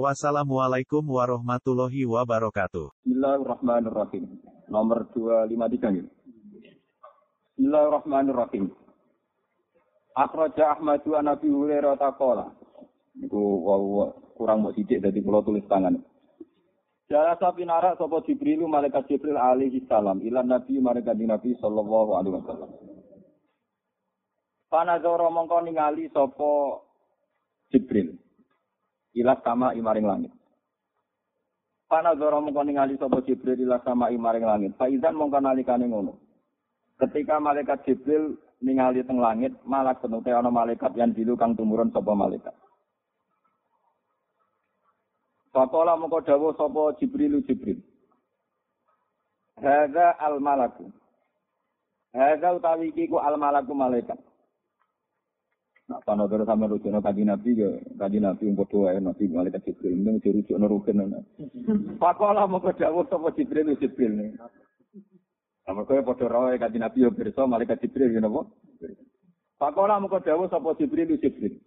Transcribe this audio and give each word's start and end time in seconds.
Wassalamualaikum 0.00 1.04
warahmatullahi 1.04 2.08
wabarakatuh. 2.08 2.88
Bismillahirrahmanirrahim. 3.04 4.24
Nomor 4.72 5.04
253 5.12 6.00
gitu. 6.00 6.08
Bismillahirrahmanirrahim. 7.52 8.72
Akhraja 10.16 10.72
Ahmadu 10.72 11.12
an 11.12 11.28
Nabi 11.28 11.52
Hurairah 11.52 12.00
taqala. 12.00 12.56
Iku 13.20 13.36
wow, 13.36 14.16
kurang 14.32 14.64
mau 14.64 14.72
sidik 14.72 15.04
dari 15.04 15.20
pulau 15.20 15.44
tulis 15.44 15.64
tangan. 15.68 16.00
Jala 17.12 17.36
sapi 17.36 17.68
narak 17.68 18.00
sapa 18.00 18.24
Jibrilu 18.24 18.64
malaikat 18.64 19.04
Jibril 19.12 19.36
alaihi 19.36 19.84
salam 19.84 20.24
ilan 20.24 20.48
Nabi 20.48 20.80
malaikat 20.80 21.20
Nabi 21.20 21.52
sallallahu 21.60 22.16
alaihi 22.16 22.40
wasallam. 22.40 22.70
Panazara 24.72 25.28
mongko 25.28 25.68
ningali 25.68 26.08
sapa 26.08 26.80
Jibril. 27.68 28.21
Ilas 29.12 29.40
sama 29.44 29.76
imaring 29.76 30.08
langit. 30.08 30.32
Panazara 31.92 32.40
mongko 32.40 32.64
ningali 32.64 32.96
sapa 32.96 33.20
Jibril 33.28 33.68
ilas 33.68 33.84
sama 33.84 34.08
imaring 34.08 34.48
langit. 34.48 34.72
Faizan 34.80 35.12
mongko 35.12 35.44
nalikane 35.44 35.84
ngono. 35.84 36.16
Ketika 36.96 37.36
malaikat 37.36 37.84
Jibril 37.84 38.40
ningali 38.64 39.04
teng 39.04 39.20
langit, 39.20 39.52
malak 39.68 40.00
penute 40.00 40.32
ana 40.32 40.48
malaikat 40.48 40.96
yang 40.96 41.12
dilu 41.12 41.36
kang 41.36 41.52
tumurun 41.52 41.92
sapa 41.92 42.16
malaikat. 42.16 42.56
Fakola 45.52 46.00
mongko 46.00 46.24
dawuh 46.24 46.56
sapa 46.56 46.96
Jibrilu 46.96 47.44
Jibril. 47.44 47.84
Hadza 49.60 50.16
al 50.16 50.40
malaku. 50.40 50.88
Hadza 52.16 52.56
utawi 52.56 52.88
iki 52.88 53.12
al 53.12 53.36
malaku 53.36 53.76
malaikat. 53.76 54.16
apa 55.92 56.12
nonton 56.16 56.48
sama 56.48 56.64
rujuk 56.64 56.88
nonton 56.88 57.04
kaji 57.04 57.22
nabi 57.28 57.50
ya 57.60 57.70
kaji 58.00 58.18
nabi 58.18 58.44
umur 58.48 58.66
dua 58.68 58.96
ya 58.96 59.00
nanti 59.04 59.28
balik 59.28 59.60
ke 59.60 59.70
jibril. 59.70 59.92
Ini 59.92 60.10
mesti 60.16 60.28
rujuk 60.32 60.56
nonton 60.56 61.22
pakola 62.00 62.48
mau 62.48 62.64
ke 62.64 62.72
jauh 62.80 63.04
sama 63.12 63.30
jibril 63.36 63.76
itu 63.76 63.84
jibril 63.84 64.12
nih 64.16 64.30
sama 65.62 65.86
kau 65.86 66.00
bodoh 66.00 66.26
rawa 66.26 66.56
kaji 66.56 66.78
nabi 66.80 67.04
ya 67.04 67.10
bersama 67.12 67.60
balik 67.60 67.76
ke 67.76 67.86
jibril 67.86 68.10
ya 68.10 68.20
nopo 68.24 68.48
pakola 69.60 70.00
mau 70.00 70.08
ke 70.08 70.24
jauh 70.24 70.48
sama 70.48 70.72
jibril 70.80 71.20
jibril. 71.20 71.60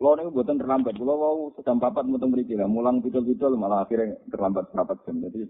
Lo 0.00 0.16
nih 0.16 0.32
buatan 0.32 0.56
terlambat. 0.56 0.96
Lo 0.96 1.12
mau 1.12 1.52
sedang 1.60 1.76
papat 1.76 2.08
mau 2.08 2.16
tembri 2.16 2.48
kira 2.48 2.64
mulang 2.64 3.04
pitul 3.04 3.20
pitul 3.20 3.52
malah 3.60 3.84
akhirnya 3.84 4.16
terlambat 4.32 4.72
papat 4.72 4.96
jam. 5.04 5.20
Jadi 5.20 5.44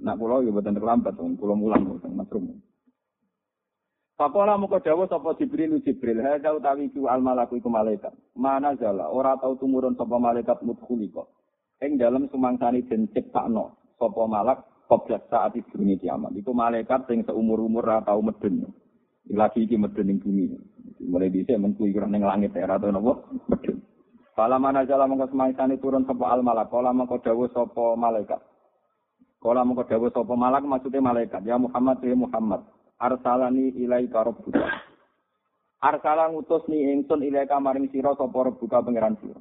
nak 0.00 0.16
pulau 0.16 0.40
ya 0.40 0.48
buatan 0.48 0.72
terlambat. 0.72 1.20
Pulau 1.20 1.52
mulang 1.52 1.84
buatan 1.84 2.16
masrum 2.16 2.48
Pakola 4.20 4.60
mengko 4.60 4.84
dawuh 4.84 5.08
sapa 5.08 5.32
Jibril 5.40 5.80
Jibril, 5.80 6.20
hadza 6.20 6.52
utawi 6.52 6.92
ku 6.92 7.08
al 7.08 7.24
malaku 7.24 7.56
iku 7.56 7.72
malaikat. 7.72 8.12
Mana 8.36 8.76
jala 8.76 9.08
ora 9.08 9.40
tau 9.40 9.56
tumurun 9.56 9.96
sapa 9.96 10.20
malaikat 10.20 10.60
mudkhuliqa. 10.60 11.24
Ing 11.80 11.96
dalem 11.96 12.28
sumangsani 12.28 12.84
den 12.84 13.08
ciptakno 13.16 13.80
sapa 13.96 14.28
malak 14.28 14.60
Koblas 14.90 15.22
saat 15.30 15.54
itu 15.54 15.78
ini 15.78 16.02
kiamat. 16.02 16.34
Itu 16.34 16.50
malaikat 16.50 17.06
yang 17.08 17.22
seumur-umur 17.22 17.86
ra 17.86 18.02
tau 18.02 18.18
medun. 18.20 18.74
Lagi 19.30 19.62
iki 19.62 19.78
medun 19.78 20.02
ning 20.02 20.18
bumi. 20.18 20.50
Mulai 21.06 21.30
dhisik 21.30 21.54
menkui 21.56 21.94
kurang 21.94 22.10
ning 22.10 22.26
langit 22.26 22.52
era 22.58 22.74
atau 22.74 22.90
nopo 22.90 23.24
medun. 23.48 23.78
Mana 24.34 24.82
jala 24.84 25.06
mongko 25.06 25.30
semaisane 25.30 25.78
turun 25.78 26.04
sapa 26.04 26.26
al 26.26 26.42
malak. 26.42 26.68
Kala 26.68 26.90
mongko 26.90 27.22
dawuh 27.22 27.48
sapa 27.54 27.94
malaikat. 27.96 28.42
Kala 29.38 29.62
mongko 29.62 29.86
dawuh 29.86 30.10
sapa 30.10 30.34
malak 30.34 30.66
maksudnya 30.66 31.00
malaikat. 31.00 31.40
Ya 31.46 31.54
Muhammad 31.54 32.02
ya 32.02 32.18
Muhammad. 32.18 32.60
Arsalani 33.00 33.72
ilai 33.80 34.12
rabbuka. 34.12 34.60
Arsala 35.80 36.28
ngutus 36.28 36.68
ni 36.68 36.84
ingsun 36.92 37.24
ilaika 37.24 37.56
maring 37.56 37.88
sira 37.88 38.12
sapa 38.12 38.52
rabbuka 38.52 38.84
pangeran 38.84 39.16
sira. 39.16 39.40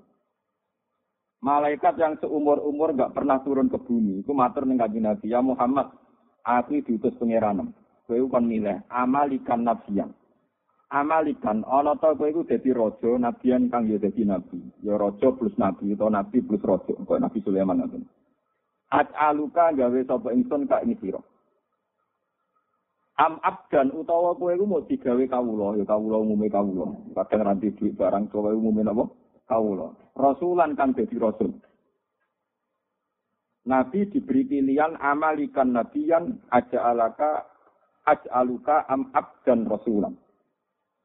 Malaikat 1.44 1.96
yang 2.00 2.16
seumur-umur 2.19 2.96
gak 2.96 3.16
pernah 3.16 3.40
turun 3.44 3.68
ke 3.68 3.80
bumi. 3.80 4.24
Iku 4.24 4.36
matur 4.36 4.68
ning 4.68 4.75
kanjeng 4.75 5.08
Nabi, 5.08 5.31
ya 5.31 5.40
Muhammad, 5.40 5.88
aku 6.44 6.84
diutus 6.84 7.16
pangeranem. 7.16 7.72
Kowe 8.03 8.19
kon 8.28 8.48
milih 8.48 8.84
amalikan 8.92 9.64
nabiyan. 9.64 10.12
Amalikan 10.90 11.64
ana 11.64 11.96
ta 11.96 12.12
kowe 12.18 12.28
iku 12.28 12.44
dadi 12.44 12.75
raja, 12.75 13.16
nabiyan 13.16 13.72
kang 13.72 13.88
ya 13.88 14.02
dadi 14.02 14.25
nabi. 14.25 14.59
Ya 14.84 15.00
raja 15.00 15.31
plus 15.31 15.56
nabi 15.56 15.96
utawa 15.96 16.19
nabi 16.19 16.44
plus 16.44 16.64
raja, 16.66 16.92
kok 16.92 17.22
Nabi 17.22 17.40
Sulaiman 17.46 17.86
ngoten. 17.86 18.03
At'aluka 18.90 19.78
gawe 19.78 20.00
sapa 20.09 20.34
ingsun 20.34 20.66
kak 20.66 20.84
ing 20.84 20.98
sira. 21.00 21.22
Am 23.19 23.35
abdan 23.44 23.91
utawa 23.91 24.31
kowe 24.31 24.56
iku 24.56 24.63
mau 24.63 24.80
digawe 24.88 25.19
kawula, 25.28 25.75
ya 25.75 25.84
kawula 25.84 26.24
umume 26.24 26.47
kawula. 26.47 26.88
Kadang 27.19 27.52
ranti 27.52 27.75
duit 27.75 28.00
barang 28.00 28.31
kowe 28.31 28.47
umume 28.56 28.80
napa? 28.80 29.12
Kawula. 29.44 29.91
Rasulan 30.16 30.72
kang 30.80 30.96
dadi 30.96 31.19
rasul. 31.19 31.52
Nabi 33.68 34.07
diberi 34.07 34.47
pilihan 34.47 34.96
amalikan 35.03 35.75
nabiyan 35.75 36.47
aja'alaka 36.47 37.44
aj'aluka 38.07 38.88
am 38.88 39.12
abdan 39.12 39.68
rasulan. 39.68 40.16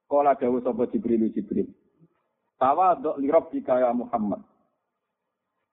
Kala 0.07 0.39
dawuh 0.39 0.63
sapa 0.63 0.87
Jibril 0.95 1.35
Jibril. 1.35 1.67
Tawadhu 2.63 3.19
li 3.19 3.27
rabbika 3.27 3.83
ya 3.83 3.91
Muhammad. 3.91 4.39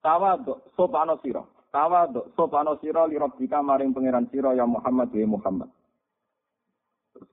Tawadhu 0.02 0.74
sopano 0.74 1.22
sira. 1.22 1.46
Tawadhu 1.70 2.34
sopano 2.34 2.82
sira 2.82 3.06
li 3.06 3.22
rabbika 3.22 3.62
maring 3.62 3.94
pangeran 3.94 4.26
sira 4.34 4.58
ya 4.58 4.66
Muhammad 4.66 5.14
ya 5.14 5.30
Muhammad. 5.30 5.70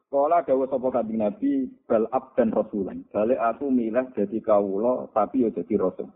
Kala 0.09 0.41
dawuh 0.41 0.65
sapa 0.73 0.89
kanjeng 0.89 1.21
Nabi 1.21 1.69
bal 1.85 2.09
abdan 2.09 2.49
rasulan. 2.49 3.05
Balik 3.13 3.37
aku 3.37 3.69
milih 3.69 4.09
dadi 4.17 4.41
kawula 4.41 5.13
tapi 5.13 5.45
ya 5.45 5.53
dadi 5.53 5.77
rasul. 5.77 6.09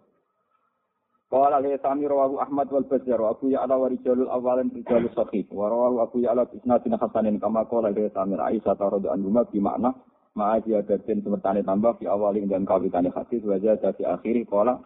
Qala 1.33 1.61
li 1.65 1.73
sami 1.81 2.05
rawahu 2.05 2.41
Ahmad 2.41 2.69
wal 2.69 2.85
Bazzar 2.85 3.17
wa 3.17 3.33
Abu 3.33 3.53
Ya'la 3.53 3.73
wa 3.73 3.89
rijalul 3.89 4.29
awalin 4.29 4.69
rijalus 4.69 5.17
sahih 5.17 5.49
wa 5.49 5.69
rawahu 5.69 6.05
Abu 6.05 6.17
Ya'la 6.21 6.45
bi 6.45 6.61
isnadin 6.61 6.93
hasanin 6.97 7.41
kama 7.41 7.65
qala 7.69 7.89
li 7.89 8.05
sami 8.13 8.37
Aisyah 8.37 8.77
radhiyallahu 8.77 9.33
anha 9.33 9.49
bi 9.49 9.57
makna 9.61 9.97
ma'a 10.37 10.61
ziyadatin 10.61 11.25
semertane 11.25 11.65
tambah 11.65 11.97
fi 12.01 12.05
awalin 12.09 12.49
dan 12.53 12.69
kawitane 12.69 13.09
hadis 13.17 13.41
wa 13.49 13.57
zada 13.61 13.97
fi 13.97 14.05
akhiri 14.05 14.45
qala 14.45 14.81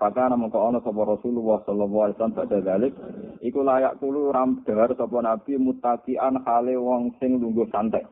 Pakana 0.00 0.32
mengko 0.32 0.56
ana 0.64 0.80
sapa 0.80 1.04
Rasulullah 1.04 1.60
sallallahu 1.68 2.00
alaihi 2.08 2.16
wasallam 2.16 2.38
pada 2.40 2.58
dalik 2.64 2.96
iku 3.44 3.60
layak 3.60 4.00
kulo 4.00 4.32
ram 4.32 4.64
dahar 4.64 4.96
sapa 4.96 5.20
nabi 5.20 5.60
mutakian 5.60 6.40
hale 6.40 6.72
wong 6.80 7.12
sing 7.20 7.36
lungguh 7.36 7.68
santai. 7.68 8.08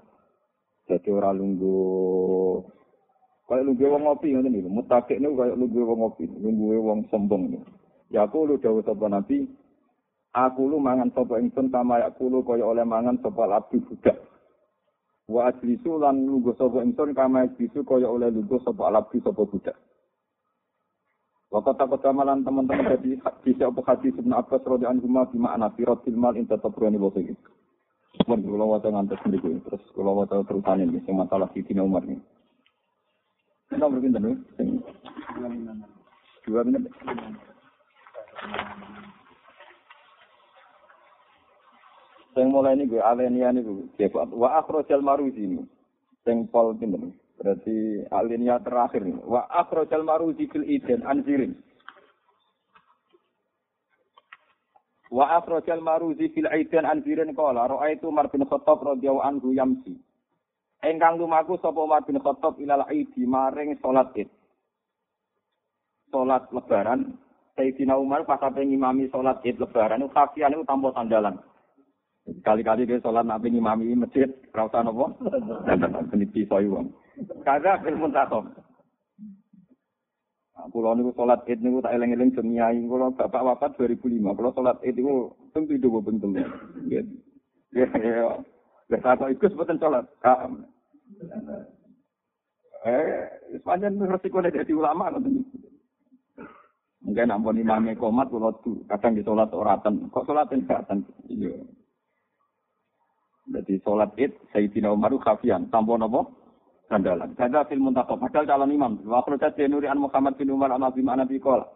Jadi 0.89 1.09
ora 1.13 1.37
lungguh 1.37 2.65
Kayak 3.49 3.65
lu 3.65 3.73
wong 3.81 4.03
ngopi 4.05 4.37
ngoten 4.37 4.53
niku. 4.53 4.69
Mutakik 4.69 5.17
niku 5.25 5.41
kayak 5.41 5.57
lu 5.57 5.73
wong 5.73 5.99
ngopi, 6.05 6.29
lungguhe 6.29 6.77
wong 6.85 7.09
sombong. 7.09 7.57
Ya 8.13 8.29
aku 8.29 8.45
lu 8.45 8.61
dawuh 8.61 8.85
sapa 8.85 9.09
Nabi, 9.09 9.49
aku 10.37 10.69
lu 10.69 10.77
mangan 10.77 11.09
sapa 11.17 11.41
ingsun 11.41 11.73
kama 11.73 11.97
ya 12.05 12.13
lu 12.21 12.45
kaya 12.45 12.61
oleh 12.61 12.85
mangan 12.85 13.17
sapa 13.25 13.49
abdi 13.49 13.81
budak. 13.81 14.21
Wa 15.33 15.49
ajlisu 15.49 15.97
lan 15.97 16.29
lungguh 16.29 16.61
sapa 16.61 16.85
ingsun 16.85 17.17
kama 17.17 17.49
ajlisu 17.49 17.89
kaya 17.89 18.05
oleh 18.13 18.29
lungguh 18.29 18.61
sapa 18.61 18.93
abdi 18.93 19.17
sapa 19.25 19.41
budak. 19.41 19.77
Wa 21.49 21.65
kata 21.65 21.89
kata 21.89 22.13
malan 22.13 22.45
teman-teman 22.45 23.01
jadi 23.01 23.17
hadis 23.25 23.57
apa 23.65 23.81
hadis 23.89 24.13
Ibnu 24.13 24.37
Abbas 24.37 24.61
radhiyallahu 24.61 25.09
anhu 25.09 25.33
bi 25.33 25.41
makna 25.41 25.73
firatil 25.73 26.21
mal 26.21 26.37
inta 26.37 26.61
tabrani 26.61 27.01
Mun 28.29 28.41
kula 28.45 28.65
waca 28.65 28.89
ngantos 28.89 29.21
mriku 29.25 29.61
terus 29.69 29.85
kula 29.93 30.13
waca 30.13 30.41
terusane 30.45 30.89
sing 31.05 31.15
masalah 31.17 31.49
Sidina 31.53 31.85
Umar 31.85 32.05
ini. 32.05 32.21
Nomor 33.77 34.01
pinten? 34.01 34.45
Sing 34.57 34.81
dua 36.49 36.65
menit. 36.65 36.89
Sing 42.33 42.47
mulai 42.49 42.81
ini 42.81 42.89
gue 42.89 43.03
alenia 43.03 43.53
ini 43.53 43.61
gue 43.61 43.93
cepat. 44.01 44.33
Wa 44.33 44.65
akhrojal 44.65 45.05
maruzi 45.05 45.45
ini. 45.45 45.63
Sing 46.25 46.49
pol 46.49 46.73
pinten. 46.81 47.13
Berarti 47.37 48.09
alenia 48.09 48.57
terakhir 48.65 49.05
nih. 49.05 49.21
Wa 49.29 49.45
akhrojal 49.53 50.03
maruzi 50.03 50.49
fil 50.49 50.65
iden 50.65 51.05
anzirin. 51.05 51.61
Wa 55.09 55.41
akhrojal 55.41 55.81
maruzi 55.81 56.29
fil 56.37 56.49
iden 56.49 56.85
anzirin 56.85 57.33
qala 57.33 57.65
ra'aitu 57.69 58.13
Umar 58.13 58.29
bin 58.29 58.45
Khattab 58.45 58.85
radhiyallahu 58.85 59.25
anhu 59.25 59.57
yamsi. 59.57 59.97
Engkang 60.85 61.17
lumaku 61.17 61.57
sapa 61.59 61.81
Umar 61.81 62.05
bin 62.05 62.21
Khattab 62.21 62.61
ilal 62.61 62.85
aidi 62.87 63.25
maring 63.25 63.81
salat 63.81 64.13
Id. 64.15 64.29
Salat 66.13 66.45
lebaran 66.53 67.17
Sayyidina 67.57 67.97
Umar 67.99 68.29
pas 68.29 68.41
ape 68.45 68.61
ngimami 68.63 69.09
salat 69.09 69.41
Id 69.43 69.57
lebaran 69.57 70.05
itu 70.05 70.13
kafian 70.13 70.53
itu 70.53 70.65
tanpa 70.69 70.93
sandalan. 70.93 71.41
Kali-kali 72.45 72.85
dia 72.85 73.01
sholat 73.01 73.25
nabi 73.25 73.49
ngimami 73.49 73.97
masjid, 73.97 74.29
dan 74.53 74.69
tetap 75.81 76.05
peniti 76.13 76.45
soiwang. 76.45 76.93
Kagak 77.41 77.89
ilmu 77.89 78.13
takom. 78.13 78.53
Kulo 80.59 80.91
niku 80.99 81.15
sholat 81.15 81.47
id 81.47 81.63
niku 81.63 81.79
tak 81.79 81.95
eleng-eleng 81.95 82.35
jemiai. 82.35 82.83
Kulo 82.83 83.15
bapak 83.15 83.47
wafat 83.47 83.71
2005. 83.79 84.35
Kulo 84.35 84.51
sholat 84.51 84.77
id 84.83 84.99
niku 84.99 85.31
tentu 85.55 85.79
itu 85.79 85.87
gue 85.87 86.03
bentuk. 86.03 86.35
Ya, 86.91 87.03
ya. 87.71 88.27
Gak 88.91 89.05
tak 89.05 89.31
ikut 89.31 89.51
sebetulnya 89.55 89.79
sholat. 89.79 90.05
Eh, 92.89 93.27
sepanjang 93.55 94.03
resiko 94.03 94.43
jadi 94.43 94.73
ulama 94.75 95.15
kan. 95.15 95.25
Mungkin 96.99 97.31
ampun 97.31 97.63
imamnya 97.63 97.95
komat 97.95 98.27
kulo 98.27 98.59
kadang 98.91 99.15
di 99.15 99.23
sholat 99.23 99.55
oratan. 99.55 100.11
Kok 100.11 100.27
sholat 100.27 100.51
oratan? 100.51 101.07
Iya. 101.31 101.55
Jadi 103.49 103.81
sholat 103.81 104.11
id 104.19 104.35
Sayyidina 104.51 104.91
Umar 104.91 105.15
khafian. 105.23 105.71
Tanpa 105.71 105.95
nopo? 105.95 106.48
Gandalan. 106.89 107.37
Ganda 107.37 107.69
fil 107.69 107.85
muntakhab. 107.85 108.17
Padahal 108.17 108.49
calon 108.49 108.73
imam. 108.73 108.93
Wa 109.05 109.21
akhrajat 109.21 109.61
Nuri 109.69 109.87
an 109.93 110.01
Muhammad 110.01 110.41
bin 110.41 110.49
Umar 110.49 110.73
an 110.73 110.81
Nabi 110.81 111.05
Ma'ana 111.05 111.29
bi 111.29 111.37
qala. 111.37 111.69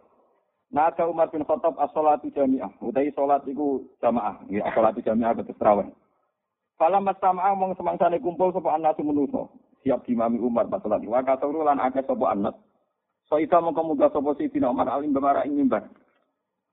Nada 0.73 1.05
Umar 1.05 1.29
bin 1.29 1.45
Khattab 1.45 1.77
as-salatu 1.77 2.33
jami'ah. 2.33 2.81
Utai 2.81 3.13
sholat 3.13 3.45
iku 3.45 3.85
jamaah. 4.01 4.41
Ya, 4.49 4.65
as-salatu 4.65 5.05
jami'ah 5.05 5.37
betul 5.37 5.53
terawih. 5.61 5.93
Falam 6.81 7.05
mastama'a 7.05 7.53
mong 7.53 7.77
semangsane 7.77 8.17
kumpul 8.17 8.49
sapa 8.49 8.73
anak 8.73 8.97
menuso. 8.97 9.53
Siap 9.85 10.01
dimami 10.09 10.41
Umar 10.41 10.65
pas 10.65 10.81
sholat. 10.81 11.05
Wa 11.05 11.21
kasuru 11.21 11.61
lan 11.61 11.77
akeh 11.77 12.01
sapa 12.01 12.25
anak. 12.33 12.57
So 13.29 13.37
ita 13.37 13.61
mongko 13.61 13.85
muga 13.85 14.09
sapa 14.09 14.33
Sayyidina 14.33 14.73
Umar 14.73 14.89
alim 14.89 15.13
bemara 15.13 15.45
ing 15.45 15.61
mimbar. 15.61 15.93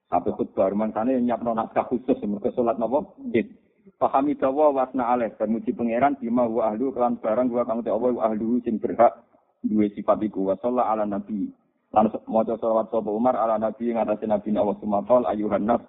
Sampai 0.09 0.33
khutbah 0.33 0.73
rumangsane 0.73 1.21
nyapno 1.21 1.53
naskah 1.53 1.87
khusus 1.87 2.19
mergo 2.25 2.49
salat 2.57 2.81
napa? 2.81 3.05
Id. 3.37 3.53
Pahami 4.01 4.37
dawa 4.37 4.73
wasna 4.73 5.13
aleh 5.13 5.33
dan 5.37 5.53
muji 5.53 5.77
pangeran 5.77 6.17
bima 6.17 6.49
wa 6.49 6.73
ahlu 6.73 6.93
kelan 6.93 7.21
barang 7.21 7.49
wa 7.53 7.65
kang 7.69 7.81
te 7.85 7.93
wa 7.93 8.09
ahlu 8.29 8.61
sing 8.65 8.81
berhak 8.81 9.13
duwe 9.61 9.93
sifat 9.93 10.21
iku 10.25 10.53
wa 10.53 10.57
ala 10.61 11.05
nabi. 11.05 11.53
Lan 11.91 12.07
maca 12.31 12.55
selawat 12.57 12.89
sapa 12.89 13.11
Umar 13.11 13.35
ala 13.35 13.59
nabi 13.59 13.91
ngatasi 13.91 14.25
nabi 14.31 14.55
Allah 14.55 14.77
sumatol 14.79 15.27
ayuhan 15.27 15.67
nas. 15.67 15.83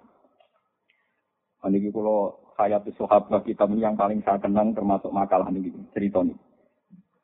Niki 1.62 1.94
kula 1.94 2.34
hayat 2.58 2.84
sahabat 2.98 3.46
kita 3.46 3.70
yang 3.78 3.94
paling 3.94 4.18
saya 4.26 4.42
kenang 4.42 4.74
termasuk 4.74 5.14
makalah 5.14 5.46
niki 5.48 5.70
cerita 5.94 6.20
ini. 6.26 6.34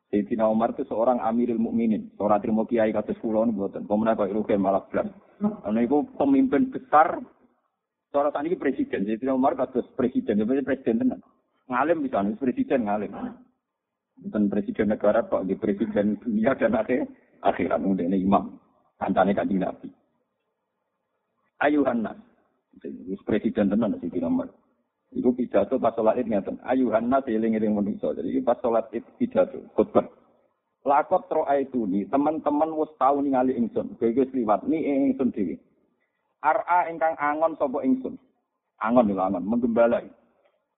Sayyidina 0.09 0.49
Umar 0.49 0.73
itu 0.73 0.89
seorang 0.89 1.21
amirul 1.21 1.61
mukminin, 1.61 2.09
seorang 2.17 2.41
terima 2.41 2.65
kiai 2.65 2.89
kados 2.89 3.19
kula 3.21 3.45
niku 3.45 3.67
mboten. 3.67 3.85
Pemenang 3.85 4.17
kok 4.17 4.49
malah 4.57 4.83
iku 5.85 5.97
pemimpin 6.17 6.73
besar 6.73 7.21
Cara 8.09 8.33
tadi 8.33 8.57
presiden, 8.57 9.05
jadi 9.05 9.29
Umar 9.29 9.53
kados 9.53 9.85
presiden, 9.93 10.41
jadi 10.41 10.65
presiden 10.65 11.05
tenan. 11.05 11.21
Ngalim 11.69 12.01
bisa, 12.01 12.25
presiden 12.41 12.89
ngalim. 12.89 13.13
Bukan 14.19 14.49
presiden 14.49 14.89
negara, 14.89 15.21
kok 15.29 15.45
di 15.45 15.53
presiden 15.53 16.17
dunia 16.17 16.57
dan 16.57 16.73
akhir, 16.73 17.05
akhirat 17.45 17.79
muda 17.79 18.03
ini 18.03 18.25
imam. 18.25 18.57
Kancane 18.99 19.31
kan 19.31 19.47
Nabi. 19.47 19.87
Ayuhan 21.61 22.03
nas. 22.03 22.19
Presiden 23.23 23.71
tenan 23.71 23.95
si 24.01 24.09
Umar. 24.19 24.49
Iku 25.09 25.33
pidato 25.33 25.81
pas 25.81 25.95
sholat 25.97 26.21
id 26.21 26.29
ngeten. 26.29 26.61
Ayuhan 26.65 27.09
nas 27.09 27.25
eling-eling 27.25 27.73
manusa. 27.73 28.13
Jadi 28.13 28.41
pas 28.43 28.59
sholat 28.61 28.91
id 28.91 29.05
pidato, 29.21 29.57
khutbah. 29.73 30.05
Lakot 30.83 31.27
tro 31.27 31.43
itu 31.53 31.83
nih, 31.85 32.07
teman-teman 32.07 32.71
wis 32.73 32.89
tau 32.95 33.19
ningali 33.19 33.51
ingsun. 33.53 33.99
Kowe 33.99 34.09
wis 34.09 34.31
liwat 34.31 34.63
nih 34.65 35.11
ingsun 35.11 35.29
dhewe. 35.35 35.59
Ar'a 36.39 36.87
ingkang 36.87 37.19
angon 37.19 37.59
sapa 37.59 37.83
ingsun. 37.83 38.15
Angon 38.79 39.11
lho 39.11 39.19
angon, 39.19 39.43
menggembala. 39.43 39.99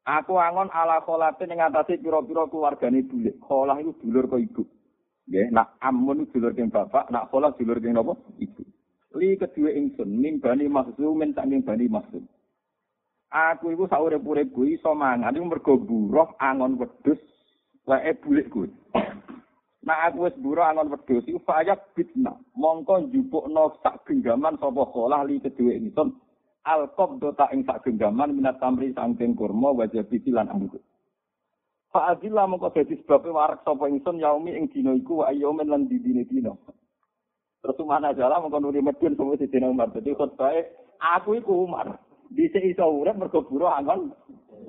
Aku 0.02 0.42
angon 0.42 0.74
ala 0.74 1.06
kholate 1.06 1.46
ning 1.46 1.62
atase 1.62 2.02
pira-pira 2.02 2.50
keluargane 2.50 3.06
bulik. 3.06 3.38
Kholah 3.38 3.78
iku 3.78 3.94
dulur 4.02 4.26
kok 4.26 4.42
ibu. 4.42 4.64
Nggih, 5.30 5.54
nak 5.54 5.78
amun 5.78 6.26
dulur 6.34 6.58
keng 6.58 6.74
bapak, 6.74 7.14
nak 7.14 7.30
kholah 7.30 7.54
dulur 7.54 7.78
keng 7.78 7.94
napa? 7.94 8.18
Ibu. 8.42 8.64
Li 9.22 9.38
kedua 9.38 9.70
ingsun 9.78 10.10
nimbani 10.18 10.66
makhzumin 10.66 11.38
tak 11.38 11.46
nimbani 11.46 11.86
makhzum. 11.86 12.26
Aku 13.32 13.72
iku 13.72 13.86
saurip-uripku 13.86 14.66
iso 14.66 14.98
mangan 14.98 15.38
iku 15.38 15.46
mergo 15.46 15.74
buruh 15.78 16.34
angon 16.42 16.82
wedhus 16.82 17.22
wae 17.86 18.12
bulik 18.18 18.50
kuwi. 18.50 18.68
Nah 19.82 19.98
aku 20.06 20.30
wis 20.30 20.38
buru 20.38 20.62
angon 20.62 20.94
wedhus 20.94 21.26
iku 21.26 21.42
fayak 21.42 21.82
bitna. 21.98 22.38
Mongko 22.54 23.10
njupukno 23.10 23.74
sak 23.82 24.06
genggaman 24.06 24.54
sapa 24.62 24.86
kholah 24.86 25.26
li 25.26 25.42
kedue 25.42 25.74
ingsun. 25.74 26.14
Alqab 26.62 27.18
dota 27.18 27.50
ing 27.50 27.66
sak 27.66 27.90
genggaman 27.90 28.38
minat 28.38 28.62
tamri 28.62 28.94
sangking 28.94 29.34
kurma 29.34 29.74
wajah 29.74 30.06
lan 30.30 30.54
anggur. 30.54 30.78
Fa 31.90 32.14
adilla 32.14 32.46
mongko 32.46 32.70
dadi 32.78 32.94
sebab 33.02 33.26
warak 33.34 33.66
sapa 33.66 33.90
ingsun 33.90 34.22
yaumi 34.22 34.54
ing 34.54 34.70
dina 34.70 34.94
iku 34.94 35.26
wa 35.26 35.34
ayyamin 35.34 35.66
lan 35.66 35.90
didine 35.90 36.30
dina. 36.30 36.54
Terus 37.66 37.82
mana 37.82 38.14
jala 38.14 38.38
mongko 38.38 38.62
nuri 38.62 38.86
medun 38.86 39.18
sapa 39.18 39.34
dina 39.50 39.66
Umar. 39.66 39.90
Dadi 39.90 40.14
khotbah 40.14 40.54
aku 41.18 41.42
iku 41.42 41.66
Umar. 41.66 41.98
Dise 42.30 42.62
iso 42.62 42.86
urip 42.86 43.18
mergo 43.18 43.42
buru 43.50 43.66
angon 43.66 44.14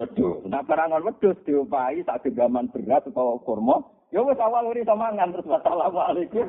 wedhus. 0.00 0.40
Nah 0.48 0.64
barangon 0.64 1.04
wedhus 1.04 1.36
diopahi 1.44 2.00
sak 2.08 2.24
genggaman 2.24 2.72
beras 2.72 3.04
utawa 3.04 3.36
kurma 3.44 3.84
Ya 4.12 4.20
wis 4.20 4.36
awal 4.36 4.68
uri 4.68 4.84
mangan 4.84 5.32
terus 5.32 5.48
assalamualaikum. 5.48 6.44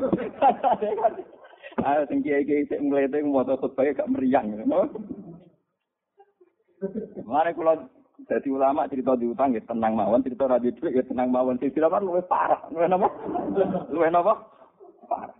Ah 1.79 2.03
sing 2.11 2.19
kiai-kiai 2.19 2.67
sing 2.67 2.91
mlete 2.91 3.23
maca 3.23 3.55
khutbah 3.55 3.87
gak 3.87 4.11
meriang 4.11 4.51
ngono. 4.51 4.91
Mare 7.23 7.55
kula 7.55 7.79
dadi 8.27 8.51
ulama 8.51 8.83
cerita 8.91 9.15
diutang 9.15 9.55
ya 9.55 9.63
tenang 9.63 9.95
mawon, 9.95 10.19
cerita 10.27 10.51
radio 10.51 10.75
dhuwit 10.75 10.91
ya 10.91 11.07
tenang 11.07 11.31
mawon. 11.31 11.55
Sing 11.63 11.71
dilapar 11.71 12.03
luwih 12.03 12.27
parah. 12.27 12.59
Luwih 12.67 12.91
napa? 12.91 13.07
Luwih 13.87 14.11
napa? 14.11 14.33
Parah. 15.07 15.37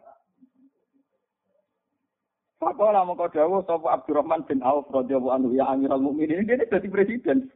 Pakola 2.63 3.03
mongko 3.03 3.27
dawuh 3.35 3.67
sapa 3.67 3.99
Abdurrahman 3.99 4.47
bin 4.47 4.63
Auf 4.63 4.87
radhiyallahu 4.87 5.35
anhu 5.35 5.51
ya 5.51 5.67
Amirul 5.67 5.99
Mukminin 5.99 6.47
ini 6.47 6.63
dadi 6.71 6.87
presiden. 6.87 7.51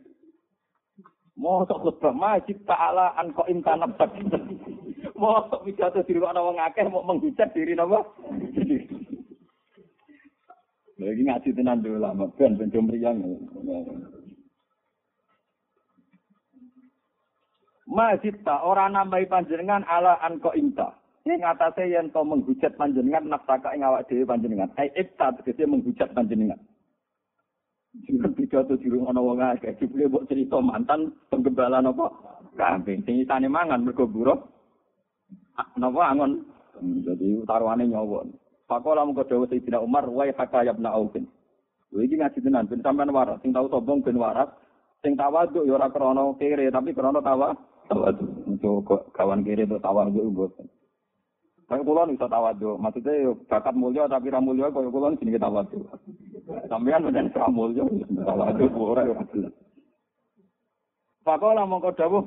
Mosok 1.37 1.85
khutbah 1.85 2.17
majid 2.17 2.57
ta'ala 2.65 3.13
an 3.13 3.29
kok 3.29 3.45
imtanab 3.45 3.93
bagi. 3.93 4.25
Mosok 5.21 5.69
pidato 5.69 6.01
diri 6.01 6.17
ana 6.25 6.41
wong 6.41 6.57
akeh 6.57 6.89
mau 6.89 7.05
menghujat 7.05 7.53
diri 7.53 7.77
napa? 7.77 8.01
Lagi 10.97 11.21
ngaji 11.29 11.49
tenan 11.53 11.85
dulu 11.85 12.01
lama, 12.01 12.25
ben 12.33 12.57
ben 12.57 12.73
mriyang. 12.73 13.21
Majid 17.85 18.41
ta 18.41 18.65
ora 18.65 18.89
nambahi 18.89 19.29
panjenengan 19.29 19.85
ala 19.85 20.17
an 20.25 20.41
kok 20.41 20.57
imta. 20.57 20.89
Ing 21.27 21.45
atase 21.45 21.85
yen 21.85 22.09
to 22.09 22.23
menghujat 22.25 22.73
panjenengan 22.81 23.29
nafsaka 23.29 23.77
ing 23.77 23.85
awak 23.85 24.09
dhewe 24.09 24.25
panjenengan. 24.25 24.73
Ai 24.73 24.89
ibta 24.97 25.37
tegese 25.37 25.69
menghujat 25.69 26.11
panjenengan. 26.17 26.57
Sing 28.05 28.21
pidato 28.37 28.77
dirung 28.77 29.09
ana 29.09 29.23
wong 29.23 29.41
akeh, 29.41 29.73
dibule 29.81 30.05
mbok 30.11 30.27
cerita 30.29 30.61
mantan 30.61 31.15
penggembala 31.33 31.81
napa? 31.81 32.13
Kambing 32.53 33.01
sing 33.07 33.23
isane 33.23 33.49
mangan 33.49 33.81
mergo 33.81 34.05
buruh. 34.05 34.37
Napa 35.77 36.01
angon? 36.13 36.45
Jadi 36.77 37.41
taruhane 37.49 37.89
nyawa. 37.89 38.21
Pakola 38.67 39.07
mung 39.07 39.15
dawuh 39.15 39.47
Sayyidina 39.47 39.79
Umar 39.79 40.05
wa 40.11 40.27
ya 40.27 40.35
ibn 40.69 40.85
Aufin. 40.85 41.25
Lha 41.95 42.03
iki 42.03 42.19
ngaji 42.19 42.39
tenan 42.43 42.67
ben 42.67 42.83
sampean 42.83 43.15
waras, 43.15 43.39
sing 43.39 43.55
tau 43.55 43.71
sombong 43.71 44.03
ben 44.03 44.19
waras, 44.19 44.51
sing 44.99 45.15
tawaduk 45.15 45.63
ya 45.63 45.79
ora 45.79 45.87
krana 45.87 46.35
kere 46.35 46.67
tapi 46.67 46.91
krana 46.91 47.23
tawa. 47.23 47.55
Tawaduk. 47.87 48.27
Untuk 48.43 49.07
kawan 49.15 49.47
kere 49.47 49.63
itu 49.63 49.79
tawaduk 49.79 50.19
mboten. 50.35 50.67
Kaya 51.67 51.83
kula 51.83 52.07
iso 52.07 52.31
tawadhu, 52.31 52.79
maksudnya 52.79 53.27
yo 53.27 53.35
bakat 53.43 53.75
mulya 53.75 54.07
tapi 54.07 54.31
ra 54.31 54.39
mulya 54.39 54.71
kaya 54.71 54.87
kula 54.87 55.19
jenenge 55.19 55.35
tawadhu. 55.35 55.83
Sampeyan 56.71 57.03
menen 57.03 57.27
ra 57.35 57.51
mulya 57.51 57.83
tawadhu 58.23 58.71
ora 58.79 59.03
yo 59.03 59.19
jelas. 59.35 59.51
Pakola 61.27 61.67
mongko 61.67 61.91
dawuh. 61.91 62.23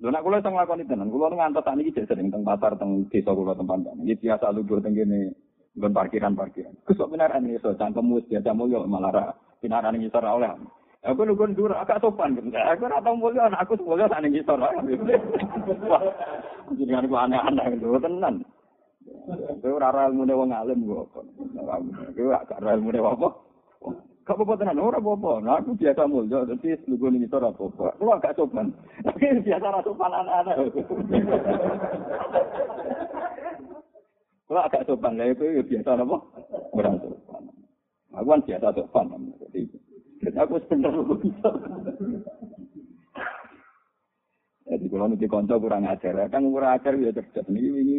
Lho 0.00 0.08
nek 0.08 0.24
kula 0.24 0.40
iso 0.40 0.48
nglakoni 0.48 0.88
tenan, 0.88 1.12
kula 1.12 1.36
ngantos 1.36 1.60
sak 1.60 1.76
niki 1.76 1.92
sering 1.92 2.32
teng 2.32 2.40
pasar 2.40 2.80
teng 2.80 3.04
desa 3.12 3.36
kula 3.36 3.52
tempat. 3.52 3.84
Iki 4.08 4.24
biasa 4.24 4.56
lugur 4.56 4.80
teng 4.80 4.96
kene 4.96 5.36
nggon 5.76 5.92
parkiran-parkiran. 5.92 6.80
Kusuk 6.88 7.12
benaran 7.12 7.44
iso 7.44 7.76
cangkemmu 7.76 8.24
biasa 8.24 8.56
mulya 8.56 8.80
malah 8.88 9.12
ra 9.12 9.24
pinaran 9.60 10.00
ngisor 10.00 10.24
oleh. 10.24 10.79
Aku 11.00 11.24
lu 11.24 11.32
dur 11.32 11.72
agak 11.72 12.04
sopan 12.04 12.36
gitu. 12.36 12.52
Aku 12.52 12.84
ora 12.84 13.00
tau 13.00 13.16
mulya 13.16 13.48
aku 13.56 13.72
mulya 13.80 14.04
sak 14.04 14.20
ning 14.20 14.36
ngisor 14.36 14.60
ae. 14.60 15.00
Jenengan 16.76 17.08
ku 17.08 17.16
aneh-aneh 17.16 17.72
lho 17.80 17.96
tenan. 18.04 18.44
Kowe 19.64 19.80
ora 19.80 19.96
ora 19.96 20.12
ilmune 20.12 20.36
wong 20.36 20.52
alim 20.52 20.84
kok. 20.84 21.24
Kowe 22.12 22.28
gak 22.28 22.60
ora 22.60 22.76
ilmune 22.76 23.00
apa? 23.00 23.28
Gak 24.28 24.36
apa-apa 24.36 24.60
tenan, 24.60 24.76
ora 24.76 25.00
apa-apa. 25.00 25.32
Nah, 25.40 25.56
aku 25.56 25.72
biasa 25.80 26.04
mulya, 26.04 26.44
dadi 26.44 26.76
lugu 26.84 27.08
ning 27.08 27.24
ngisor 27.24 27.48
apa-apa. 27.48 27.96
Aku 27.96 28.12
agak 28.12 28.36
sopan. 28.36 28.68
Tapi 29.00 29.40
biasa 29.40 29.66
ra 29.72 29.80
sopan 29.80 30.12
aneh-aneh. 30.12 30.54
Kalau 34.44 34.62
agak 34.68 34.84
sopan, 34.84 35.16
lah 35.16 35.32
itu 35.32 35.64
biasa 35.64 35.96
apa? 35.96 36.16
Ora 36.76 36.92
sopan. 37.00 37.42
Aku 38.20 38.28
kan 38.28 38.44
biasa 38.44 38.68
sopan. 38.76 39.06
Jadi, 40.20 40.36
aku 40.36 40.60
bener 40.68 40.92
Kalau 44.90 45.06
nanti 45.06 45.26
konco 45.26 45.54
kurang 45.56 45.88
ajar, 45.88 46.28
kan 46.28 46.44
kurang 46.46 46.76
ajar 46.76 46.92
ya 46.98 47.10
cerdas. 47.10 47.46
Ini 47.48 47.62
ini 47.80 47.94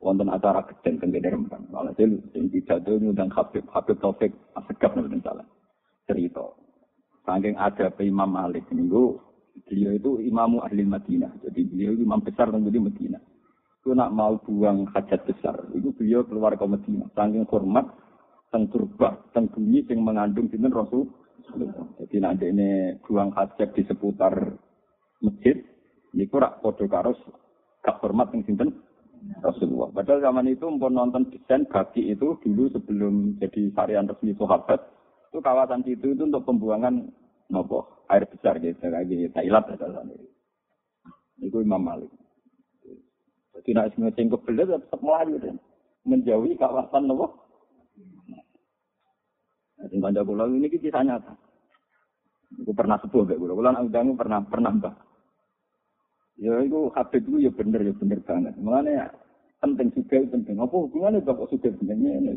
wonten 0.00 0.32
acara 0.32 0.64
gedeng 0.66 0.98
teng 0.98 1.12
Rembang. 1.12 1.68
Malah 1.68 1.92
saya 1.94 2.16
sing 2.32 2.48
pidato 2.48 2.96
ngundang 2.96 3.28
Habib 3.30 3.64
Habib 3.70 4.00
Taufik 4.00 4.32
Asgaf 4.56 4.96
nek 4.96 5.20
salah. 5.20 5.46
Cerita. 6.08 6.44
Saking 7.22 7.54
ada 7.60 7.92
Imam 8.00 8.34
Malik 8.34 8.66
minggu 8.72 9.20
beliau 9.68 9.92
itu 9.94 10.10
imamu 10.24 10.64
ahli 10.64 10.82
Madinah. 10.88 11.38
Jadi 11.44 11.60
beliau 11.68 11.92
itu 11.94 12.02
imam 12.08 12.20
besar 12.24 12.48
teng 12.48 12.64
di 12.64 12.80
Madinah. 12.80 13.22
Itu 13.80 13.96
nak 13.96 14.12
mau 14.12 14.36
buang 14.40 14.92
hajat 14.92 15.24
besar, 15.24 15.56
itu 15.72 15.88
beliau 15.96 16.20
keluar 16.28 16.52
ke 16.52 16.64
Madinah. 16.68 17.08
Saking 17.16 17.48
hormat 17.48 17.88
teng 18.50 18.66
turba, 18.68 19.18
teng 19.32 19.46
bunyi 19.50 19.86
yang 19.86 20.02
mengandung 20.02 20.50
sinten 20.50 20.74
Rasul. 20.74 21.06
Jadi 21.98 22.16
nanti 22.22 22.46
ini 22.50 22.94
buang 23.02 23.34
hajat 23.34 23.74
di 23.74 23.82
seputar 23.86 24.34
masjid, 25.18 25.58
ini 26.14 26.26
kurang 26.30 26.62
karos 26.62 27.18
gak 27.82 27.98
hormat 28.02 28.30
yang 28.34 28.46
sinten 28.46 28.70
Rasulullah. 29.42 29.92
Padahal 29.92 30.24
zaman 30.24 30.48
itu 30.48 30.64
mpun 30.64 30.96
nonton 30.96 31.28
desain 31.28 31.68
bagi 31.68 32.08
itu 32.08 32.40
dulu 32.40 32.72
sebelum 32.72 33.36
jadi 33.36 33.68
syarian 33.76 34.08
resmi 34.08 34.32
sahabat 34.36 34.80
itu 35.30 35.38
kawasan 35.38 35.84
situ 35.86 36.16
itu 36.16 36.26
untuk 36.26 36.42
pembuangan 36.42 37.06
nopo 37.52 38.02
air 38.10 38.26
besar 38.26 38.58
gitu 38.58 38.80
gini 39.06 39.30
Thailand 39.30 39.76
ada 39.76 39.86
sana. 39.86 40.14
Itu 41.38 41.62
Imam 41.62 41.84
Malik. 41.84 42.10
Jadi 43.54 43.70
nak 43.76 43.92
ngeceng 43.94 44.32
kebelet 44.32 44.72
tetap 44.72 45.00
melayu 45.04 45.36
dan 45.38 45.56
menjauhi 46.08 46.56
kawasan 46.56 47.06
nopo. 47.06 47.39
Sing 49.88 50.00
kanca 50.04 50.20
kula 50.20 50.44
ini 50.50 50.68
kisah 50.68 51.00
nyata. 51.00 51.32
Aku 52.60 52.76
pernah 52.76 53.00
sepuh 53.00 53.24
kayak 53.24 53.40
kula. 53.40 53.56
Kula 53.56 53.70
nak 53.72 53.88
pernah 54.18 54.40
pernah 54.44 54.72
mbak. 54.76 54.94
Ya 56.40 56.56
itu 56.64 56.88
Habib 56.96 57.22
itu 57.24 57.48
ya 57.48 57.50
bener 57.52 57.80
ya 57.84 57.92
bener 57.96 58.20
banget. 58.24 58.54
Makanya 58.60 59.12
penting 59.60 59.88
juga 59.92 60.24
penting. 60.36 60.56
Apa 60.56 60.72
hubungannya 60.72 61.24
bapak 61.24 61.48
sudah 61.52 61.72
benernya 61.80 62.12
ini? 62.16 62.34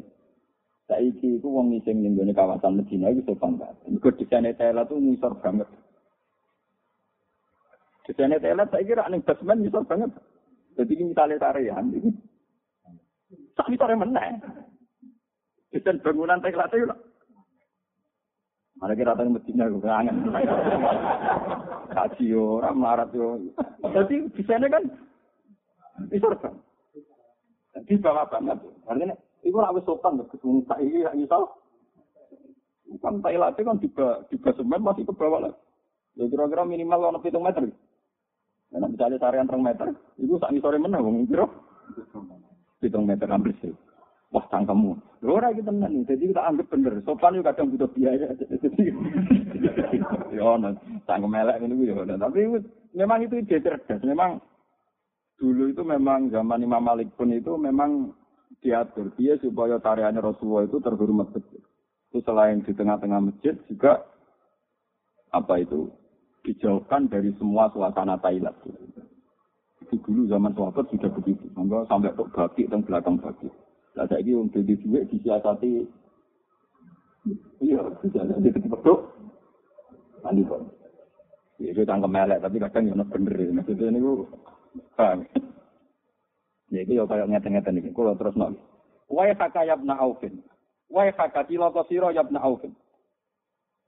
Saiki 0.83 1.39
itu 1.39 1.47
wong 1.47 1.71
ngising 1.71 2.03
ning 2.03 2.19
kawasan 2.35 2.83
Medina 2.83 3.07
itu 3.07 3.23
sopan 3.23 3.55
banget. 3.55 3.79
Mergo 3.87 4.09
desain 4.19 4.43
Thailand 4.43 4.87
itu 4.91 4.95
ngisor 4.99 5.33
banget. 5.39 5.67
Desain 8.03 8.35
Thailand 8.35 8.67
saya 8.67 8.83
kira 8.83 9.07
ning 9.07 9.23
basement 9.23 9.59
ngisor 9.63 9.83
banget. 9.87 10.11
Jadi 10.75 10.91
ini 10.99 11.03
misalnya 11.15 11.39
tarian 11.39 11.87
itu. 11.95 12.11
Tak 13.55 13.71
ngisor 13.71 13.95
meneh. 13.95 14.43
Desain 15.71 16.03
bangunan 16.03 16.43
Thailand 16.43 16.71
itu 16.75 16.91
Mana 18.77 18.93
kira 18.97 19.13
tadi 19.13 19.29
Medina 19.29 19.69
gue 19.69 19.81
kangen. 19.81 20.17
Kaji 21.93 22.25
orang 22.33 22.77
melarat 22.77 23.09
yo. 23.13 23.37
Jadi 23.85 24.27
desainnya 24.33 24.73
kan 24.73 24.83
ngisor 26.09 26.33
kan. 26.41 26.53
Di 27.85 27.95
bawah 28.01 28.25
banget. 28.29 28.57
Artinya 28.89 29.15
ora 29.53 29.75
wis 29.75 29.85
sopan 29.85 30.17
to 30.17 30.25
gedung 30.33 30.65
saiki 30.65 31.05
rak 31.05 31.17
iso. 31.17 31.53
Kan 33.01 33.21
Thailand 33.25 33.57
kan 33.57 33.81
juga 33.81 34.21
di 34.29 34.37
basemen 34.37 34.81
masih 34.81 35.05
ke 35.05 35.13
bawah 35.13 35.49
lah. 35.49 35.53
Ya 36.13 36.29
kira-kira 36.29 36.61
minimal 36.61 37.09
ono 37.09 37.19
7 37.21 37.41
meter. 37.41 37.65
Nah, 38.73 38.89
misalnya 38.89 39.21
tarian 39.21 39.49
3 39.49 39.57
meter, 39.57 39.87
itu 40.17 40.37
sak 40.37 40.53
sore 40.61 40.77
meneh 40.81 41.01
wong 41.01 41.25
kira 41.29 41.45
7 42.81 42.89
meter 43.01 43.29
hampir 43.29 43.53
sih. 43.61 43.73
Wah, 44.33 44.45
cangkemmu. 44.49 44.97
Ora 45.23 45.55
iki 45.55 45.63
tenan. 45.63 46.03
Jadi 46.03 46.35
kita 46.35 46.43
anggap 46.43 46.67
bener. 46.67 46.99
Sopan 47.07 47.39
juga 47.39 47.55
kadang 47.55 47.71
butuh 47.71 47.87
biaya. 47.95 48.27
ya 50.35 50.43
ono 50.43 50.75
cangkem 51.07 51.31
elek 51.31 51.63
ngono 51.63 51.79
ya. 51.79 52.19
Tapi 52.19 52.39
memang 52.91 53.19
itu 53.23 53.39
ide 53.39 53.63
cerdas. 53.63 54.03
Memang 54.03 54.43
dulu 55.39 55.71
itu 55.71 55.79
memang 55.87 56.27
zaman 56.27 56.59
Imam 56.59 56.83
Malik 56.83 57.15
pun 57.15 57.31
itu 57.31 57.55
memang 57.55 58.11
diatur 58.59 59.15
dia 59.15 59.39
supaya 59.39 59.79
tariannya 59.79 60.19
Rasulullah 60.19 60.67
itu 60.67 60.83
terhormat 60.83 61.31
betul. 61.31 61.63
Itu 62.11 62.19
selain 62.27 62.59
di 62.61 62.75
tengah-tengah 62.75 63.19
masjid 63.23 63.55
juga 63.71 64.03
apa 65.33 65.63
itu 65.63 65.87
dijauhkan 66.43 67.07
dari 67.07 67.31
semua 67.39 67.71
suasana 67.71 68.19
Thailand. 68.19 68.59
Itu 69.87 69.95
dulu 70.03 70.27
zaman 70.27 70.51
sahabat 70.51 70.91
sudah 70.91 71.11
begitu. 71.15 71.47
Sampai 71.55 71.87
sampai 71.87 72.11
kok 72.11 72.27
bagi 72.35 72.67
dan 72.67 72.83
belakang 72.83 73.15
bagi. 73.23 73.47
Saya 73.93 74.17
ini 74.25 74.33
untuk 74.33 74.65
di 74.65 74.73
duit 74.81 75.05
disiasati 75.13 75.85
Iya, 77.63 77.79
disiasati 78.03 78.49
di 78.51 78.59
beduk. 78.67 78.99
Nanti 80.25 80.43
kok. 80.43 80.61
Ya, 81.61 81.71
itu 81.71 81.87
tangkem 81.87 82.11
melek, 82.11 82.41
tapi 82.43 82.57
kadang 82.59 82.83
yang 82.89 83.07
bener. 83.07 83.37
Maksudnya 83.53 83.93
ini, 83.93 84.27
paham. 84.97 85.23
Ya 86.73 86.81
itu 86.81 86.97
ya 86.97 87.05
kayak 87.05 87.29
ngeten-ngeten 87.29 87.79
iki. 87.79 87.93
Kulo 87.93 88.17
terus 88.17 88.33
nok. 88.33 88.57
Wa 89.05 89.29
haka 89.29 89.61
yabna 89.61 89.93
aufin. 90.01 90.41
Wa 90.89 91.05
haka 91.05 91.45
tilaka 91.45 91.85
sira 91.85 92.09
yabna 92.09 92.41
aufin. 92.41 92.73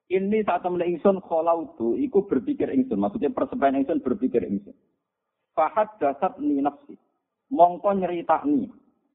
Ini 0.05 0.45
saat 0.45 0.61
temen 0.61 0.85
ingsun 0.85 1.17
kholautu, 1.17 1.97
iku 1.97 2.29
berpikir 2.29 2.69
ingsun. 2.69 3.01
Maksudnya 3.01 3.33
persebayan 3.33 3.81
ingsun 3.81 4.05
berpikir 4.05 4.45
ingsun. 4.45 4.77
Fahad 5.57 5.97
dasat 5.97 6.37
ni 6.37 6.61
nafsi. 6.61 6.93
Mongko 7.49 7.89
nyeritakni. 7.97 8.69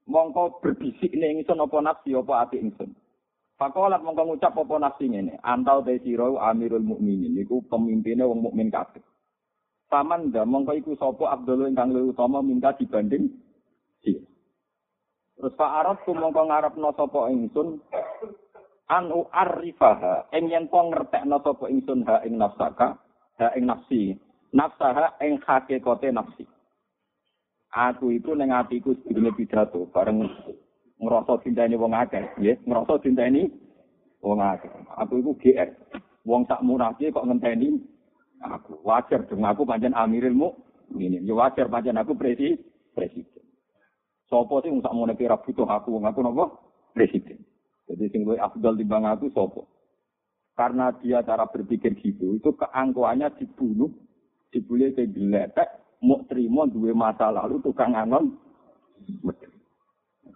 Mongko 0.09 0.63
berbisik 0.63 1.13
ni 1.13 1.37
ingsun 1.37 1.61
apa 1.61 1.77
nafsi 1.81 2.17
apa 2.17 2.33
ati 2.47 2.57
ingsun. 2.57 2.89
Fakolat 3.57 4.01
mongko 4.01 4.33
ngucap 4.33 4.57
apa 4.57 4.75
nafsi 4.81 5.05
ini. 5.05 5.37
Antau 5.45 5.85
te 5.85 6.01
siro 6.01 6.41
amirul 6.41 6.81
mukminin. 6.81 7.37
Iku 7.37 7.61
pemimpinnya 7.69 8.25
wong 8.25 8.49
mukmin 8.49 8.73
kabeh. 8.73 9.01
Paman 9.91 10.33
dah 10.33 10.47
mongko 10.47 10.73
iku 10.79 10.91
sapa 10.95 11.35
Abdul 11.35 11.67
ingkang 11.67 11.91
luwih 11.91 12.15
utama 12.15 12.39
minta 12.39 12.71
dibanding 12.73 13.27
Iya. 14.01 14.21
Terus 15.37 15.53
Pak 15.57 15.71
Arab 15.83 15.97
ku 16.05 16.13
mongko 16.13 16.49
ngarepno 16.49 16.89
sapa 16.97 17.29
ingsun 17.29 17.81
an 18.89 19.05
u'arifaha 19.09 20.29
ing 20.35 20.51
yen 20.51 20.67
to 20.67 20.79
ngertekno 20.79 21.37
sapa 21.41 21.65
ingsun 21.69 22.03
ha 22.05 22.21
ing 22.25 22.35
nafsaka 22.37 22.97
ha 23.39 23.47
ing 23.55 23.69
nafsi 23.69 24.17
nafsaha 24.51 25.15
ing 25.23 25.39
hakikate 25.41 26.11
nafsi 26.11 26.43
aku 27.71 28.15
itu 28.15 28.35
ning 28.35 28.51
atiku 28.51 28.93
sedurunge 29.01 29.31
pidato 29.35 29.87
bareng 29.95 30.27
ngrasa 31.01 31.33
cintane 31.41 31.75
wong 31.79 31.95
akeh. 31.95 32.23
Nggih 32.37 32.57
ngrasa 32.67 32.93
cintane 33.01 33.49
wong 34.21 34.39
akeh. 34.39 34.69
Aku 34.99 35.17
iku 35.23 35.31
GR 35.39 35.69
wong 36.27 36.45
sak 36.45 36.61
murahke 36.61 37.09
kok 37.09 37.25
ngenteni 37.25 37.81
aku. 38.43 38.77
Wajar 38.85 39.25
dong 39.25 39.47
aku 39.47 39.65
pancen 39.65 39.97
amirilmu 39.97 40.53
ini 40.99 41.23
ya 41.23 41.33
wajar 41.33 41.71
pancen 41.71 41.97
aku 41.97 42.13
presi 42.13 42.59
presiden. 42.91 43.41
Sopo 44.31 44.63
sih 44.63 44.71
nggak 44.71 44.95
mau 44.95 45.07
kira 45.11 45.35
butuh 45.43 45.67
aku, 45.67 45.99
aku 45.99 46.19
nopo? 46.23 46.45
Presiden. 46.95 47.43
Jadi 47.91 48.07
sing 48.15 48.23
luwih 48.23 48.39
afdal 48.39 48.79
timbang 48.79 49.03
aku 49.03 49.27
sopo. 49.35 49.67
Karena 50.55 50.95
dia 51.03 51.19
cara 51.19 51.47
berpikir 51.51 51.95
gitu, 51.99 52.39
itu 52.39 52.49
keangkuhannya 52.55 53.27
dibunuh, 53.39 53.91
dibully 54.51 54.95
ke 54.95 55.07
geletek, 55.11 55.80
mau 56.01 56.19
terima 56.25 56.65
dua 56.65 56.91
masa 56.97 57.29
lalu 57.29 57.61
tukang 57.61 57.93
angon. 57.93 58.33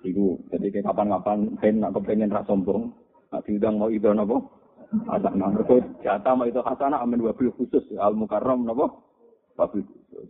Iku, 0.05 0.37
jadi 0.53 0.69
kayak 0.69 0.85
kapan-kapan 0.93 1.57
ben 1.57 1.81
aku 1.81 1.97
pengen 2.05 2.29
ras 2.29 2.45
sombong, 2.45 2.93
nak 3.33 3.41
diundang 3.49 3.81
mau 3.81 3.89
itu 3.89 4.05
nopo. 4.13 4.53
Hasanah, 5.09 5.49
mereka 5.49 5.81
jatah 6.05 6.33
mau 6.37 6.45
itu 6.45 6.61
hasanah 6.61 7.01
amin 7.01 7.25
wabil 7.25 7.49
khusus, 7.57 7.81
al 7.97 8.13
mukarram 8.13 8.69
nopo. 8.69 9.01
Wabil 9.57 9.81
khusus. 9.81 10.29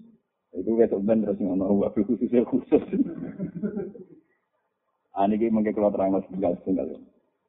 Itu 0.55 0.79
besok 0.79 1.03
ben 1.03 1.27
terus 1.27 1.35
ngono 1.43 1.67
wabil 1.83 2.07
khusus 2.07 2.31
khusus. 2.47 2.83
Ah, 5.15 5.31
ini 5.31 5.47
mungkin 5.47 5.71
kalau 5.71 5.95
terang 5.95 6.19
setunggal 6.27 6.59
setunggal. 6.59 6.91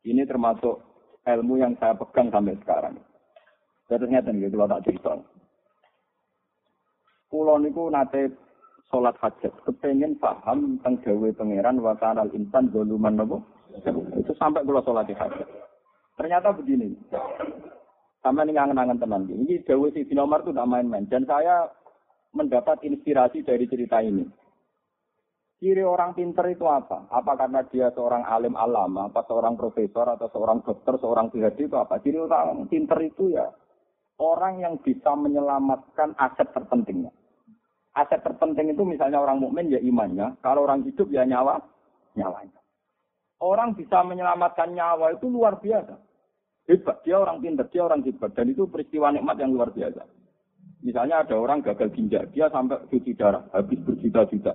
Ini 0.07 0.23
termasuk 0.23 0.87
ilmu 1.27 1.59
yang 1.59 1.75
saya 1.83 1.99
pegang 1.99 2.31
sampai 2.31 2.55
sekarang. 2.63 2.95
Saya 3.91 3.99
ternyata 3.99 4.31
nih 4.31 4.47
kalau 4.55 4.71
tak 4.71 4.87
cerita. 4.87 5.19
Pulau 7.27 7.59
niku 7.59 7.91
nate 7.91 8.31
sholat 8.87 9.19
hajat, 9.19 9.51
kepengen 9.67 10.15
paham 10.23 10.79
tentang 10.79 11.03
gawe 11.03 11.29
pangeran 11.35 11.83
wakaral 11.83 12.31
insan 12.31 12.71
doluman 12.71 13.19
nopo. 13.19 13.43
Itu 14.15 14.33
sampai 14.39 14.63
pulau 14.63 14.83
sholat 14.87 15.11
hajat. 15.11 15.47
Ternyata 16.17 16.55
begini. 16.55 16.97
Sama 18.25 18.43
ini 18.43 18.59
ngangen-ngangen 18.59 18.99
teman. 18.99 19.23
Ini 19.29 19.63
gawe 19.63 19.87
si 19.95 20.03
Nomar 20.11 20.43
itu 20.43 20.51
tidak 20.51 20.67
main-main. 20.67 21.07
Dan 21.07 21.23
saya 21.29 21.71
mendapat 22.35 22.83
inspirasi 22.83 23.47
dari 23.47 23.71
cerita 23.71 24.03
ini. 24.03 24.27
Ciri 25.57 25.81
orang 25.81 26.13
pinter 26.13 26.45
itu 26.53 26.69
apa? 26.69 27.09
Apa 27.09 27.33
karena 27.33 27.65
dia 27.71 27.89
seorang 27.95 28.29
alim 28.29 28.59
alama, 28.59 29.09
apa 29.09 29.25
seorang 29.25 29.57
profesor, 29.57 30.05
atau 30.05 30.29
seorang 30.29 30.61
dokter, 30.61 31.01
seorang 31.01 31.33
PhD 31.33 31.71
itu 31.71 31.77
apa? 31.81 31.97
Ciri 32.03 32.21
orang 32.21 32.69
pinter 32.69 32.99
itu 33.01 33.33
ya 33.33 33.47
orang 34.17 34.65
yang 34.65 34.75
bisa 34.81 35.13
menyelamatkan 35.13 36.17
aset 36.17 36.49
terpentingnya. 36.53 37.13
Aset 37.97 38.21
terpenting 38.21 38.77
itu 38.77 38.85
misalnya 38.85 39.21
orang 39.21 39.41
mukmin 39.41 39.73
ya 39.73 39.81
imannya, 39.81 40.37
kalau 40.45 40.69
orang 40.69 40.85
hidup 40.85 41.09
ya 41.09 41.25
nyawa, 41.25 41.61
nyawanya. 42.13 42.61
Orang 43.41 43.77
bisa 43.77 44.01
menyelamatkan 44.05 44.73
nyawa 44.73 45.17
itu 45.17 45.29
luar 45.29 45.61
biasa. 45.61 45.97
Hebat, 46.67 47.05
dia 47.07 47.21
orang 47.21 47.39
pinter, 47.45 47.69
dia 47.69 47.85
orang 47.85 48.03
hebat. 48.03 48.33
Dan 48.35 48.53
itu 48.53 48.67
peristiwa 48.67 49.13
nikmat 49.13 49.39
yang 49.39 49.55
luar 49.55 49.71
biasa. 49.71 50.03
Misalnya 50.83 51.25
ada 51.25 51.37
orang 51.39 51.63
gagal 51.65 51.95
ginjal, 51.95 52.27
dia 52.33 52.51
sampai 52.53 52.85
cuci 52.91 53.17
darah, 53.17 53.45
habis 53.55 53.81
berjuta-juta. 53.81 54.53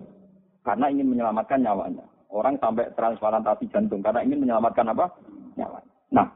Karena 0.62 0.86
ingin 0.92 1.10
menyelamatkan 1.10 1.62
nyawanya. 1.62 2.06
Orang 2.32 2.62
sampai 2.62 2.94
transplantasi 2.96 3.68
jantung 3.74 4.00
karena 4.00 4.24
ingin 4.24 4.46
menyelamatkan 4.48 4.88
apa? 4.94 5.12
Nyawa. 5.60 5.84
Nah, 6.16 6.28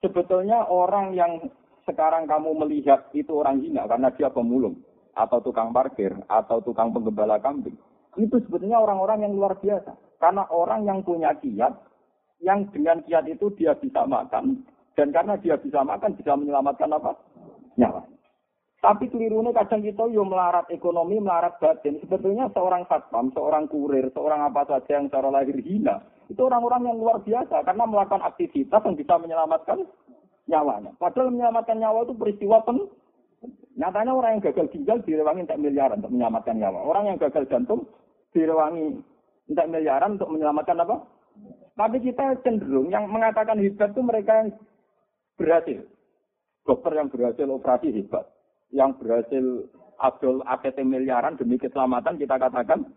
sebetulnya 0.00 0.64
orang 0.64 1.12
yang 1.12 1.32
sekarang 1.84 2.24
kamu 2.24 2.56
melihat 2.64 3.08
itu 3.12 3.32
orang 3.36 3.60
hina 3.60 3.84
karena 3.84 4.08
dia 4.12 4.32
pemulung 4.32 4.80
atau 5.14 5.38
tukang 5.40 5.70
parkir 5.70 6.12
atau 6.26 6.58
tukang 6.64 6.90
penggembala 6.90 7.38
kambing. 7.38 7.76
Itu 8.18 8.40
sebetulnya 8.46 8.82
orang-orang 8.82 9.26
yang 9.26 9.32
luar 9.34 9.58
biasa. 9.58 9.94
Karena 10.18 10.46
orang 10.48 10.86
yang 10.86 11.02
punya 11.02 11.34
kiat, 11.36 11.74
yang 12.40 12.70
dengan 12.70 13.02
kiat 13.04 13.26
itu 13.28 13.52
dia 13.58 13.74
bisa 13.76 14.06
makan, 14.06 14.64
dan 14.94 15.10
karena 15.10 15.34
dia 15.36 15.58
bisa 15.58 15.82
makan, 15.82 16.14
bisa 16.14 16.32
menyelamatkan 16.38 16.90
apa? 16.94 17.12
Nyawa. 17.74 18.06
Tapi 18.84 19.08
kelirunya 19.08 19.48
kadang 19.56 19.80
kita 19.80 20.04
yo 20.12 20.28
melarat 20.28 20.68
ekonomi, 20.68 21.16
melarat 21.16 21.56
batin. 21.56 21.96
Sebetulnya 22.04 22.52
seorang 22.52 22.84
satpam, 22.84 23.32
seorang 23.32 23.64
kurir, 23.64 24.12
seorang 24.12 24.44
apa 24.44 24.68
saja 24.68 25.00
yang 25.00 25.08
secara 25.08 25.32
lahir 25.32 25.56
hina, 25.56 26.04
itu 26.28 26.40
orang-orang 26.44 26.92
yang 26.92 26.96
luar 27.00 27.24
biasa 27.24 27.64
karena 27.64 27.84
melakukan 27.88 28.20
aktivitas 28.28 28.84
yang 28.84 28.96
bisa 28.96 29.14
menyelamatkan 29.16 29.88
nyawanya. 30.48 30.92
Padahal 31.00 31.32
menyelamatkan 31.32 31.78
nyawa 31.80 32.04
itu 32.04 32.14
peristiwa 32.16 32.60
pen. 32.64 32.78
Nyatanya 33.74 34.12
orang 34.14 34.30
yang 34.38 34.44
gagal 34.50 34.66
ginjal 34.70 34.98
direwangi 35.02 35.44
untuk 35.44 35.60
miliaran 35.60 35.98
untuk 35.98 36.12
menyelamatkan 36.14 36.56
nyawa. 36.56 36.80
Orang 36.86 37.04
yang 37.10 37.18
gagal 37.18 37.44
jantung 37.50 37.90
direwangi 38.30 39.02
untuk 39.50 39.66
miliaran 39.68 40.16
untuk 40.16 40.30
menyelamatkan 40.30 40.78
apa? 40.80 40.96
Tapi 41.74 41.96
kita 42.06 42.38
cenderung 42.46 42.88
yang 42.94 43.10
mengatakan 43.10 43.58
hebat 43.58 43.90
itu 43.90 44.02
mereka 44.06 44.32
yang 44.40 44.48
berhasil. 45.34 45.82
Dokter 46.64 46.92
yang 46.96 47.10
berhasil 47.10 47.46
operasi 47.50 47.88
hebat 47.92 48.24
yang 48.72 48.94
berhasil 48.96 49.68
Abdul 50.00 50.42
APT 50.46 50.82
miliaran 50.82 51.38
demi 51.38 51.60
keselamatan 51.60 52.18
kita 52.18 52.40
katakan 52.40 52.88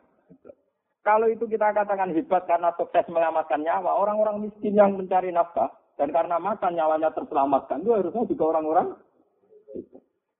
kalau 1.05 1.31
itu 1.31 1.47
kita 1.47 1.71
katakan 1.71 2.11
hebat 2.11 2.43
karena 2.49 2.75
sukses 2.75 3.07
menyelamatkan 3.07 3.63
nyawa, 3.63 3.95
orang-orang 3.95 4.43
miskin 4.43 4.75
yang 4.75 4.99
mencari 4.99 5.31
nafkah 5.31 5.71
dan 5.97 6.09
karena 6.13 6.37
makan 6.37 6.71
nyawanya 6.77 7.09
terselamatkan 7.11 7.81
itu 7.81 7.91
harusnya 7.91 8.29
juga 8.29 8.43
orang-orang 8.53 8.87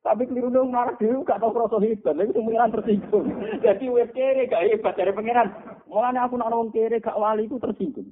tapi 0.08 0.24
keliru 0.24 0.48
dong 0.48 0.72
marah 0.72 0.96
dulu 0.96 1.28
gak 1.28 1.44
tau 1.44 1.52
kroso 1.52 1.84
hebat, 1.84 2.16
lagi 2.16 2.32
pengiran 2.32 2.72
tersinggung. 2.72 3.28
Jadi 3.66 3.92
wes 3.92 4.08
kere 4.16 4.48
gak 4.48 4.64
hebat 4.64 4.96
dari 4.96 5.12
pengiran. 5.12 5.52
Mulanya 5.92 6.24
aku 6.24 6.40
nak 6.40 6.48
wong 6.48 6.72
kere 6.72 7.04
gak 7.04 7.20
wali 7.20 7.44
itu 7.44 7.60
tersinggung. 7.60 8.08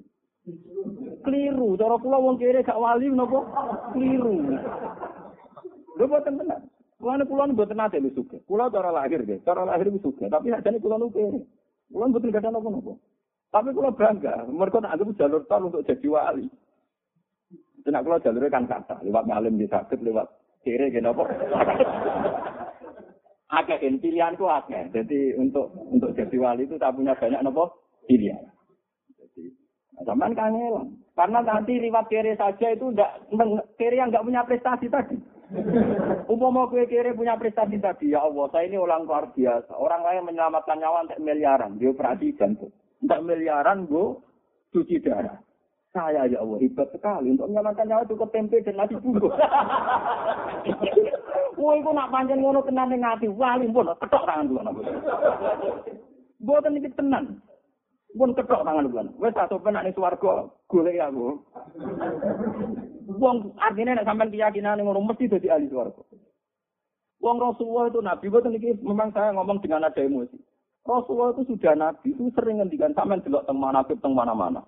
Keliru, 1.23 1.79
cara 1.79 1.95
kula 1.95 2.19
wong 2.19 2.35
kere 2.35 2.67
gak 2.67 2.75
wali 2.75 3.07
nopo 3.07 3.47
keliru. 3.95 4.59
Lho 5.95 6.03
boten 6.03 6.35
tenan. 6.35 6.67
Kulon 6.99 7.23
kulon 7.31 7.55
buat 7.55 7.71
nate 7.71 8.03
lu 8.03 8.11
suka. 8.11 8.43
Kulon 8.43 8.75
cara 8.75 8.91
lahir 8.91 9.23
deh, 9.23 9.39
cara 9.47 9.63
lahir 9.63 9.87
lu 9.87 9.99
suka. 10.03 10.27
Tapi 10.27 10.51
jadi 10.51 10.75
kulon 10.83 10.99
lu 10.99 11.15
kere. 11.15 11.47
Kulon 11.95 12.11
betul 12.11 12.35
gak 12.35 12.43
ada 12.43 12.51
nopo 12.51 12.99
Tapi 13.55 13.71
kulon 13.71 13.95
bangga. 13.95 14.43
Mereka 14.51 14.83
nak 14.83 14.99
anggap 14.99 15.15
jalur 15.15 15.47
tol 15.47 15.71
untuk 15.71 15.87
jadi 15.87 16.07
wali. 16.11 16.51
Tidak 17.85 18.01
kulon 18.01 18.23
jalurnya 18.23 18.49
kan 18.49 18.65
kata. 18.65 18.95
Lewat 19.05 19.29
ngalim 19.29 19.61
di 19.61 19.67
sakit, 19.69 19.99
lewat 20.01 20.27
kere 20.65 20.89
gitu 20.89 21.05
apa. 21.05 21.23
Agak 23.53 23.77
kan 23.81 23.95
pilihanku 24.01 24.45
agak. 24.49 24.89
Jadi 24.89 25.37
untuk 25.37 25.69
untuk 25.93 26.11
jadi 26.17 26.35
wali 26.41 26.65
itu 26.65 26.81
tak 26.81 26.97
punya 26.97 27.13
banyak 27.13 27.41
nopo 27.45 27.71
pilihan. 28.09 28.41
Jadi 29.21 29.53
Zaman 30.03 30.35
kangen. 30.35 30.99
Karena 31.15 31.39
nanti 31.39 31.79
lewat 31.79 32.11
kere 32.11 32.35
saja 32.35 32.67
itu 32.75 32.91
enggak 32.91 33.23
kere 33.79 33.95
yang 33.95 34.11
enggak 34.11 34.25
punya 34.27 34.43
prestasi 34.43 34.91
tadi. 34.91 35.15
Umpama 36.25 36.67
kowe 36.67 36.83
kere 36.89 37.13
punya 37.13 37.37
prestasi 37.37 37.77
tadi, 37.77 38.11
ya 38.11 38.25
Allah, 38.25 38.49
saya 38.49 38.65
ini 38.65 38.81
orang 38.81 39.05
luar 39.05 39.29
biasa. 39.29 39.71
Orang 39.77 40.01
lain 40.01 40.25
menyelamatkan 40.25 40.81
nyawa 40.81 41.05
untuk 41.05 41.21
miliaran, 41.21 41.77
dia 41.77 41.93
operasi 41.93 42.33
jantung. 42.33 42.73
Untuk 43.05 43.21
miliaran, 43.21 43.85
gue 43.85 44.17
cuci 44.73 45.05
darah. 45.05 45.37
Saya 45.95 46.27
ya 46.27 46.43
Allah 46.43 46.59
hebat 46.59 46.91
sekali 46.91 47.31
untuk 47.31 47.47
menyelamatkan 47.47 47.87
nyawa 47.87 48.03
cukup 48.11 48.27
tempe 48.35 48.59
dan 48.67 48.75
nasi 48.75 48.99
bungkus. 48.99 49.31
Woi, 51.55 51.79
gue 51.79 51.95
nak 51.95 52.11
panjang 52.11 52.43
ngono 52.43 52.59
tenan 52.67 52.91
ning 52.91 52.99
ati, 52.99 53.31
wali 53.31 53.71
pun 53.71 53.87
ketok 53.95 54.27
tangan 54.27 54.51
gue. 54.51 54.59
Boten 56.43 56.75
iki 56.75 56.91
tenan. 56.99 57.39
pun 58.15 58.31
ketok 58.31 58.63
tangan 58.63 58.87
bulan. 58.87 59.07
Wes 59.19 59.35
satu 59.35 59.59
penak 59.59 59.83
ning 59.83 59.93
swarga 59.93 60.47
golek 60.71 60.99
aku. 61.03 61.43
Wong 63.19 63.53
artinya 63.59 63.99
nek 63.99 64.07
sampean 64.07 64.31
keyakinan 64.31 64.79
ngono 64.81 65.03
mesti 65.03 65.27
dadi 65.27 65.51
ahli 65.51 65.67
swarga. 65.67 66.01
Wong 67.19 67.37
Rasulullah 67.39 67.91
itu 67.91 67.99
nabi 67.99 68.31
boten 68.31 68.55
iki 68.55 68.79
memang 68.79 69.11
saya 69.11 69.35
ngomong 69.35 69.59
dengan 69.59 69.87
ada 69.87 69.99
emosi. 69.99 70.39
Rasulullah 70.87 71.35
itu 71.35 71.43
sudah 71.53 71.73
nabi 71.75 72.15
itu 72.15 72.31
sering 72.33 72.63
ngendikan 72.63 72.95
sampean 72.95 73.19
delok 73.21 73.43
teng 73.43 73.59
manaqib 73.59 73.99
teng 73.99 74.15
mana-mana. 74.15 74.63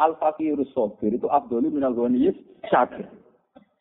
Al 0.00 0.16
fakirus 0.16 0.72
sabir 0.72 1.12
itu 1.12 1.28
Abdul 1.28 1.68
minal 1.68 1.92
ghaniyis 1.92 2.36
syakir. 2.70 3.08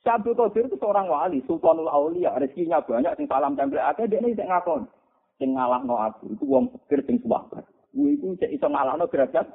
Syabdul 0.01 0.33
Qadir 0.33 0.65
itu 0.65 0.81
seorang 0.81 1.05
wali, 1.05 1.45
sultanul 1.45 1.85
aulia, 1.85 2.33
rezekinya 2.33 2.81
banyak, 2.81 3.13
sing 3.13 3.29
salam 3.29 3.53
tempel 3.53 3.77
akeh, 3.77 4.09
dia 4.09 4.17
sing 4.17 4.33
ngakon. 4.49 4.89
Sing 5.37 5.53
ngalahno 5.53 5.93
aku, 5.93 6.33
itu 6.33 6.43
wong 6.49 6.73
pikir 6.73 7.05
sing 7.05 7.21
suwabar. 7.21 7.61
Gue 7.93 8.17
itu 8.17 8.33
cek 8.41 8.49
iso 8.49 8.65
ngalahno 8.65 9.05
derajat. 9.05 9.45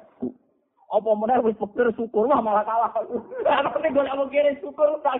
Apa 0.87 1.09
meneh 1.19 1.43
wis 1.43 1.59
pikir 1.59 1.91
syukur 1.99 2.31
lah 2.31 2.39
malah 2.39 2.63
kalah. 2.63 2.91
Ana 3.59 3.75
nek 3.75 3.91
golek 3.91 4.15
wong 4.15 4.29
kere 4.31 4.55
syukur 4.63 4.87
tak. 5.03 5.19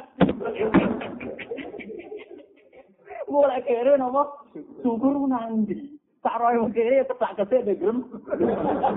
Mulai 3.27 3.59
kere 3.67 3.99
nopo 3.99 4.47
syukur 4.79 5.11
nanti. 5.31 5.99
Tak 6.23 6.39
roe 6.39 6.55
wong 6.55 6.71
kere 6.71 7.03
tetap 7.03 7.35
kesek 7.35 7.67
negem. 7.67 8.07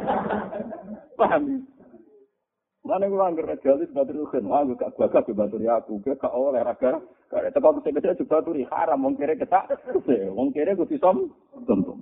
Paham? 1.18 1.66
Mana 2.90 3.07
gue 3.07 3.22
anggar 3.22 3.55
jalis 3.62 3.87
batur 3.94 4.26
rugen, 4.26 4.50
wah 4.50 4.66
gue 4.66 4.74
gak 4.74 4.98
gagah 4.98 5.22
ke 5.22 5.31
batur 5.31 5.62
aku, 5.62 6.03
gue 6.03 6.18
gak 6.18 6.35
oleh 6.35 6.59
raga, 6.59 6.98
gak 7.31 7.46
ada 7.46 7.55
tempat 7.55 7.87
gede 7.87 8.03
gede 8.03 8.18
juga 8.18 8.42
baturi 8.42 8.66
haram, 8.66 9.07
wong 9.07 9.14
kere 9.14 9.38
ketak, 9.38 9.70
wong 10.35 10.50
kere 10.50 10.74
gue 10.74 10.90
sisom, 10.90 11.31
tentu. 11.70 11.94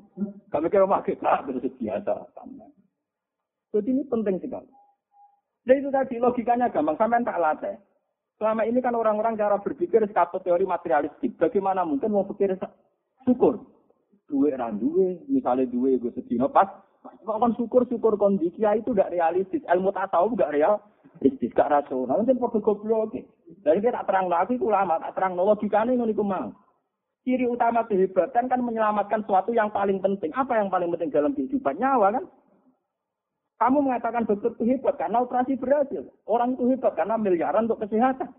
Kami 0.48 0.72
kira 0.72 0.88
mah 0.88 1.04
kita 1.04 1.44
terus 1.44 1.76
biasa, 1.76 2.14
Jadi 3.68 3.88
ini 3.92 4.02
penting 4.08 4.40
sekali. 4.40 4.72
Dan 5.68 5.76
itu 5.76 5.92
tadi 5.92 6.16
logikanya 6.16 6.72
gampang, 6.72 6.96
sampai 6.96 7.20
tak 7.20 7.36
latih. 7.36 7.76
Selama 8.40 8.64
ini 8.64 8.80
kan 8.80 8.96
orang-orang 8.96 9.36
cara 9.36 9.60
berpikir 9.60 10.00
skapot 10.08 10.40
teori 10.40 10.64
materialistik. 10.64 11.36
Bagaimana 11.36 11.84
mungkin 11.84 12.16
mau 12.16 12.24
pikir 12.24 12.56
syukur? 13.28 13.60
Duwe 14.24 14.56
randuwe, 14.56 15.20
misalnya 15.28 15.68
duwe 15.68 16.00
gue 16.00 16.16
sedih 16.16 16.40
pas 16.48 16.87
kan 17.02 17.52
syukur-syukur 17.54 18.18
kondisi 18.18 18.62
itu 18.62 18.90
tidak 18.92 19.12
realistis. 19.12 19.62
Ilmu 19.68 19.94
tasawuf 19.94 20.34
tidak 20.34 20.52
realistis, 20.54 21.54
gak 21.54 21.70
rasional. 21.70 22.20
Mungkin 22.20 22.40
perlu 22.40 22.60
goblok. 22.60 23.14
Jadi 23.64 23.78
kita 23.80 24.02
tak 24.02 24.06
terang 24.10 24.28
lagi, 24.28 24.58
lama 24.60 25.00
tak 25.00 25.14
terang 25.16 25.38
logikanya 25.38 25.94
ini 25.94 26.14
mau. 26.18 26.52
Ciri 27.26 27.44
utama 27.44 27.84
kehebatan 27.84 28.48
kan 28.48 28.60
menyelamatkan 28.64 29.20
sesuatu 29.26 29.52
yang 29.52 29.68
paling 29.68 30.00
penting. 30.00 30.32
Apa 30.32 30.56
yang 30.56 30.72
paling 30.72 30.88
penting 30.96 31.12
dalam 31.12 31.36
kehidupan 31.36 31.76
nyawa 31.76 32.16
kan? 32.16 32.24
Kamu 33.58 33.82
mengatakan 33.82 34.22
dokter 34.22 34.54
itu 34.54 34.64
hebat 34.70 34.94
karena 34.96 35.18
operasi 35.26 35.58
berhasil. 35.58 36.06
Orang 36.30 36.54
itu 36.54 36.70
hebat 36.70 36.94
karena 36.94 37.18
miliaran 37.18 37.66
untuk 37.66 37.82
kesehatan. 37.82 38.30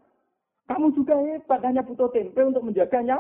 Kamu 0.72 0.96
juga 0.96 1.20
hebat 1.20 1.60
hanya 1.68 1.84
butuh 1.84 2.08
tempe 2.16 2.40
untuk 2.40 2.64
menjaganya. 2.64 3.20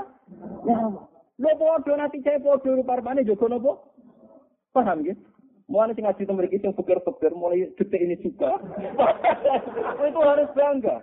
Lo 1.39 1.51
bodoh 1.59 1.95
nanti 1.99 2.23
saya 2.23 2.39
bodoh 2.39 2.79
parmane 2.87 3.27
jogo 3.27 3.51
nopo. 3.51 3.88
Paham 4.79 5.03
gitu? 5.03 5.19
Mulai 5.69 5.93
sing 5.93 6.07
ngaji 6.07 6.23
temen 6.25 6.47
iki 6.49 6.57
sing 6.63 6.71
pikir-pikir 6.73 7.31
mulai 7.35 7.69
detik 7.77 7.99
ini 8.01 8.15
juga. 8.23 8.57
itu 10.07 10.19
harus 10.23 10.49
bangga. 10.55 10.97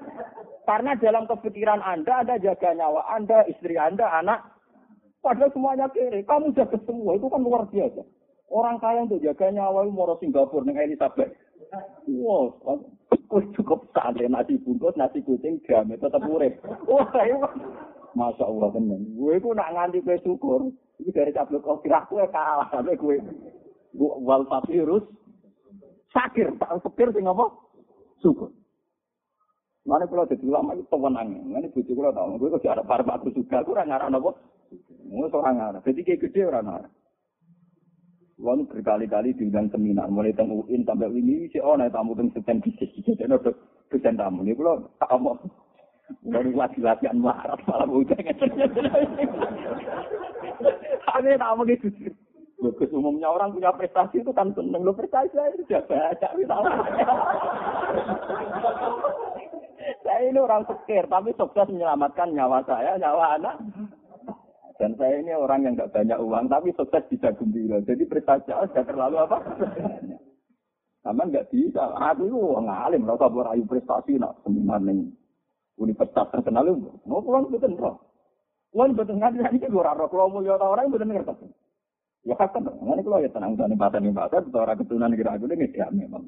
Karena 0.66 0.98
dalam 0.98 1.28
kepikiran 1.30 1.78
Anda 1.84 2.26
ada 2.26 2.34
jaga 2.40 2.74
nyawa 2.74 3.04
Anda, 3.14 3.46
istri 3.46 3.78
Anda, 3.78 4.08
anak. 4.10 4.42
Padahal 5.22 5.54
semuanya 5.54 5.86
kiri. 5.92 6.26
Kamu 6.26 6.56
jaga 6.56 6.74
semua. 6.82 7.14
Itu 7.14 7.30
kan 7.30 7.46
luar 7.46 7.70
biasa. 7.70 8.02
Orang 8.50 8.82
kaya 8.82 9.06
untuk 9.06 9.22
jaga 9.22 9.54
nyawa 9.54 9.86
itu 9.86 9.92
mau 9.94 10.18
Singapura 10.18 10.66
dengan 10.66 10.86
Elizabeth. 10.88 11.30
Wow, 12.06 12.54
cukup 13.58 13.90
santai 13.90 14.30
nasi 14.30 14.54
bungkus, 14.62 14.94
nasi 14.94 15.18
kucing, 15.26 15.58
jam 15.66 15.90
tetap 15.90 16.22
urip. 16.30 16.62
Wah, 16.86 17.04
saya 17.10 17.34
Masya 18.16 18.44
Allah 18.48 18.70
tenan. 18.72 19.02
Gue 19.18 19.36
itu 19.36 19.50
nak 19.52 19.74
nganti 19.76 19.98
gue 20.00 20.16
syukur. 20.24 20.72
Ini 20.96 21.10
dari 21.12 21.34
tablet 21.36 21.60
kau 21.60 21.76
kira 21.84 22.08
gue 22.08 22.24
kalah 22.32 22.72
sampai 22.72 22.96
gue 22.96 23.20
wal 23.96 24.44
papirus 24.44 25.04
sakir 26.12 26.52
tak 26.60 26.80
pikir 26.84 27.12
sing 27.16 27.24
apa? 27.28 27.48
Syukur 28.20 28.52
Mana 29.86 30.02
kalau 30.10 30.26
jadi 30.26 30.42
ulama 30.42 30.74
itu 30.74 30.82
pemenang, 30.90 31.30
mana 31.46 31.70
bujuk 31.70 31.94
kalau 31.94 32.10
tahu, 32.10 32.42
gue 32.42 32.58
kok 32.58 32.66
ada 32.66 32.82
para 32.82 33.06
batu 33.06 33.30
juga, 33.30 33.62
gue 33.62 33.70
orang 33.70 33.94
ngarang 33.94 34.18
apa? 34.18 34.34
Gue 35.06 35.26
seorang 35.30 35.62
ngarang, 35.62 35.82
jadi 35.86 36.00
kayak 36.02 36.20
gede 36.26 36.40
orang 36.42 36.66
ngarang. 36.66 36.94
Gue 38.34 38.66
berkali-kali 38.66 39.38
diundang 39.38 39.70
seminar, 39.70 40.10
mulai 40.10 40.34
teng 40.34 40.50
UIN 40.50 40.82
sampai 40.82 41.06
ini 41.14 41.46
si 41.54 41.62
naik 41.62 41.94
tamu 41.94 42.18
teng 42.18 42.34
sekian 42.34 42.58
bisnis, 42.58 42.98
jadi 42.98 43.30
ada 43.30 43.54
dosen 43.86 44.18
tamu. 44.18 44.42
Ini, 44.42 44.58
gue 44.58 44.74
tak 44.98 45.14
Baru 46.26 46.50
lagi 46.54 46.78
latihan 46.82 47.18
marat 47.18 47.58
malah 47.66 47.86
udah 47.86 48.14
Aneh 51.14 51.34
tak 51.38 51.54
begitu. 51.62 51.86
Bagus 52.56 52.88
umumnya 52.88 53.28
orang 53.28 53.52
punya 53.52 53.68
prestasi 53.76 54.24
itu 54.24 54.32
kan 54.32 54.48
seneng 54.56 54.80
lo 54.80 54.96
prestasi 54.96 55.28
saya 55.36 55.52
sudah 55.60 55.82
baca 55.84 56.28
misalnya. 56.40 56.76
saya 60.00 60.20
ini 60.24 60.40
orang 60.40 60.64
sekir 60.64 61.04
tapi 61.04 61.36
sukses 61.36 61.68
menyelamatkan 61.68 62.32
nyawa 62.32 62.64
saya, 62.64 62.96
nyawa 62.96 63.36
anak. 63.36 63.60
Dan 64.80 64.96
saya 64.96 65.20
ini 65.20 65.36
orang 65.36 65.68
yang 65.68 65.72
nggak 65.76 65.92
banyak 65.92 66.16
uang 66.16 66.48
tapi 66.48 66.72
sukses 66.80 67.04
bisa 67.12 67.28
gembira. 67.36 67.76
Jadi 67.84 68.08
prestasi 68.08 68.48
saya 68.48 68.84
terlalu 68.88 69.16
apa? 69.20 69.36
Sama 71.04 71.28
nggak 71.28 71.52
bisa. 71.52 71.92
Aku 71.92 72.24
itu 72.24 72.40
ngalim, 72.40 73.04
rasa 73.04 73.28
berayu 73.28 73.68
prestasi 73.68 74.16
nak 74.16 74.40
seminar 74.48 74.80
nih. 74.80 75.12
Universitas 75.76 76.32
terkenal 76.32 76.72
itu, 76.72 76.88
mau 77.04 77.20
pulang 77.20 77.52
betul 77.52 77.76
roh. 77.76 78.00
Pulang 78.72 78.96
betul 78.96 79.20
nggak 79.20 79.36
ini 79.52 79.60
gue 79.60 79.76
roh. 79.76 80.08
Kalau 80.08 80.32
mau 80.32 80.40
orang 80.40 80.88
betul 80.88 81.12
ngerti. 81.12 81.65
Ya 82.26 82.34
kan, 82.34 82.50
ini 82.58 83.02
kalau 83.06 83.22
ya 83.22 83.30
tenang 83.30 83.54
tenang 83.54 83.78
batas 83.78 84.02
nih 84.02 84.10
batas, 84.10 84.42
atau 84.50 84.66
orang 84.66 84.82
keturunan 84.82 85.14
kira 85.14 85.38
aku 85.38 85.46
ini 85.46 85.70
dia 85.70 85.86
memang. 85.94 86.26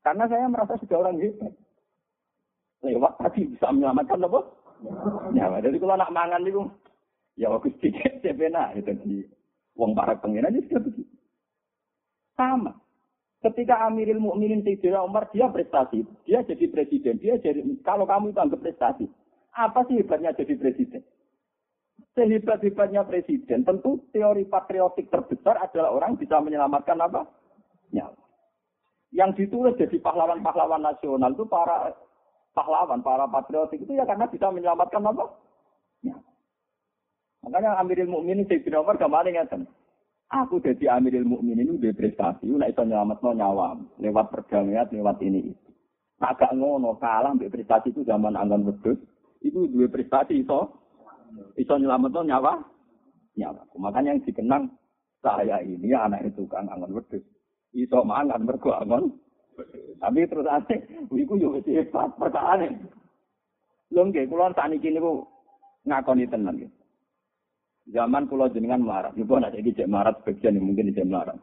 Karena 0.00 0.24
saya 0.24 0.48
merasa 0.48 0.80
sudah 0.80 0.96
orang 1.04 1.20
hebat. 1.20 1.52
Lewat 2.80 3.12
tadi 3.20 3.52
bisa 3.52 3.68
menyelamatkan 3.68 4.24
apa? 4.24 4.40
Ya, 5.36 5.52
jadi 5.60 5.76
kalau 5.76 5.96
anak 6.00 6.12
mangan 6.12 6.48
itu, 6.48 6.64
ya 7.36 7.52
waktu 7.52 7.72
sedikit 7.76 8.20
saya 8.24 8.32
benar 8.32 8.72
itu 8.76 8.92
di 9.04 9.28
uang 9.76 9.92
para 9.92 10.16
pengen 10.20 10.48
aja 10.48 10.60
sudah 10.64 10.80
begitu. 10.80 11.14
Sama. 12.36 12.72
Ketika 13.44 13.84
Amiril 13.84 14.24
Mukminin 14.24 14.64
Sayyidina 14.64 15.04
Umar 15.04 15.28
dia 15.28 15.52
prestasi, 15.52 16.00
dia 16.24 16.40
jadi 16.48 16.64
presiden, 16.72 17.20
dia 17.20 17.36
jadi 17.36 17.60
kalau 17.84 18.08
kamu 18.08 18.32
itu 18.32 18.40
anggap 18.40 18.60
prestasi, 18.64 19.04
apa 19.52 19.84
sih 19.84 20.00
hebatnya 20.00 20.32
jadi 20.32 20.56
presiden? 20.56 21.04
Sehebat-hebatnya 22.14 23.02
presiden, 23.02 23.66
tentu 23.66 24.06
teori 24.14 24.46
patriotik 24.46 25.10
terbesar 25.10 25.58
adalah 25.58 25.90
orang 25.90 26.14
bisa 26.14 26.38
menyelamatkan 26.38 26.94
apa? 27.02 27.26
Nyawa. 27.90 28.22
Yang 29.10 29.30
ditulis 29.42 29.74
jadi 29.74 29.98
pahlawan-pahlawan 29.98 30.78
nasional 30.78 31.34
itu 31.34 31.42
para 31.50 31.90
pahlawan, 32.54 33.02
para 33.02 33.26
patriotik 33.26 33.82
itu 33.82 33.98
ya 33.98 34.06
karena 34.06 34.30
bisa 34.30 34.46
menyelamatkan 34.54 35.02
apa? 35.02 35.26
Nyawa. 36.06 36.30
Makanya 37.44 37.82
Amirul 37.82 38.08
Mukminin 38.08 38.46
Sayyidina 38.46 38.80
Umar 38.80 38.96
kemarin 38.96 39.34
ngeten. 39.34 39.66
Aku 40.30 40.62
jadi 40.62 40.94
Amirul 40.94 41.26
Mukminin 41.26 41.76
itu 41.76 41.92
prestasi, 41.98 42.46
nek 42.46 42.72
iso 42.72 42.86
nyelametno 42.86 43.30
nyawa 43.34 43.74
lewat 43.98 44.30
perdamaian, 44.30 44.86
lewat 44.88 45.18
ini. 45.20 45.50
Agak 46.22 46.54
ngono 46.54 46.94
kalah 47.02 47.34
prestasi 47.36 47.90
itu 47.90 48.06
zaman 48.06 48.38
anggan 48.38 48.64
wedhus, 48.64 49.02
itu 49.42 49.66
dua 49.66 49.90
prestasi 49.90 50.46
iso 50.46 50.83
Iso 51.58 51.74
nyelametno 51.78 52.22
nyawa 52.22 52.52
nyawa. 53.38 53.62
Makanya 53.78 54.14
yang 54.14 54.22
dikenang 54.22 54.64
saya 55.24 55.58
ini 55.64 55.90
anak 55.94 56.22
itu 56.28 56.46
kan 56.46 56.68
angon 56.70 56.94
wedhus. 56.94 57.24
Iso 57.74 58.06
mangan 58.06 58.46
mergo 58.46 58.74
angon. 58.74 59.10
Tapi 60.02 60.26
terus 60.26 60.50
ane, 60.50 61.06
iku 61.14 61.38
yo 61.38 61.54
wis 61.54 61.66
hebat 61.70 62.10
perkaraane. 62.18 62.74
Lho 63.94 64.02
nggih, 64.10 64.26
kula 64.26 64.50
sakniki 64.50 64.90
niku 64.90 65.22
ngakoni 65.86 66.26
tenan 66.26 66.58
nggih. 66.58 66.70
Zaman 67.94 68.26
kula 68.26 68.48
jenengan 68.50 68.82
marah, 68.82 69.12
niku 69.14 69.36
ana 69.38 69.52
iki 69.54 69.76
cek 69.76 69.92
marat 69.92 70.18
bagian 70.24 70.58
mungkin 70.58 70.90
cek 70.90 71.06
marah. 71.06 71.36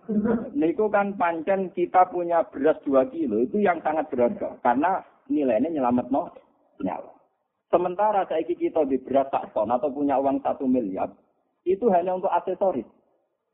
Niku 0.58 0.90
kan 0.92 1.16
pancen 1.16 1.72
kita 1.72 2.10
punya 2.12 2.44
beras 2.50 2.82
2 2.84 3.14
kilo 3.14 3.46
itu 3.46 3.62
yang 3.62 3.80
sangat 3.86 4.10
berharga 4.10 4.60
karena 4.60 5.06
nilainya 5.30 5.70
nyelametno 5.70 6.34
nyawa. 6.82 7.21
Sementara 7.72 8.28
saya 8.28 8.44
kita 8.44 8.84
di 8.84 9.00
beras 9.00 9.32
tak 9.32 9.56
ton 9.56 9.72
atau 9.72 9.88
punya 9.88 10.20
uang 10.20 10.44
satu 10.44 10.68
miliar, 10.68 11.08
itu 11.64 11.88
hanya 11.88 12.20
untuk 12.20 12.28
aksesoris. 12.28 12.84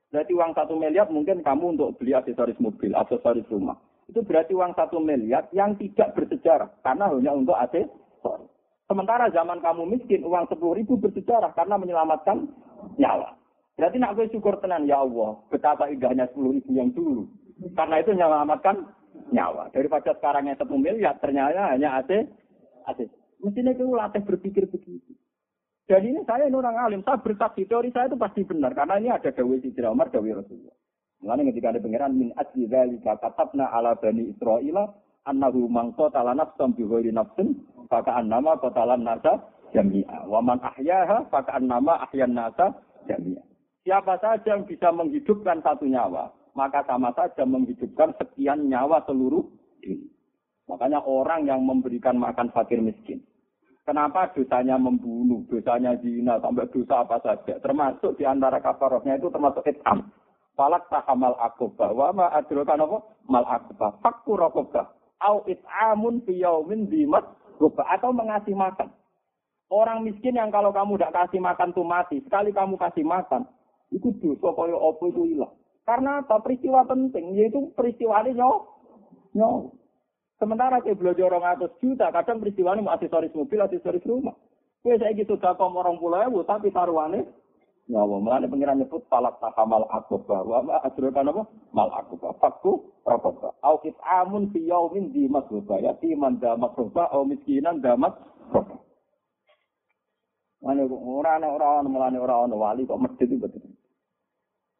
Berarti 0.10 0.34
uang 0.34 0.58
satu 0.58 0.73
miliar 0.73 1.06
mungkin 1.13 1.45
kamu 1.45 1.77
untuk 1.77 2.01
beli 2.01 2.17
aksesoris 2.17 2.58
mobil, 2.58 2.97
aksesoris 2.97 3.45
rumah. 3.53 3.77
Itu 4.10 4.25
berarti 4.25 4.58
uang 4.58 4.73
satu 4.73 4.97
miliar 4.97 5.45
yang 5.53 5.77
tidak 5.77 6.17
bersejarah 6.17 6.65
karena 6.82 7.13
hanya 7.13 7.32
untuk 7.38 7.53
aksesoris. 7.53 8.49
Sementara 8.88 9.27
zaman 9.30 9.60
kamu 9.60 9.84
miskin, 9.86 10.23
uang 10.23 10.47
sepuluh 10.49 10.80
ribu 10.80 10.95
bersejarah 10.97 11.51
karena 11.53 11.75
menyelamatkan 11.75 12.47
nyawa. 12.95 13.36
Berarti 13.77 14.01
nak 14.01 14.17
gue 14.17 14.32
syukur 14.34 14.58
tenan 14.58 14.89
ya 14.89 15.03
Allah, 15.03 15.38
betapa 15.53 15.91
indahnya 15.91 16.25
sepuluh 16.32 16.58
ribu 16.58 16.71
yang 16.73 16.89
dulu. 16.95 17.27
Karena 17.75 18.01
itu 18.01 18.15
menyelamatkan 18.15 18.75
nyawa. 19.30 19.69
Daripada 19.75 20.15
sekarang 20.17 20.49
yang 20.49 20.58
satu 20.58 20.73
miliar, 20.80 21.19
ternyata 21.19 21.75
hanya 21.75 22.01
AC. 22.01 22.25
Mestinya 23.41 23.71
itu 23.73 23.86
latih 23.93 24.21
berpikir 24.26 24.65
begitu. 24.69 25.13
Dan 25.88 26.04
ini 26.04 26.19
saya 26.28 26.52
ini 26.52 26.58
orang 26.58 26.76
alim, 26.76 27.02
saya 27.06 27.15
bersaksi 27.23 27.63
teori 27.63 27.95
saya 27.95 28.12
itu 28.12 28.19
pasti 28.19 28.43
benar 28.43 28.76
karena 28.76 29.00
ini 29.00 29.08
ada 29.08 29.32
dawai 29.32 29.63
si 29.63 29.71
Umar, 29.80 30.12
dawai 30.12 30.43
Rasulullah. 30.43 30.76
Mengenai 31.23 31.50
ketika 31.50 31.73
ada 31.73 31.80
pengiran 31.80 32.13
min 32.13 32.30
ajli 32.36 32.67
dzalika 32.67 33.17
katabna 33.23 33.71
ala 33.71 33.95
bani 33.95 34.36
Israila 34.36 34.86
annahu 35.26 35.65
man 35.71 35.95
qatala 35.95 36.36
nafsan 36.36 36.76
bi 36.76 36.84
ghairi 36.84 37.15
nafsin 37.15 37.56
faka 37.88 38.19
annama 38.19 38.60
qatalan 38.60 39.02
nasa 39.02 39.47
jami'a 39.71 40.28
wa 40.28 40.43
man 40.43 40.60
ahyaha 40.62 41.26
faka 41.32 41.56
annama 41.56 42.04
ahyan 42.06 42.36
nasa 42.36 42.76
jami'a. 43.08 43.41
Siapa 43.88 44.19
saja 44.19 44.60
yang 44.60 44.67
bisa 44.67 44.91
menghidupkan 44.91 45.63
satu 45.63 45.88
nyawa, 45.88 46.36
maka 46.52 46.84
sama 46.84 47.15
saja 47.15 47.47
menghidupkan 47.47 48.12
sekian 48.19 48.67
nyawa 48.67 49.00
seluruh 49.08 49.47
dunia. 49.80 50.16
Makanya 50.67 50.99
orang 51.08 51.47
yang 51.47 51.63
memberikan 51.63 52.19
makan 52.19 52.51
fakir 52.51 52.84
miskin. 52.84 53.23
Kenapa 53.88 54.36
dosanya 54.36 54.75
membunuh, 54.75 55.47
dosanya 55.47 55.95
zina, 56.03 56.43
sampai 56.43 56.67
dosa 56.75 57.08
apa 57.08 57.23
saja. 57.23 57.56
Termasuk 57.63 58.19
di 58.19 58.27
antara 58.27 58.60
kafarohnya 58.60 59.15
itu 59.15 59.32
termasuk 59.32 59.63
itam. 59.63 60.12
Falak 60.60 60.91
tahamal 60.91 61.39
akobah. 61.39 61.95
Wa 61.95 62.12
ma 62.12 62.27
adrokan 62.36 62.84
apa? 62.84 62.97
Mal 63.32 63.47
akobah. 63.47 63.95
Fakku 64.03 64.36
rokobah. 64.36 64.91
Au 65.23 65.47
it'amun 65.47 66.19
fiyaumin 66.27 66.91
dimat 66.91 67.23
gobah. 67.63 67.88
Atau 67.95 68.12
mengasih 68.12 68.60
makan. 68.60 68.91
Orang 69.71 70.03
miskin 70.03 70.36
yang 70.36 70.51
kalau 70.51 70.75
kamu 70.75 70.99
tidak 70.99 71.15
kasih 71.23 71.39
makan 71.39 71.71
tuh 71.71 71.88
mati. 71.88 72.19
Sekali 72.27 72.51
kamu 72.51 72.75
kasih 72.75 73.08
makan. 73.08 73.47
Itu 73.88 74.12
dosa 74.19 74.51
kaya 74.51 74.75
apa 74.75 75.03
itu 75.08 75.21
hilang. 75.32 75.56
Karena 75.88 76.19
apa? 76.25 76.43
Peristiwa 76.43 76.84
penting. 76.84 77.39
Yaitu 77.39 77.71
peristiwa 77.71 78.19
ini 78.27 78.36
nyawa. 78.36 78.58
Nyawa. 79.32 79.71
Sementara 80.38 80.78
ke 80.86 80.93
belajar 80.93 81.34
orang 81.34 81.58
atas 81.58 81.73
juta, 81.82 82.13
kadang 82.13 82.38
peristiwa 82.38 82.78
ini 82.78 82.86
aksesoris 82.86 83.34
mobil, 83.34 83.58
aksesoris 83.58 84.06
rumah. 84.06 84.38
Kue 84.86 84.93
saya 85.02 85.17
gitu 85.17 85.34
dakom 85.41 85.73
orang 85.73 85.97
pulau 85.97 86.21
ewu, 86.21 86.45
tapi 86.45 86.69
taruhannya 86.69 87.26
nyawa. 87.89 88.15
Mulanya 88.21 88.47
pengiran 88.52 88.78
nyebut 88.78 89.02
falak 89.10 89.39
tahamal 89.39 89.88
akobah. 89.89 90.43
Wa 90.43 90.60
ma 90.62 90.78
adrokan 90.84 91.32
apa? 91.32 91.43
Mal 91.73 91.89
akobah. 91.89 92.36
Fakku 92.38 93.02
rakobah. 93.08 93.56
Au 93.63 93.80
kit 93.82 93.95
amun 94.04 94.52
fi 94.52 94.67
di 95.12 95.26
masrubah. 95.26 95.82
Yatiman 95.82 96.38
damat 96.38 96.76
rubah. 96.76 97.10
Au 97.15 97.23
miskinan 97.26 97.82
damat. 97.82 98.13
Mana 100.58 100.84
orang 100.89 101.47
orang 101.47 101.86
mulane 101.88 102.17
orang 102.19 102.52
wali 102.52 102.84
kok 102.84 103.00
medit 103.00 103.30
itu 103.30 103.39
betul. 103.39 103.62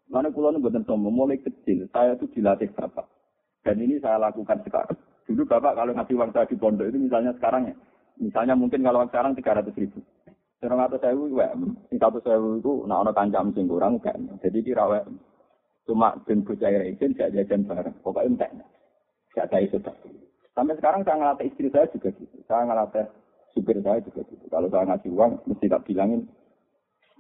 Mana 0.10 0.34
kulo 0.34 0.52
ini 0.52 0.60
betul 0.60 0.98
mulai 0.98 1.38
kecil 1.40 1.86
saya 1.94 2.18
itu 2.18 2.28
dilatih 2.34 2.74
bapak. 2.76 3.08
Dan 3.62 3.84
ini 3.84 4.02
saya 4.02 4.20
lakukan 4.20 4.64
sekarang. 4.64 5.00
Dulu 5.28 5.44
Bapak 5.44 5.76
kalau 5.76 5.92
ngasih 5.92 6.16
uang 6.16 6.32
saya 6.32 6.48
di 6.48 6.56
pondok 6.56 6.88
itu 6.88 6.98
misalnya 6.98 7.36
sekarang 7.36 7.68
ya. 7.68 7.76
Misalnya 8.18 8.56
mungkin 8.56 8.82
kalau 8.82 9.04
sekarang 9.12 9.36
300 9.36 9.76
ribu. 9.76 10.00
Serong 10.58 10.82
atau 10.82 10.98
sewu, 10.98 11.30
ini 11.38 12.02
satu 12.02 12.18
sewu 12.24 12.58
itu 12.58 12.72
nak 12.90 13.06
ono 13.06 13.12
kancam 13.14 13.54
sing 13.54 13.70
kurang 13.70 14.02
kan. 14.02 14.18
Jadi 14.42 14.66
kira 14.66 14.90
wek 14.90 15.06
cuma 15.86 16.18
ben 16.26 16.42
bocah 16.42 16.72
izin 16.82 17.14
gak 17.14 17.36
jajan 17.36 17.68
bareng. 17.70 17.94
Pokoknya 18.02 18.48
entek. 18.48 18.52
Gak 19.38 19.54
ada 19.54 19.58
itu 19.62 19.78
Sampai 20.58 20.74
sekarang 20.82 21.06
saya 21.06 21.22
ngelatih 21.22 21.54
istri 21.54 21.70
saya 21.70 21.86
juga 21.94 22.10
gitu. 22.18 22.42
Saya 22.50 22.66
ngelatih 22.66 23.06
supir 23.54 23.78
saya 23.86 24.02
juga 24.02 24.22
gitu. 24.26 24.46
Kalau 24.50 24.66
saya 24.74 24.90
ngasih 24.90 25.10
uang, 25.14 25.32
mesti 25.46 25.66
tak 25.70 25.86
bilangin, 25.86 26.26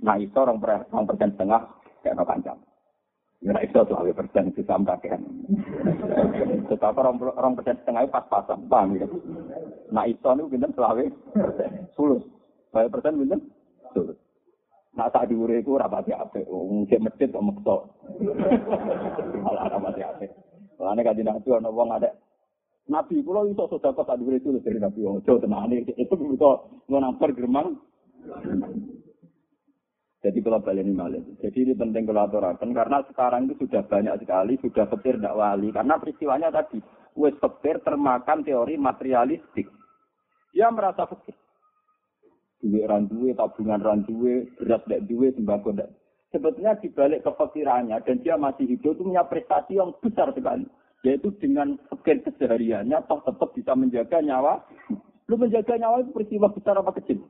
nah 0.02 0.18
itu 0.18 0.34
orang 0.38 0.58
persen 0.62 1.34
setengah, 1.34 1.62
kayak 2.02 2.18
no 2.18 2.26
kancam. 2.26 2.58
Ya 3.38 3.54
itu 3.62 3.78
selawe 3.78 4.12
persen 4.18 4.50
itu 4.50 4.66
sama 4.66 4.98
kakean. 4.98 5.22
Tetapi 6.74 6.98
orang 6.98 7.22
orang 7.22 7.54
persen 7.54 7.78
setengah 7.86 8.10
pas-pasan, 8.10 8.66
paham 8.66 8.98
ya? 8.98 9.06
Nah 9.94 10.10
itu 10.10 10.26
itu 10.26 10.50
bintang 10.50 10.74
selawe 10.74 11.06
persen, 11.38 11.86
sulus. 11.94 12.26
Selawe 12.74 12.90
persen 12.90 13.22
bintang 13.22 13.42
sulus. 13.94 14.18
Nah 14.98 15.06
saat 15.14 15.30
diure 15.30 15.62
itu 15.62 15.78
rapati 15.78 16.18
apa? 16.18 16.42
Mungkin 16.50 17.06
masjid 17.06 17.30
atau 17.30 17.46
makso. 17.46 17.76
Malah 19.46 19.70
rapati 19.70 20.02
apa? 20.02 20.26
Makanya 20.82 21.02
kaji 21.14 21.22
nabi 21.22 21.48
orang 21.54 21.74
wong 21.74 21.90
ada 21.94 22.10
Nabi 22.88 23.20
pulau 23.20 23.44
itu 23.46 23.60
sudah 23.68 23.92
kok 23.94 24.10
diure 24.18 24.42
itu 24.42 24.50
dari 24.64 24.80
Nabi 24.82 25.06
Ojo 25.06 25.38
tenang 25.38 25.70
itu 25.78 26.14
bisa 26.18 26.50
ngonamper 26.90 27.38
germang. 27.38 27.78
Jadi 30.28 30.44
kalau 30.44 30.60
balik 30.60 30.84
malah. 30.92 31.24
Jadi 31.40 31.58
ini 31.64 31.72
penting 31.72 32.04
kalau 32.04 32.28
aturakan 32.28 32.76
karena 32.76 33.00
sekarang 33.08 33.48
itu 33.48 33.64
sudah 33.64 33.80
banyak 33.88 34.20
sekali 34.20 34.60
sudah 34.60 34.84
petir 34.92 35.16
tidak 35.16 35.40
wali 35.40 35.72
karena 35.72 35.96
peristiwanya 35.96 36.52
tadi 36.52 36.84
wes 37.16 37.32
petir 37.40 37.80
termakan 37.80 38.44
teori 38.44 38.76
materialistik. 38.76 39.72
Dia 40.52 40.68
merasa 40.68 41.08
petir. 41.08 41.32
duit 42.60 42.84
ran 42.90 43.08
duwe, 43.08 43.32
tabungan 43.40 43.80
ran 43.80 44.04
duwe, 44.04 44.52
beras 44.60 44.84
ndak 44.84 45.08
duwe, 45.08 45.32
sembako 45.32 45.80
ndak. 45.80 45.96
Sebetulnya 46.36 46.76
dibalik 46.76 47.24
kefakirannya 47.24 48.04
dan 48.04 48.20
dia 48.20 48.36
masih 48.36 48.68
hidup 48.68 49.00
itu 49.00 49.08
punya 49.08 49.24
prestasi 49.24 49.80
yang 49.80 49.96
besar 50.04 50.36
sekali. 50.36 50.68
Yaitu 51.08 51.32
dengan 51.40 51.80
sekian 51.88 52.20
kesehariannya 52.20 53.00
toh 53.08 53.24
tetap 53.24 53.56
bisa 53.56 53.72
menjaga 53.80 54.20
nyawa. 54.20 54.60
Lu 55.32 55.40
menjaga 55.40 55.80
nyawa 55.80 56.04
itu 56.04 56.12
peristiwa 56.12 56.52
besar 56.52 56.76
apa 56.76 56.92
kecil? 57.00 57.24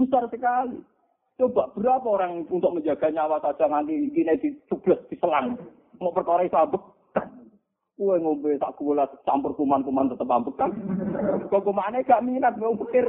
Besar 0.00 0.32
sekali. 0.32 0.80
Coba 1.40 1.72
berapa 1.72 2.04
orang 2.04 2.44
untuk 2.52 2.76
menjaga 2.76 3.08
nyawa 3.08 3.40
saja 3.40 3.64
nanti 3.64 4.12
gini 4.12 4.36
di 4.44 4.52
sebelas 4.68 5.00
di 5.08 5.16
selang. 5.16 5.56
Mau 5.96 6.12
perkara 6.12 6.44
itu 6.44 6.52
abek. 6.52 6.84
Kue 7.96 8.16
ngombe 8.20 8.60
tak 8.60 8.76
kula 8.76 9.08
campur 9.24 9.56
kuman-kuman 9.56 10.12
tetep 10.12 10.28
ambek 10.28 10.52
kan. 10.60 10.68
Kok 11.48 11.64
kumane 11.64 12.04
gak 12.04 12.20
minat 12.20 12.60
mau 12.60 12.76
pikir. 12.76 13.08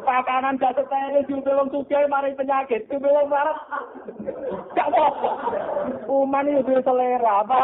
Pakanan 0.00 0.56
gak 0.56 0.80
steril 0.80 1.28
juga 1.28 1.60
wong 1.60 1.68
sugih 1.68 2.08
mari 2.08 2.32
penyakit. 2.32 2.88
Juga 2.88 3.12
wong 3.12 3.28
marah. 3.28 3.58
Gak 4.72 4.88
apa. 4.88 5.06
Kuman 6.08 6.56
itu 6.56 6.72
selera. 6.80 7.44
Apa? 7.44 7.58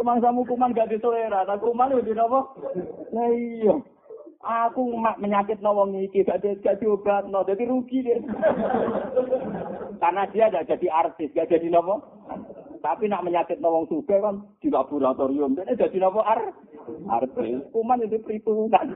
Kumang 0.00 0.24
samu 0.24 0.48
kuman 0.48 0.72
gak 0.72 0.88
diselera. 0.88 1.44
Tak 1.44 1.60
kuman 1.60 1.92
itu 1.92 2.16
apa? 2.16 2.40
Nah 3.12 3.28
iya. 3.36 3.76
Aku 4.38 4.94
mak 4.94 5.18
menyakit 5.18 5.58
no 5.58 5.74
wong 5.74 5.98
iki 5.98 6.22
gak 6.22 6.46
gak 6.62 6.78
diobat 6.78 7.26
no, 7.26 7.42
jadi 7.42 7.66
rugi 7.66 8.06
dia. 8.06 8.22
Karena 9.98 10.30
dia 10.30 10.46
gak 10.46 10.70
jadi 10.70 10.86
artis, 10.94 11.34
gak 11.34 11.50
jadi 11.50 11.66
nopo. 11.66 11.98
Tapi 12.78 13.10
nak 13.10 13.26
menyakit 13.26 13.58
no 13.58 13.82
suga 13.90 14.22
kan 14.22 14.46
di 14.62 14.70
laboratorium, 14.70 15.58
dia 15.58 15.74
jadi 15.74 15.98
nopo 15.98 16.22
ar 16.22 16.54
artis. 17.10 17.66
Kuman 17.74 18.06
itu 18.06 18.22
perhitungan. 18.22 18.94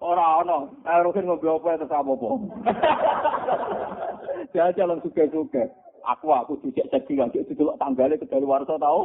Ora 0.00 0.40
ono, 0.40 0.80
Rukin 0.80 1.28
ngombe 1.28 1.44
apa 1.44 1.76
terus 1.76 1.92
apa-apa. 1.92 2.28
Dia 4.56 4.72
jalan 4.72 5.04
suga-suga. 5.04 5.68
Aku 6.00 6.32
aku 6.32 6.56
cicik 6.64 6.88
cek 6.88 7.08
lagi 7.12 7.44
itu 7.44 7.52
dulu 7.52 7.76
tanggalnya 7.76 8.16
ke 8.16 8.24
dari 8.24 8.44
warso 8.44 8.80
tau. 8.80 9.04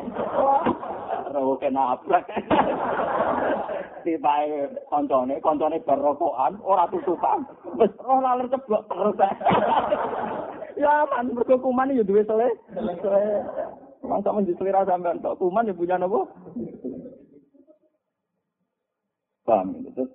Rawo 1.32 1.60
kena 1.60 2.00
abrak. 2.00 2.24
Tiba 4.06 4.34
koncone, 4.88 5.42
koncone 5.42 5.82
berrokokan, 5.82 6.62
ora 6.62 6.86
tutupan. 6.88 7.44
Wis 7.76 7.92
roh 8.00 8.22
laler 8.22 8.48
ceblok 8.48 8.86
terus. 8.88 9.18
ya 10.76 11.08
man 11.10 11.32
mergo 11.34 11.56
kuman 11.60 11.96
ya 11.96 12.06
duwe 12.06 12.24
sele. 12.24 12.54
Masa 14.06 14.30
men 14.32 14.46
diselera 14.46 14.86
sampean 14.86 15.20
tok 15.20 15.42
kuman 15.42 15.68
ya 15.68 15.74
punya 15.74 15.98
napa? 15.98 16.30
Paham 19.46 19.78
itu. 19.84 20.06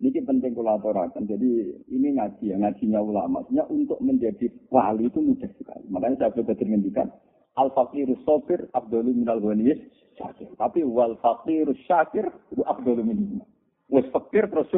Ini 0.00 0.24
penting 0.24 0.56
aturakan. 0.56 1.28
Jadi 1.28 1.76
ini 1.92 2.16
ngaji 2.16 2.44
ya, 2.48 2.56
ngajinya 2.56 3.00
ulama. 3.04 3.44
Maksudnya 3.44 3.68
untuk 3.68 4.00
menjadi 4.00 4.48
wali 4.72 5.12
itu 5.12 5.20
mudah 5.20 5.50
sekali. 5.60 5.84
Makanya 5.92 6.16
saya 6.24 6.30
berkata 6.32 6.64
ngendikan, 6.64 7.12
al 7.60 7.68
faqiru 7.76 8.16
sopir 8.24 8.64
abdullu 8.72 9.12
minal 9.12 9.44
ghaniyis 9.44 9.76
syakir. 10.16 10.48
Tapi 10.56 10.80
wal 10.88 11.20
faqiru 11.20 11.76
syakir 11.84 12.32
itu 12.48 12.64
abdullu 12.64 13.04
minal. 13.04 13.44
Wes 13.92 14.08
fakir 14.08 14.48
terus 14.48 14.72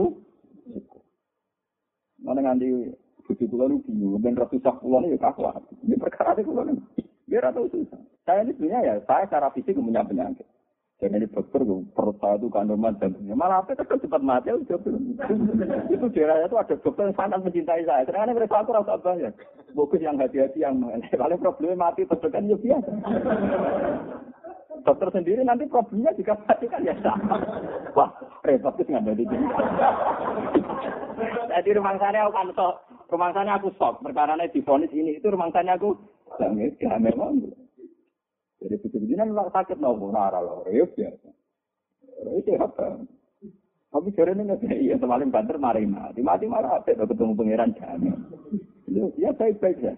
Mana 2.23 2.39
nganti 2.39 2.91
bujuk 3.27 3.51
kula 3.51 3.67
lu 3.67 3.83
bingung 3.83 4.23
ben 4.23 4.39
ratu 4.39 4.59
sak 4.63 4.79
kula 4.79 5.03
ya. 5.07 5.19
Ini 5.87 5.99
perkara 5.99 6.39
itu 6.39 6.51
kula 6.51 6.71
biar 7.27 7.51
atau 7.51 7.67
susah. 7.71 7.99
Saya 8.23 8.47
ini 8.47 8.55
sebenarnya 8.55 8.81
ya 8.87 8.95
saya 9.07 9.27
secara 9.27 9.49
fisik 9.55 9.75
punya 9.75 10.07
penyakit. 10.07 10.47
Dan 11.03 11.19
ini 11.19 11.27
dokter, 11.27 11.67
perut 11.99 12.15
saya 12.23 12.39
itu 12.39 12.47
kandungan 12.47 12.95
jantungnya. 13.03 13.35
Malah 13.35 13.67
apa 13.67 13.75
kan 13.75 13.99
cepat 13.99 14.23
mati. 14.23 14.55
Ya, 14.55 14.79
itu 15.91 16.07
daerahnya 16.15 16.47
itu 16.47 16.55
ada 16.55 16.75
dokter 16.79 17.11
yang 17.11 17.19
sangat 17.19 17.43
mencintai 17.43 17.83
saya. 17.83 18.07
Karena 18.07 18.31
mereka 18.31 18.63
aku 18.63 18.71
rasa 18.71 19.03
banyak. 19.03 19.35
Bagus 19.75 19.99
yang 19.99 20.15
hati-hati 20.15 20.63
yang 20.63 20.79
paling 21.19 21.43
problemnya 21.43 21.75
mati 21.75 22.07
kan 22.07 22.47
ya 22.47 22.55
biasa. 22.55 22.93
Dokter 24.87 25.09
sendiri 25.11 25.43
nanti 25.43 25.67
problemnya 25.67 26.15
jika 26.15 26.39
mati 26.47 26.71
kan 26.71 26.87
ya. 26.87 26.95
Wah, 27.99 28.15
repot 28.47 28.79
itu 28.79 28.95
nggak 28.95 29.03
ada 29.03 29.13
sini. 29.19 29.37
Jadi 31.51 31.71
rumah 31.83 31.99
saya 31.99 32.31
aku 32.31 32.31
kan 32.31 32.49
sok. 32.55 32.75
Rumah 33.11 33.31
saya 33.35 33.59
aku 33.59 33.75
sok. 33.75 34.07
Perkara 34.07 34.39
ini 34.39 34.55
difonis 34.55 34.95
ini. 34.95 35.19
Itu 35.19 35.35
rumah 35.35 35.51
saya 35.51 35.75
aku. 35.75 35.99
Ya 36.79 36.95
memang. 37.03 37.43
Jadi 38.63 38.77
begitu 38.79 39.05
ini 39.05 39.19
memang 39.19 39.51
sakit 39.51 39.79
nopo 39.83 40.15
nara 40.15 40.39
loh, 40.39 40.63
ya 40.71 40.87
biasa. 40.87 41.29
Itu 42.39 42.55
apa? 42.59 43.03
Tapi 43.93 44.09
sore 44.17 44.33
ini 44.33 44.49
nggak 44.49 44.65
iya 44.73 44.97
semalam 44.97 45.29
banter 45.29 45.61
mari 45.61 45.85
mati, 45.85 46.25
mati 46.25 46.49
marah 46.49 46.81
apa? 46.81 46.95
ketemu 46.95 47.37
pangeran 47.37 47.77
jamin. 47.77 48.17
Ya 49.19 49.35
baik-baik 49.35 49.79
ya. 49.83 49.95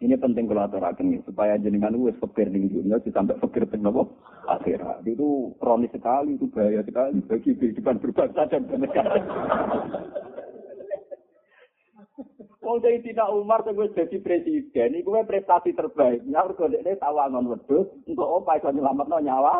Ini 0.00 0.16
penting 0.16 0.48
kalau 0.48 0.64
aturakan 0.64 1.12
ini 1.12 1.20
supaya 1.28 1.60
jenengan 1.60 1.92
wes 2.00 2.16
fakir 2.16 2.48
di 2.48 2.72
dunia 2.72 2.96
sampai 3.04 3.36
fakir 3.36 3.68
di 3.68 3.76
nopo 3.84 4.16
akhirat 4.48 5.04
itu 5.04 5.52
kronis 5.60 5.92
sekali 5.92 6.40
itu 6.40 6.48
bahaya 6.48 6.80
sekali 6.80 7.20
bagi 7.28 7.52
kehidupan 7.52 8.00
berbangsa 8.00 8.48
dan 8.48 8.64
bernegara. 8.64 9.20
Wong 12.60 12.76
Sayyidina 12.84 13.24
Umar 13.32 13.64
sing 13.64 13.72
wis 13.72 13.88
dadi 13.96 14.20
presiden 14.20 14.92
iku 15.00 15.16
wae 15.16 15.24
prestasi 15.24 15.72
terbaik. 15.72 16.20
Nyaur 16.28 16.52
kok 16.52 16.68
dekne 16.68 16.92
tawangan 17.00 17.48
wedhus 17.48 17.88
untuk 18.04 18.28
apa 18.44 18.60
iso 18.60 18.68
nyelametno 18.68 19.16
nyawa 19.16 19.54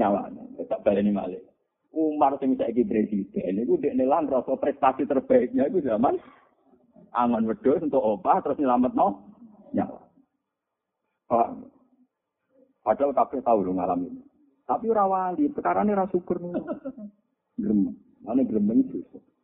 nyawane. 0.00 0.56
Tak 0.64 0.80
baleni 0.80 1.12
malih. 1.12 1.44
Umar 1.92 2.40
sing 2.40 2.56
saiki 2.56 2.88
presiden 2.88 3.60
iku 3.60 3.76
dekne 3.76 4.08
lan 4.08 4.24
rasa 4.32 4.56
prestasi 4.56 5.04
terbaiknya 5.04 5.68
iku 5.68 5.84
zaman 5.84 6.16
angon 7.12 7.44
wedhus 7.44 7.84
untuk 7.84 8.00
apa 8.00 8.40
terus 8.40 8.56
nyelametno 8.56 9.06
nyawa. 9.76 10.00
Oh. 11.28 11.48
Padahal 12.80 13.12
kabeh 13.12 13.42
tahu 13.44 13.66
lho 13.66 13.72
ngalami. 13.76 14.08
Tapi 14.62 14.86
ora 14.90 15.04
wali, 15.10 15.50
perkara 15.50 15.82
ini 15.82 15.92
ora 15.92 16.06
syukur. 16.06 16.38
Gremeng. 17.58 17.98
Ane 18.26 18.42
gremeng 18.46 18.86
susah. 18.90 19.35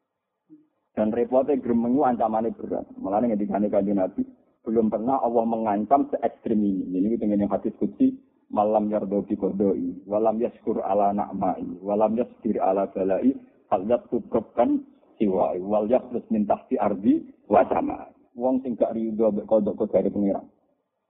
Dan 0.92 1.08
repotnya 1.08 1.56
gremeng 1.56 1.96
itu 1.96 2.04
ancamannya 2.04 2.52
berat. 2.52 2.86
Malah 3.00 3.24
ketika 3.24 3.56
kanjeng 3.56 3.96
Nabi 3.96 4.22
belum 4.62 4.92
pernah 4.92 5.18
Allah 5.18 5.44
mengancam 5.48 6.06
se 6.12 6.16
ekstrim 6.22 6.60
ini. 6.62 6.86
Ini 6.86 7.16
kita 7.18 7.26
yang 7.26 7.50
hadis 7.50 7.74
kutsi 7.80 8.14
malam 8.52 8.92
yardo 8.92 9.24
kodoi, 9.24 10.04
walam 10.04 10.36
yaskur 10.38 10.84
ala 10.84 11.10
na'mai, 11.16 11.64
walam 11.80 12.14
yaskur 12.20 12.60
ala 12.60 12.86
balai, 12.92 13.32
hal 13.72 13.88
tukrupkan 14.12 14.84
siwai, 15.16 15.58
wal 15.64 15.88
terus 15.88 16.28
minta 16.28 16.60
si 16.68 16.76
ardi 16.76 17.24
wa 17.48 17.64
sama. 17.72 18.12
Wong 18.36 18.64
sing 18.64 18.76
gak 18.76 18.96
rido 18.96 19.28
mbek 19.32 19.48
kodok 19.48 19.88
dari 19.92 20.08
pengiran. 20.08 20.44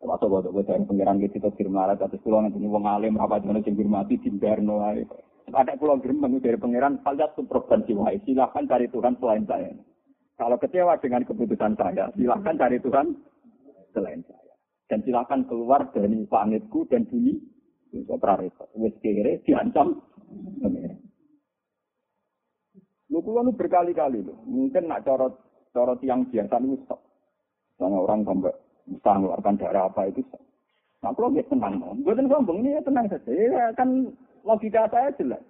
Termasuk 0.02 0.34
kodok 0.34 0.66
dari 0.66 0.82
pengiran 0.82 1.22
gitu 1.22 1.38
kita 1.38 1.54
firmarat 1.54 2.02
atas 2.02 2.18
pulau 2.26 2.42
nanti 2.42 2.58
wong 2.58 2.90
alim 2.90 3.22
apa 3.22 3.38
jenenge 3.38 3.62
sing 3.62 3.78
hormati 3.78 4.18
dimbarno 4.18 4.82
ae. 4.82 5.06
Ada 5.46 5.78
pulau 5.78 6.02
gremeng 6.02 6.42
dari 6.42 6.58
pangeran, 6.58 6.98
kalian 7.06 7.30
tuh 7.38 7.46
provinsi 7.46 7.94
wahai. 7.94 8.18
Silahkan 8.26 8.66
cari 8.66 8.90
Tuhan 8.90 9.14
selain 9.22 9.46
saya. 9.46 9.70
Kalau 10.34 10.58
kecewa 10.58 10.98
dengan 10.98 11.22
keputusan 11.22 11.78
saya, 11.78 12.10
silahkan 12.18 12.54
cari 12.58 12.82
Tuhan 12.82 13.14
selain 13.94 14.26
saya. 14.26 14.52
Dan 14.90 15.06
silahkan 15.06 15.46
keluar 15.46 15.86
dari 15.94 16.18
planetku 16.26 16.82
dan 16.90 17.06
bumi. 17.06 17.38
Itu 17.94 18.18
prarepot. 18.18 18.74
Wes 18.82 18.98
kere 18.98 19.38
diancam. 19.46 20.02
Lu 23.06 23.22
kulo 23.22 23.54
berkali-kali 23.54 24.18
lu. 24.18 24.34
Mungkin 24.50 24.90
nak 24.90 25.06
corot 25.06 25.38
corot 25.70 26.02
yang 26.02 26.26
biasa 26.26 26.58
lu 26.58 26.74
stop. 26.82 26.98
Orang 27.78 28.26
sampai 28.26 28.54
bisa 28.86 29.10
mengeluarkan 29.14 29.58
darah 29.58 29.86
apa 29.86 30.10
itu. 30.10 30.22
Nah, 31.02 31.10
kalau 31.18 31.34
dia 31.34 31.42
tenang, 31.50 31.82
bukan 32.06 32.30
sombong 32.30 32.62
ini 32.62 32.78
ya 32.78 32.82
tenang 32.86 33.10
saja. 33.10 33.30
Ya, 33.34 33.74
kan 33.74 34.14
logika 34.46 34.86
saya 34.90 35.10
jelas. 35.18 35.42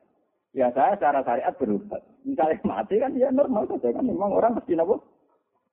Ya 0.53 0.69
saya 0.77 0.97
secara 0.97 1.25
syariat 1.25 1.55
berubah. 1.57 2.01
Misalnya 2.29 2.61
mati 2.65 3.01
kan 3.01 3.17
ya 3.17 3.33
normal 3.33 3.65
saja 3.69 3.89
kan 3.89 4.05
memang 4.05 4.37
orang 4.37 4.53
mesti 4.57 4.77
nopo. 4.77 5.01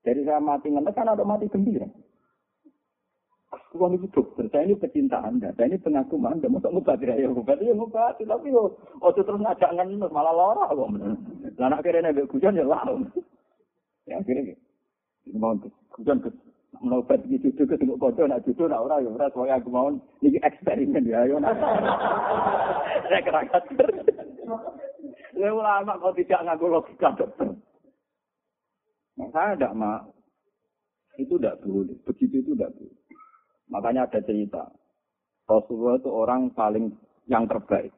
Jadi 0.08 0.24
saya 0.24 0.40
mati 0.40 0.72
ngenes 0.72 0.96
kan 0.96 1.12
ada 1.12 1.24
mati 1.28 1.52
gembira. 1.52 1.88
Uang 3.70 3.98
itu 3.98 4.10
dokter, 4.10 4.50
saya 4.50 4.66
ini 4.66 4.78
pecinta 4.78 5.22
Anda, 5.22 5.54
saya 5.54 5.70
ini 5.70 5.78
pengagum 5.82 6.26
Anda, 6.26 6.50
mau 6.50 6.58
ngobati 6.62 7.06
ya 7.06 7.30
ngobati 7.30 7.70
ya 7.70 7.74
ngobati, 7.78 8.26
tapi 8.26 8.50
yo, 8.50 8.78
oh 9.02 9.12
terus 9.14 9.42
ngajak 9.42 9.74
ngenes 9.74 10.10
malah 10.10 10.34
lara 10.34 10.74
kok. 10.74 10.90
Anak 11.58 11.82
akhirnya 11.82 12.10
nabi 12.10 12.26
hujan 12.30 12.58
ya 12.58 12.66
lalu. 12.66 13.06
Ya 14.10 14.18
akhirnya 14.22 14.58
mau 15.38 15.54
hujan 15.98 16.18
ke 16.22 16.30
Menobat 16.78 17.26
iki 17.26 17.42
cucu 17.42 17.66
ke 17.66 17.76
tengok 17.82 17.98
kodo, 17.98 18.30
nak 18.30 18.46
cucu, 18.46 18.70
nak 18.70 18.86
ora, 18.86 19.02
ya 19.02 19.10
ora, 19.10 19.26
soalnya 19.34 19.58
aku 19.58 19.74
mau, 19.74 19.90
ini 20.22 20.38
eksperimen 20.38 21.02
ya, 21.10 21.26
ayo 21.26 21.42
nak. 21.42 21.58
Saya 23.10 23.26
keragat. 23.26 23.64
Saya 25.34 25.50
ulama 25.50 25.98
kok 25.98 26.14
tidak 26.14 26.46
ngaku 26.46 26.66
logika 26.70 27.10
dokter. 27.18 27.50
Nah, 29.18 29.28
saya 29.34 29.58
tidak 29.58 29.74
mau. 29.76 30.14
Itu 31.18 31.36
tidak 31.36 31.60
boleh, 31.66 31.98
begitu 32.06 32.46
itu 32.46 32.54
tidak 32.56 32.72
boleh. 32.78 32.96
Makanya 33.74 34.08
ada 34.08 34.20
cerita. 34.24 34.64
Rasulullah 35.50 36.00
itu 36.00 36.10
orang 36.14 36.54
paling 36.54 36.94
yang 37.28 37.50
terbaik, 37.50 37.92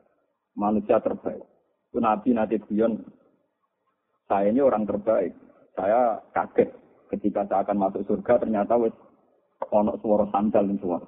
manusia 0.56 0.98
terbaik. 1.04 1.44
Itu 1.92 2.00
Nabi 2.00 2.34
nanti 2.34 2.56
guyon, 2.58 3.04
saya 4.26 4.48
ini 4.48 4.64
orang 4.64 4.88
terbaik. 4.88 5.36
Saya 5.76 6.24
kaget 6.34 6.81
ketika 7.12 7.44
saya 7.46 7.68
akan 7.68 7.78
masuk 7.78 8.08
surga 8.08 8.40
ternyata 8.40 8.80
wis 8.80 8.96
ono 9.70 10.00
suara 10.00 10.26
sandal 10.32 10.66
di 10.66 10.80
suara. 10.80 11.06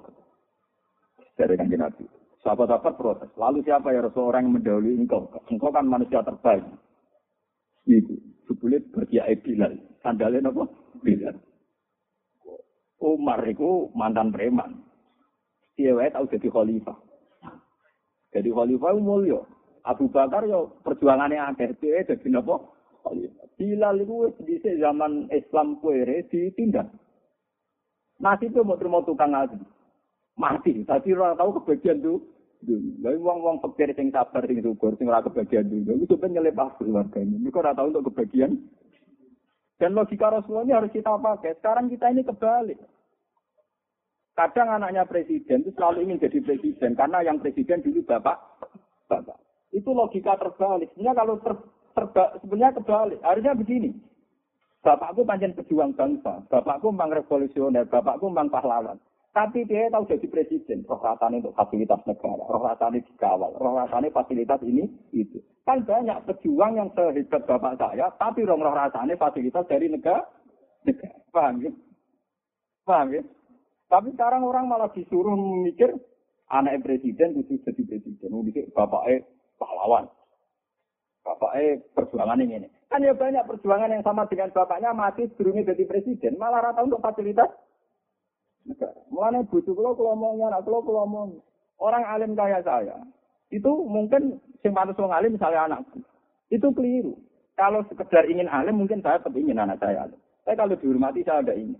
Dari 1.34 1.58
kanjeng 1.58 1.82
Nabi. 1.82 2.04
Sahabat-sahabat 2.44 2.94
protes. 3.00 3.30
Lalu 3.40 3.64
siapa 3.64 3.90
ya 3.90 4.04
Rasul 4.04 4.28
orang 4.28 4.46
yang 4.46 4.60
mendahului 4.60 5.00
engkau? 5.00 5.32
Engkau 5.48 5.72
kan 5.72 5.88
manusia 5.88 6.20
terbaik. 6.20 6.62
Itu. 7.88 8.14
Sebulit 8.44 8.84
berkiai 8.92 9.34
Bilal. 9.40 9.80
Sandalnya 10.04 10.52
apa? 10.52 10.68
Bilal. 11.00 11.40
Umar 13.00 13.40
itu 13.48 13.88
mantan 13.96 14.30
preman. 14.30 14.84
Dia 15.74 15.96
tahu 16.12 16.30
jadi 16.30 16.48
khalifah. 16.52 16.98
Jadi 18.30 18.48
khalifah 18.52 18.92
mulia. 19.00 19.42
Abu 19.84 20.08
Bakar 20.08 20.48
yo 20.48 20.80
perjuangannya 20.80 21.40
akeh 21.52 21.76
dia 21.80 22.04
jadi 22.08 22.40
apa? 22.40 22.56
Khalifah. 23.04 23.46
Bilal 23.60 24.00
itu 24.00 24.32
di 24.42 24.56
zaman 24.80 25.28
Islam 25.30 25.78
kuere 25.78 26.24
ditindak. 26.32 26.88
Nasi 28.18 28.48
itu 28.48 28.64
mau 28.64 28.80
terima 28.80 29.04
tukang 29.04 29.36
ngaji. 29.36 29.58
Mati. 30.34 30.82
Tapi 30.82 31.14
orang 31.14 31.38
tahu 31.38 31.62
kebagian 31.62 32.02
tuh. 32.02 32.18
Lalu 32.64 33.20
uang-uang 33.20 33.60
pikir 33.60 33.92
sing 33.92 34.08
sabar, 34.08 34.40
sing 34.48 34.64
syukur, 34.64 34.96
ora 34.96 35.20
kebagian 35.20 35.68
dulu. 35.68 36.00
Itu 36.00 36.16
kan 36.16 36.32
nyelepas 36.32 36.80
keluarga 36.80 37.20
ini. 37.20 37.36
Mereka 37.44 37.60
ora 37.60 37.76
tahu 37.76 37.92
untuk 37.92 38.08
kebagian. 38.08 38.56
Dan 39.76 39.92
logika 39.92 40.32
Rasulullah 40.32 40.64
ini 40.64 40.72
harus 40.72 40.88
kita 40.88 41.12
pakai. 41.12 41.60
Sekarang 41.60 41.92
kita 41.92 42.08
ini 42.08 42.24
kebalik. 42.24 42.80
Kadang 44.34 44.80
anaknya 44.80 45.04
presiden 45.06 45.62
itu 45.62 45.70
selalu 45.76 46.08
ingin 46.08 46.24
jadi 46.24 46.38
presiden 46.42 46.98
karena 46.98 47.22
yang 47.22 47.38
presiden 47.38 47.84
dulu 47.84 48.02
bapak, 48.02 48.34
bapak. 49.06 49.38
Itu 49.70 49.94
logika 49.94 50.34
terbalik. 50.40 50.90
Sebenarnya 50.96 51.20
kalau 51.20 51.34
ter, 51.38 51.54
terba, 51.94 52.36
sebenarnya 52.42 52.76
kebalik. 52.76 53.18
Harusnya 53.22 53.54
begini. 53.54 53.90
Bapakku 54.84 55.24
panjang 55.24 55.56
pejuang 55.56 55.96
bangsa, 55.96 56.44
bapakku 56.52 56.92
memang 56.92 57.16
revolusioner, 57.16 57.88
bapakku 57.88 58.28
memang 58.28 58.52
pahlawan. 58.52 59.00
Tapi 59.32 59.66
dia 59.66 59.90
tahu 59.90 60.06
jadi 60.06 60.28
presiden, 60.30 60.86
roh 60.86 61.00
rasanya 61.00 61.42
untuk 61.42 61.56
fasilitas 61.58 61.98
negara, 62.06 62.44
roh 62.44 62.62
rasanya 62.62 63.02
dikawal, 63.02 63.50
roh 63.56 63.74
rasanya 63.80 64.12
fasilitas 64.14 64.60
ini, 64.62 64.86
itu. 65.10 65.40
Kan 65.64 65.82
banyak 65.88 66.22
pejuang 66.28 66.78
yang 66.78 66.92
sehebat 66.94 67.42
bapak 67.48 67.80
saya, 67.80 68.12
tapi 68.14 68.44
roh, 68.46 68.60
roh 68.60 68.76
rasanya 68.76 69.16
fasilitas 69.16 69.64
dari 69.66 69.88
negara. 69.90 70.22
negara. 70.86 71.16
Paham 71.32 71.64
ya? 71.64 71.72
Paham 72.86 73.08
ya? 73.10 73.22
Tapi 73.88 74.08
sekarang 74.14 74.44
orang 74.44 74.68
malah 74.68 74.92
disuruh 74.92 75.34
mikir, 75.64 75.96
anak 76.52 76.84
presiden 76.84 77.40
itu 77.40 77.56
jadi 77.64 77.82
presiden. 77.88 78.36
Bapaknya 78.70 79.24
pahlawan. 79.58 80.06
Bapaknya 81.24 81.80
perjuangan 81.96 82.38
ini. 82.38 82.68
Kan 82.92 83.00
ya 83.00 83.16
banyak 83.16 83.48
perjuangan 83.48 83.90
yang 83.90 84.04
sama 84.04 84.28
dengan 84.28 84.52
bapaknya 84.52 84.92
mati 84.92 85.24
sebelumnya 85.32 85.72
jadi 85.72 85.88
presiden. 85.88 86.36
Malah 86.36 86.70
rata 86.70 86.84
untuk 86.84 87.00
fasilitas 87.00 87.48
Mulane 89.12 89.44
bojo 89.44 89.76
kula 89.76 89.92
kula 89.92 90.16
omong 90.16 90.48
anak 90.48 90.64
kula 90.64 90.80
kula 90.80 91.00
omong. 91.04 91.30
Orang 91.76 92.04
alim 92.06 92.32
kayak 92.32 92.64
saya, 92.64 92.96
itu 93.52 93.68
mungkin 93.84 94.40
sing 94.62 94.72
pantes 94.72 94.96
wong 94.96 95.12
alim 95.12 95.36
misalnya 95.36 95.68
anakku. 95.68 96.00
Itu 96.48 96.72
keliru. 96.72 97.18
Kalau 97.58 97.84
sekedar 97.90 98.24
ingin 98.24 98.48
alim 98.48 98.80
mungkin 98.80 99.04
saya 99.04 99.20
tetap 99.20 99.36
ingin 99.36 99.60
anak 99.60 99.82
saya 99.82 100.08
alim. 100.08 100.18
Tapi 100.46 100.56
kalau 100.56 100.78
dihormati 100.80 101.20
saya 101.26 101.44
ada 101.44 101.52
ingin. 101.52 101.76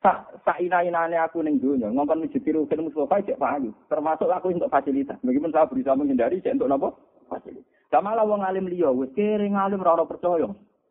Sak 0.00 0.32
sak 0.48 0.64
ina-inane 0.64 1.20
aku 1.20 1.44
ning 1.44 1.60
dunya, 1.60 1.92
ngomong 1.92 2.24
menjadi 2.24 2.56
rukun 2.56 2.88
Mustafa 2.88 3.20
cek 3.20 3.36
payu. 3.36 3.68
Termasuk 3.92 4.32
aku 4.32 4.48
untuk 4.48 4.72
fasilitas. 4.72 5.20
Meskipun 5.20 5.52
saya 5.52 5.68
berusaha 5.68 5.92
menghindari 5.92 6.40
cek 6.40 6.56
untuk 6.56 6.72
napa? 6.72 6.88
Fasilitas. 7.30 7.70
Sama 7.90 8.18
lah 8.18 8.26
wong 8.26 8.42
alim 8.42 8.66
liya, 8.66 8.90
wis 8.90 9.14
kering 9.14 9.54
alim 9.54 9.82
ora 9.86 10.02
percaya. 10.02 10.50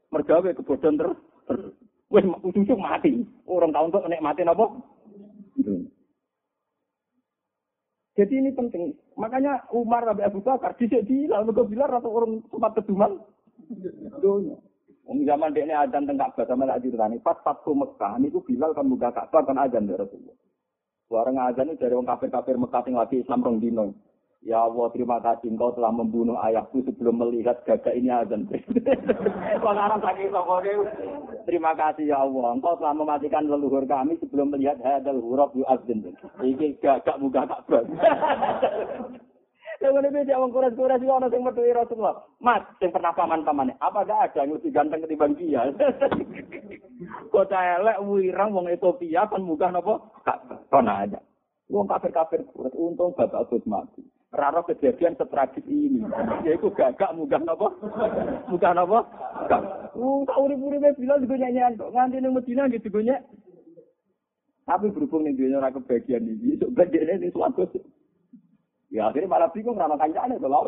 Mergawe 0.09 0.49
kebodohan 0.55 0.95
terus. 0.95 1.19
Wis 2.07 2.23
ujung 2.41 2.79
mati. 2.79 3.27
Orang 3.43 3.75
tahun 3.75 3.91
tuh 3.91 4.07
mati 4.23 4.41
napa? 4.47 4.65
Jadi 8.19 8.33
ini 8.35 8.51
penting. 8.51 8.91
Makanya 9.15 9.63
Umar 9.71 10.03
sampai 10.03 10.27
Abu 10.27 10.43
Bakar 10.43 10.75
dhisik 10.75 11.07
Bilal 11.07 11.47
mergo 11.47 11.63
Bilal 11.63 11.87
atau 11.87 12.11
orang 12.11 12.43
sempat 12.51 12.75
keduman 12.75 13.15
dunya. 14.19 14.59
Wong 15.07 15.23
zaman 15.23 15.55
dekne 15.55 15.73
adzan 15.73 16.03
teng 16.03 16.19
Ka'bah 16.19 16.45
sama 16.45 16.67
lak 16.67 16.83
diritani 16.83 17.17
pas 17.23 17.39
Fathu 17.41 17.73
Mekah 17.73 18.19
niku 18.19 18.43
Bilal 18.43 18.75
kan 18.75 18.91
buka 18.91 19.15
Ka'bah 19.15 19.47
kan 19.47 19.57
adzan 19.57 19.87
dari 19.87 20.03
Rasulullah. 20.03 20.37
Warang 21.09 21.37
adzan 21.39 21.73
dari 21.79 21.95
wong 21.95 22.05
kafir-kafir 22.05 22.59
Mekah 22.59 22.81
sing 22.83 22.93
lagi 22.93 23.23
Islam 23.23 23.41
rong 23.41 23.57
dino. 23.63 23.95
Ya 24.39 24.63
Allah, 24.63 24.87
terima 24.95 25.19
kasih 25.19 25.51
engkau 25.51 25.75
telah 25.75 25.91
membunuh 25.91 26.39
ayahku 26.39 26.79
sebelum 26.87 27.19
melihat 27.19 27.59
gagak 27.67 27.91
ini 27.91 28.07
azan. 28.07 28.47
Terima 31.43 31.75
kasih 31.75 32.07
ya 32.07 32.23
Allah, 32.23 32.55
engkau 32.55 32.79
telah 32.79 32.95
mematikan 32.95 33.51
leluhur 33.51 33.83
kami 33.83 34.15
sebelum 34.23 34.55
melihat 34.55 34.79
hadal 34.79 35.19
huruf 35.19 35.51
yu 35.59 35.67
azan. 35.67 36.15
Ini 36.39 36.79
gagak 36.79 37.19
muka 37.19 37.51
tak 37.51 37.67
Yang 39.79 39.95
ini 39.95 40.09
beda 40.11 40.33
orang 40.35 40.51
kuras-kuras 40.51 40.99
itu 40.99 41.07
orang 41.07 41.31
yang 41.31 41.43
berdua 41.47 41.71
Rasulullah. 41.71 42.15
Mas, 42.43 42.67
yang 42.83 42.91
pernah 42.91 43.15
paman-pamannya. 43.15 43.79
Apa 43.79 44.03
gak 44.03 44.35
ada 44.35 44.43
yang 44.43 44.59
lebih 44.59 44.75
ganteng 44.75 45.07
ketimbang 45.07 45.39
dia? 45.39 45.71
Kota 47.33 47.59
elek, 47.79 48.03
wirang, 48.03 48.51
wong 48.51 48.67
Ethiopia, 48.67 49.23
kan 49.31 49.39
muka 49.39 49.71
nopo? 49.71 50.19
Kau 50.67 50.83
ada. 50.83 51.23
Wong 51.71 51.87
kafir-kafir 51.87 52.43
untung 52.75 53.15
bapak 53.15 53.47
Gus 53.47 53.63
mati. 53.63 54.03
Raro 54.29 54.61
kejadian 54.61 55.17
setragis 55.17 55.65
ini. 55.65 56.05
Ya 56.45 56.53
itu 56.53 56.69
gagak 56.77 57.17
munggah 57.17 57.41
napa? 57.41 57.73
Munggah 58.45 58.77
napa? 58.77 59.01
Gak. 59.49 59.61
Uh, 59.97 60.21
tak 60.29 60.37
urip-uripe 60.37 61.01
bilang 61.01 61.17
juga 61.25 61.41
nyanyian 61.41 61.73
kok 61.73 61.89
nganti 61.89 62.21
ning 62.21 62.37
Medina 62.37 62.69
gitu 62.69 62.93
gue 62.93 63.17
Tapi 64.69 64.85
berhubung 64.93 65.25
ning 65.25 65.33
dunia 65.33 65.57
ora 65.57 65.73
kebagian 65.73 66.29
iki, 66.29 66.61
sok 66.61 66.77
bagiane 66.77 67.17
ning 67.17 67.33
swarga. 67.33 67.65
Ya 68.93 69.09
akhirnya 69.09 69.33
malah 69.33 69.49
bingung 69.49 69.81
rano 69.81 69.97
kancane 69.97 70.37
to 70.37 70.45
lha 70.45 70.61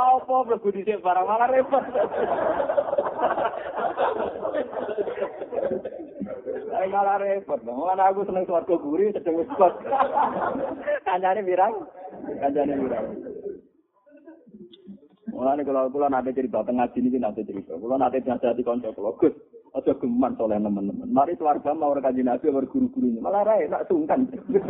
apa 0.00 0.36
mlebu 0.46 0.68
dhisik 0.74 1.02
barang 1.06 1.26
malah 1.26 1.48
repot. 1.54 1.84
Ayo 6.80 6.96
malah 6.96 7.20
repot. 7.20 7.60
Mulane 7.60 8.08
aku 8.08 8.24
seneng 8.24 8.48
swarga 8.48 8.72
guri 8.80 9.12
sedeng 9.12 9.36
wis 9.36 9.52
kok. 9.52 9.84
Kancane 11.04 11.44
pirang? 11.44 11.76
Kancane 12.40 12.72
pirang? 12.72 13.06
Mulane 15.28 15.60
kalau 15.60 15.92
kula 15.92 16.08
nate 16.08 16.32
cerita 16.32 16.64
tengah 16.64 16.88
sini 16.96 17.12
iki 17.12 17.20
nate 17.20 17.44
cerita. 17.44 17.76
Kula 17.76 18.00
nate 18.00 18.24
nyadati 18.24 18.64
kanca 18.64 18.96
kula, 18.96 19.12
Gus, 19.20 19.36
aja 19.76 19.92
geman 20.00 20.40
soleh 20.40 20.56
teman-teman. 20.56 21.12
Mari 21.12 21.36
keluarga 21.36 21.76
mau 21.76 21.92
ora 21.92 22.00
kanjeng 22.00 22.24
Nabi 22.24 22.48
ora 22.48 22.64
guru-gurunya. 22.64 23.20
Malah 23.20 23.44
rae 23.44 23.68
tak 23.68 23.84
sungkan. 23.84 24.24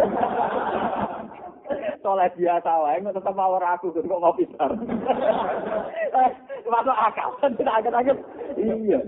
soleh 2.03 2.27
biasa 2.35 2.71
wae 2.83 3.07
kok 3.07 3.23
tetep 3.23 3.35
mawar 3.39 3.63
aku 3.63 3.95
kok 3.95 4.03
ngopi 4.03 4.51
sar. 4.59 4.75
Masuk 6.71 6.95
akal, 6.95 7.29
tidak 7.59 7.79
agak-agak. 7.83 8.19
Iya. 8.55 9.01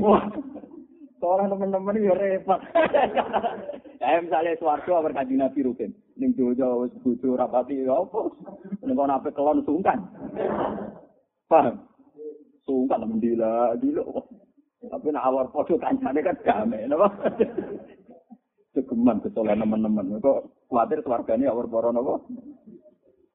Wah, 0.00 0.24
Soalnya 1.26 1.58
teman-teman 1.58 1.98
ya 1.98 2.14
repot. 2.14 2.62
Ya 3.98 4.14
misalnya 4.22 4.54
suarga 4.62 5.02
berkaji 5.02 5.34
Nabi 5.34 5.66
Rukin. 5.66 5.90
Ning 6.14 6.38
dojo 6.38 6.86
wis 6.86 6.94
bojo 7.02 7.34
rapati 7.34 7.82
ya 7.82 7.98
apa? 7.98 8.30
Ning 8.86 8.94
kono 8.94 9.10
ape 9.10 9.34
kelon 9.34 9.58
sungkan. 9.66 10.06
Paham? 11.50 11.82
Sungkan 12.62 13.10
mendila 13.10 13.74
dilo. 13.82 14.22
Tapi 14.86 15.10
nak 15.10 15.26
awar 15.26 15.50
podo 15.50 15.74
kancane 15.82 16.22
kan 16.22 16.38
damai, 16.46 16.86
napa? 16.86 17.10
Segeman 18.78 19.18
kesolan 19.18 19.66
teman-teman. 19.66 20.22
Kok 20.22 20.70
khawatir 20.70 21.02
keluarganya 21.02 21.50
awar 21.50 21.66
poro 21.66 21.90
napa? 21.90 22.22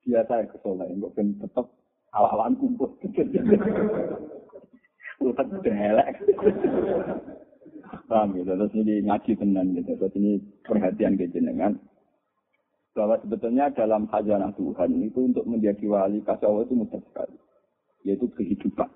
Biasa 0.08 0.48
kesolan, 0.48 0.96
kok 0.96 1.12
ben 1.12 1.36
tetep 1.44 1.68
awak-awakan 2.16 2.56
kumpul. 2.56 2.96
Utak 5.28 5.48
delek. 5.60 6.16
Paham 8.08 8.36
gitu. 8.36 8.52
Terus 8.52 8.74
ini 8.76 8.94
ngaji 9.04 9.32
tenan 9.36 9.76
gitu. 9.76 9.92
Terus 10.00 10.14
ini 10.16 10.32
perhatian 10.64 11.20
ke 11.20 11.28
jenengan. 11.32 11.76
Bahwa 12.92 13.16
sebetulnya 13.24 13.72
dalam 13.72 14.08
khazanah 14.12 14.52
Tuhan 14.56 14.90
itu 15.00 15.20
untuk 15.32 15.48
menjadi 15.48 15.84
wali 15.88 16.20
kasih 16.24 16.48
Allah 16.48 16.64
itu 16.68 16.76
mudah 16.76 17.00
sekali. 17.00 17.38
Yaitu 18.04 18.28
kehidupan. 18.36 18.90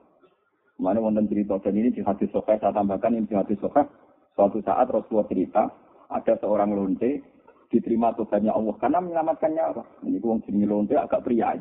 Mana 0.75 0.99
wonten 0.99 1.31
cerita 1.31 1.55
dan 1.63 1.71
ini 1.71 1.95
di 1.95 2.03
hadis 2.03 2.27
sahih 2.35 2.59
saya 2.59 2.75
tambahkan 2.75 3.15
ini 3.15 3.23
di 3.23 3.35
hadis 3.35 3.55
sahih 3.63 3.87
suatu 4.35 4.59
saat 4.59 4.91
Rasulullah 4.91 5.23
cerita 5.31 5.63
ada 6.11 6.35
seorang 6.43 6.75
lonte 6.75 7.23
diterima 7.71 8.11
Tuhannya 8.19 8.51
Allah 8.51 8.75
karena 8.83 8.99
menyelamatkan 8.99 9.51
nyawa. 9.55 9.83
Ini 10.03 10.19
wong 10.19 10.43
jenis 10.43 10.67
lonte 10.67 10.99
agak 10.99 11.23
pria. 11.23 11.55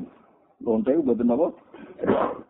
Lonte 0.62 0.94
itu 0.94 1.02
betul 1.02 1.34
apa? 1.34 1.48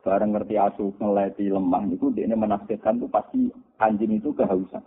Barang 0.05 0.37
ngerti 0.37 0.55
asuh 0.61 0.93
ngeleti 1.01 1.49
lemah 1.49 1.89
itu 1.89 2.13
dia 2.13 2.29
menafsirkan 2.29 3.01
tuh 3.01 3.09
pasti 3.09 3.49
anjing 3.81 4.21
itu 4.21 4.35
kehausan. 4.37 4.85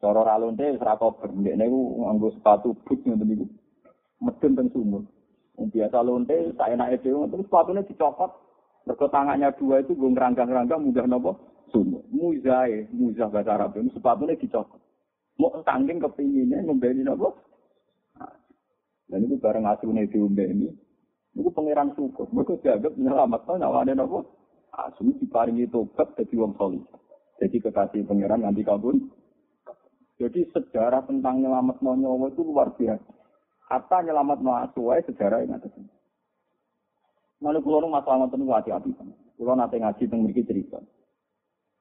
Cara 0.00 0.20
ra 0.20 0.36
lonte 0.36 0.64
wis 0.64 0.84
ra 0.84 1.00
kober, 1.00 1.32
ndekne 1.32 1.64
ku 1.64 2.04
nganggo 2.04 2.28
sepatu 2.36 2.76
boot 2.84 3.00
ngoten 3.04 3.24
niku. 3.24 3.46
Medun 4.20 4.52
teng 4.52 4.68
sumur. 4.72 5.02
Biasa 5.56 6.04
lonte 6.04 6.52
sak 6.60 6.76
enake 6.76 7.00
dhewe 7.00 7.24
terus 7.28 7.48
sepatune 7.48 7.84
dicopot. 7.88 8.32
Mergo 8.84 9.08
tangannya 9.08 9.48
dua 9.56 9.80
itu 9.80 9.96
gue 9.96 10.12
ngeranggang-ranggang 10.12 10.76
mudah 10.76 11.08
nopo 11.08 11.32
sumur. 11.72 12.04
Muzae, 12.12 12.84
muzah 12.92 13.32
bahasa 13.32 13.56
Arab 13.56 13.80
itu 13.80 13.96
sepatune 13.96 14.36
dicopot. 14.36 14.76
Mau 15.40 15.56
tangking 15.64 16.04
kepinginnya 16.04 16.60
ngombeni 16.68 17.00
nopo. 17.00 17.40
Dan 19.08 19.24
itu 19.24 19.40
bareng 19.40 19.64
asune 19.64 20.04
diombeni. 20.08 20.68
Itu 21.34 21.50
pangeran 21.50 21.90
syukur. 21.98 22.30
Mergo 22.30 22.58
dianggap 22.62 22.94
nyelametno 22.94 23.52
nyawane 23.58 23.92
nopo. 23.98 24.18
Asu 24.74 25.06
diparingi 25.06 25.70
tobat 25.70 26.14
dadi 26.18 26.34
wong 26.34 26.54
saleh. 26.58 26.82
Jadi 27.42 27.62
kekasih 27.62 28.06
pangeran 28.06 28.42
nanti 28.42 28.62
kabun. 28.62 29.10
Jadi 30.18 30.46
sejarah 30.54 31.02
tentang 31.10 31.42
nyelamat 31.42 31.82
nyawa 31.82 32.30
itu 32.30 32.42
luar 32.46 32.70
biasa. 32.78 33.10
Hatta 33.66 33.98
nyelamat 34.06 34.38
asu 34.70 34.94
sejarah 35.10 35.42
yang 35.42 35.58
ada. 35.58 35.68
Lalu 37.42 37.60
kulo 37.60 37.90
masalah 37.90 38.30
niku 38.30 38.54
hati-hati. 38.54 38.90
Kulo 39.34 39.52
nate 39.58 39.76
ngaji 39.76 40.06
teng 40.06 40.22
mriki 40.22 40.46
cerita. 40.46 40.78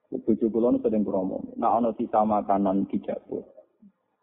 Bojo 0.10 0.46
kulo 0.50 0.78
sedang 0.82 1.06
kromo. 1.06 1.54
Nah 1.58 1.78
ana 1.78 1.94
sisa 1.94 2.26
makanan 2.26 2.90
di 2.90 2.98
dapur. 3.02 3.46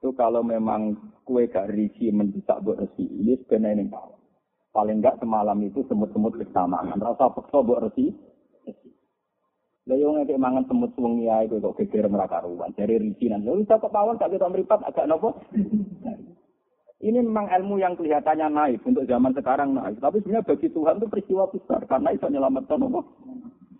Itu 0.00 0.16
kalau 0.16 0.40
memang 0.40 0.96
kue 1.28 1.44
gak 1.52 1.68
risi 1.76 2.08
mendesak 2.08 2.64
buat 2.64 2.80
resi, 2.80 3.04
ini 3.04 3.36
sebenarnya 3.44 3.84
yang 3.84 3.92
tahu. 3.92 4.19
Paling 4.70 5.02
enggak 5.02 5.18
semalam 5.18 5.58
itu 5.66 5.82
semut-semut 5.90 6.38
bersamaan. 6.38 6.94
Rasa 6.94 7.26
pekso 7.34 7.66
buat 7.66 7.90
resi, 7.90 8.14
Lah 9.90 9.98
yo 9.98 10.14
ngeke 10.14 10.38
mangan 10.38 10.68
semut 10.70 10.94
wengi 10.94 11.26
ae 11.26 11.50
kok 11.50 11.74
geger 11.82 12.06
meraka 12.06 12.46
ruwan. 12.46 12.70
Jare 12.78 13.00
risinan. 13.00 13.42
Lha 13.42 13.58
bisa 13.58 13.80
kepawon 13.82 14.22
tak 14.22 14.30
kita 14.30 14.46
mripat 14.46 14.86
agak 14.86 15.10
nopo? 15.10 15.42
Ini 17.00 17.18
memang 17.24 17.48
ilmu 17.48 17.80
yang 17.80 17.96
kelihatannya 17.96 18.54
naif 18.54 18.84
untuk 18.86 19.08
zaman 19.08 19.34
sekarang 19.34 19.74
naif. 19.74 19.98
Tapi 19.98 20.22
sebenarnya 20.22 20.46
bagi 20.46 20.68
Tuhan 20.70 21.00
itu 21.00 21.06
peristiwa 21.10 21.48
besar 21.50 21.80
karena 21.90 22.12
itu 22.14 22.22
menyelamatkan 22.22 22.78
nopo 22.78 23.00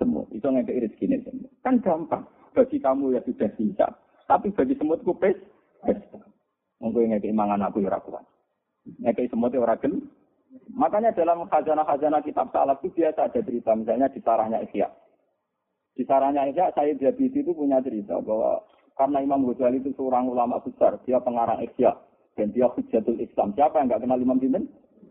semut. 0.01 0.26
Itu 0.34 0.51
ngeke 0.51 0.82
rezeki. 0.88 1.30
Kan 1.62 1.78
gampang. 1.78 2.26
Bagi 2.59 2.82
kamu 2.82 3.14
ya 3.14 3.20
sudah 3.22 3.51
bisa. 3.55 3.86
Tapi 4.26 4.51
bagi 4.51 4.74
semut 4.82 5.05
ku 5.07 5.14
pes. 5.14 5.38
Mungkin 6.82 7.14
ngeke 7.14 7.30
mangan 7.30 7.70
aku 7.70 7.86
ya 7.86 8.01
kuat. 8.03 8.26
Ngeke 9.05 9.30
semut 9.30 9.55
ya 9.55 9.62
ora 9.62 9.78
Makanya 10.51 11.14
dalam 11.14 11.46
khazanah-khazanah 11.46 12.22
kitab 12.26 12.51
salaf 12.51 12.82
itu 12.82 12.90
biasa 12.98 13.30
ada 13.30 13.40
cerita. 13.40 13.70
Misalnya 13.78 14.11
di 14.11 14.18
sarahnya 14.18 14.59
Ikhya. 14.66 14.88
Di 15.94 16.03
sarahnya 16.03 16.51
Ikhya, 16.51 16.74
saya 16.74 16.90
Jabidi 16.98 17.46
itu 17.46 17.55
punya 17.55 17.78
cerita 17.78 18.18
bahwa 18.18 18.66
karena 18.98 19.22
Imam 19.22 19.46
Ghazali 19.46 19.78
itu 19.78 19.94
seorang 19.94 20.26
ulama 20.26 20.59
besar, 20.59 20.98
dia 21.07 21.22
pengarang 21.22 21.62
Ikhya 21.62 21.94
dan 22.34 22.51
dia 22.51 22.66
hujatul 22.66 23.18
Islam. 23.22 23.55
Siapa 23.55 23.78
yang 23.78 23.86
nggak 23.92 24.03
kenal 24.03 24.18
Imam 24.18 24.42
Ibn 24.42 24.62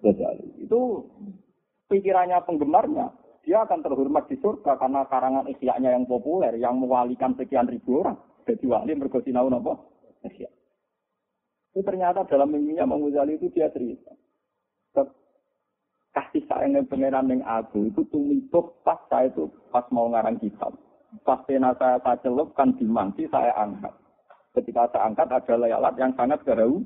Ghazali? 0.04 0.48
Itu 0.60 1.08
pikirannya 1.88 2.44
penggemarnya. 2.44 3.08
Dia 3.48 3.64
akan 3.64 3.80
terhormat 3.80 4.28
di 4.28 4.36
surga 4.44 4.76
karena 4.76 5.08
karangan 5.08 5.48
Ikhya-nya 5.48 5.96
yang 5.96 6.04
populer, 6.04 6.52
yang 6.60 6.76
mewalikan 6.84 7.34
sekian 7.40 7.72
ribu 7.72 8.04
orang. 8.04 8.20
Jadi 8.44 8.66
wali 8.68 8.92
mergosinau 8.92 9.48
apa? 9.48 9.74
Ikhya. 10.28 10.52
Itu 11.72 11.80
ternyata 11.86 12.28
dalam 12.28 12.52
mimpinya 12.52 12.84
Imam 12.84 13.08
Ghazali 13.08 13.40
itu 13.40 13.48
dia 13.56 13.72
cerita 13.72 14.12
kasih 16.14 16.42
sayang 16.50 16.74
yang 16.74 16.86
pangeran 16.90 17.30
yang 17.30 17.42
aku 17.46 17.90
itu 17.90 18.02
tumituk 18.10 18.82
pas 18.82 18.98
saya 19.10 19.30
itu 19.30 19.46
pas 19.70 19.86
mau 19.94 20.10
ngarang 20.10 20.42
kitab. 20.42 20.74
Pas 21.26 21.42
pena 21.46 21.74
saya 21.78 22.02
saya 22.02 22.18
celupkan 22.22 22.74
di 22.78 22.86
mangsi 22.86 23.30
saya 23.30 23.54
angkat. 23.58 23.94
Ketika 24.58 24.90
saya 24.90 25.10
angkat 25.10 25.30
ada 25.30 25.54
layalat 25.58 25.94
yang 25.98 26.14
sangat 26.18 26.42
gerau. 26.46 26.82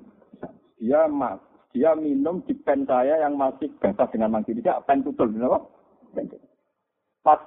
Dia 0.84 1.08
mas, 1.08 1.40
dia 1.72 1.96
minum 1.96 2.44
di 2.44 2.52
pen 2.60 2.84
saya 2.84 3.24
yang 3.24 3.40
masih 3.40 3.72
basah 3.80 4.08
dengan 4.12 4.36
mangsi. 4.36 4.52
Dia 4.60 4.84
pen 4.84 5.00
tutul, 5.00 5.32
kenapa? 5.32 5.64
Pas 7.24 7.40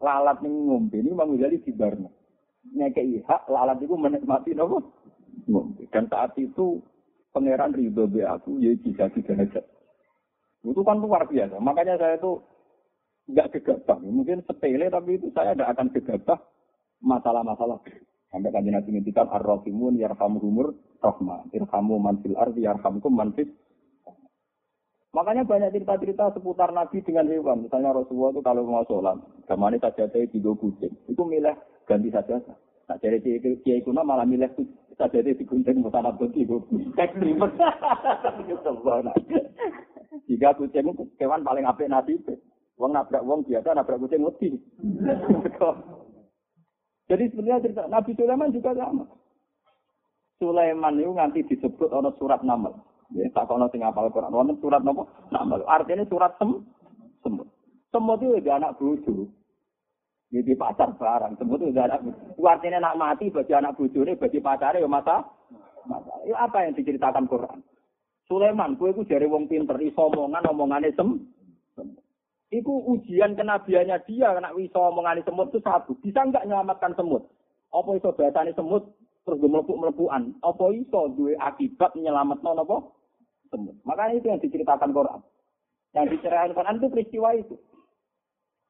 lalat 0.00 0.40
ini 0.40 0.72
ngombe 0.72 0.96
ini 0.96 1.12
Imam 1.12 1.36
Ghazali 1.36 1.60
di 1.60 1.72
barno. 1.76 2.08
Ngekei 2.72 3.20
hak 3.28 3.44
lalat 3.52 3.76
itu 3.84 3.92
menikmati 3.92 4.56
nopo. 4.56 4.80
Dan 5.92 6.08
saat 6.08 6.32
itu 6.40 6.80
pangeran 7.36 7.76
ridho 7.76 8.08
be 8.08 8.24
aku 8.24 8.56
ya 8.60 8.72
jika 8.80 9.12
tidak 9.12 9.64
itu 10.72 10.82
kan 10.84 10.98
luar 11.00 11.24
biasa. 11.28 11.56
Makanya 11.60 11.96
saya 11.96 12.20
itu 12.20 12.40
nggak 13.28 13.48
gegabah. 13.58 13.98
Mungkin 14.00 14.44
sepele 14.44 14.88
tapi 14.88 15.20
itu 15.20 15.28
saya 15.32 15.52
tidak 15.52 15.72
akan 15.76 15.86
gegabah 15.92 16.38
masalah-masalah. 17.04 17.78
Sampai 18.28 18.52
kan 18.52 18.60
Nabi 18.60 18.88
ngintikan 18.92 19.28
ar-rahimun 19.32 19.96
yarhamuhumur 19.96 20.76
rahma. 21.00 21.48
Irhamu 21.56 21.96
manfil 21.96 22.36
ardi 22.36 22.68
yarhamkum 22.68 23.16
manfil 23.16 23.48
Makanya 25.08 25.48
banyak 25.48 25.72
cerita-cerita 25.72 26.36
seputar 26.36 26.68
Nabi 26.76 27.00
dengan 27.00 27.24
hewan. 27.32 27.64
Misalnya 27.64 27.96
Rasulullah 27.96 28.36
itu 28.36 28.42
kalau 28.44 28.68
mau 28.68 28.84
sholat, 28.84 29.16
gamane 29.48 29.80
saja 29.80 30.04
saya 30.04 30.28
tiga 30.28 30.52
kucing. 30.52 30.92
Itu 31.08 31.24
milih 31.24 31.56
ganti 31.88 32.12
saja. 32.12 32.36
Nah, 32.86 32.96
jadi 33.00 33.16
kiai 33.64 33.80
kuna 33.80 34.04
malah 34.04 34.28
milih 34.28 34.52
saja 34.52 34.87
di 35.06 35.44
gunting 35.46 35.86
bukan 35.86 36.10
abot 36.10 36.32
ibu. 36.34 36.58
Ekstrim. 36.98 37.38
Jika 40.26 40.58
kucing 40.58 40.90
itu 40.90 41.04
kewan 41.14 41.46
paling 41.46 41.62
apik 41.62 41.86
nasib. 41.86 42.26
Wong 42.78 42.94
nabrak 42.94 43.22
wong 43.22 43.46
biasa 43.46 43.78
nabrak 43.78 44.02
kucing 44.02 44.26
wedi. 44.26 44.58
Jadi 47.08 47.24
sebenarnya 47.32 47.62
cerita 47.64 47.82
Nabi 47.86 48.10
Sulaiman 48.18 48.52
juga 48.52 48.76
sama. 48.76 49.06
Sulaiman 50.38 51.00
itu 51.00 51.10
nanti 51.14 51.40
disebut 51.46 51.88
ono 51.88 52.12
surat 52.18 52.42
Naml. 52.44 52.74
Ya, 53.16 53.24
tak 53.32 53.48
kono 53.48 53.72
sing 53.72 53.80
apal 53.80 54.12
Quran. 54.12 54.34
Wonten 54.36 54.60
surat 54.60 54.84
napa? 54.84 55.08
Naml. 55.32 55.64
Artinya 55.64 56.04
surat 56.12 56.36
sem 56.36 56.60
semut. 57.24 57.48
Semut 57.88 58.20
itu 58.20 58.36
ada 58.36 58.60
anak 58.60 58.76
bojo. 58.76 59.32
Jadi 60.28 60.52
pacar 60.60 60.92
barang. 60.92 61.40
Semut 61.40 61.64
itu 61.64 61.72
bojo. 61.72 62.44
Artinya 62.44 62.78
nak 62.84 62.98
mati 63.00 63.32
bagi 63.32 63.56
anak 63.56 63.80
bojone, 63.80 64.12
bagi 64.20 64.44
pacarnya 64.44 64.84
ya 64.84 64.88
masa. 64.88 65.24
Masa. 65.88 66.12
Itu 66.28 66.36
apa 66.36 66.68
yang 66.68 66.76
diceritakan 66.76 67.24
Quran? 67.24 67.64
Sulaiman, 68.28 68.76
kue 68.76 68.92
ku 68.92 69.08
jari 69.08 69.24
wong 69.24 69.48
pinter, 69.48 69.80
iso 69.80 70.12
omongan, 70.12 70.44
omongannya 70.52 70.92
sem. 70.92 71.16
Iku 72.52 72.92
ujian 72.92 73.32
kenabiannya 73.40 74.04
dia, 74.04 74.36
kena 74.36 74.52
iso 74.60 74.76
omongannya 74.76 75.24
semut 75.24 75.48
itu 75.48 75.64
satu. 75.64 75.96
Bisa 76.04 76.28
nggak 76.28 76.44
menyelamatkan 76.44 76.92
semut? 76.92 77.24
Apa 77.72 77.96
iso 77.96 78.12
bahasanya 78.12 78.52
semut, 78.52 78.84
terus 79.24 79.40
gue 79.40 79.48
melepuk-melepukan. 79.48 80.36
Apa 80.44 80.64
iso 80.76 81.08
dua 81.16 81.40
akibat 81.40 81.96
menyelamat 81.96 82.44
apa? 82.44 82.76
Semut. 83.48 83.76
Makanya 83.88 84.20
itu 84.20 84.28
yang 84.28 84.44
diceritakan 84.44 84.92
Quran. 84.92 85.20
Yang 85.96 86.06
diceritakan 86.20 86.52
Quran 86.52 86.76
itu 86.76 86.88
peristiwa 86.92 87.28
itu. 87.32 87.56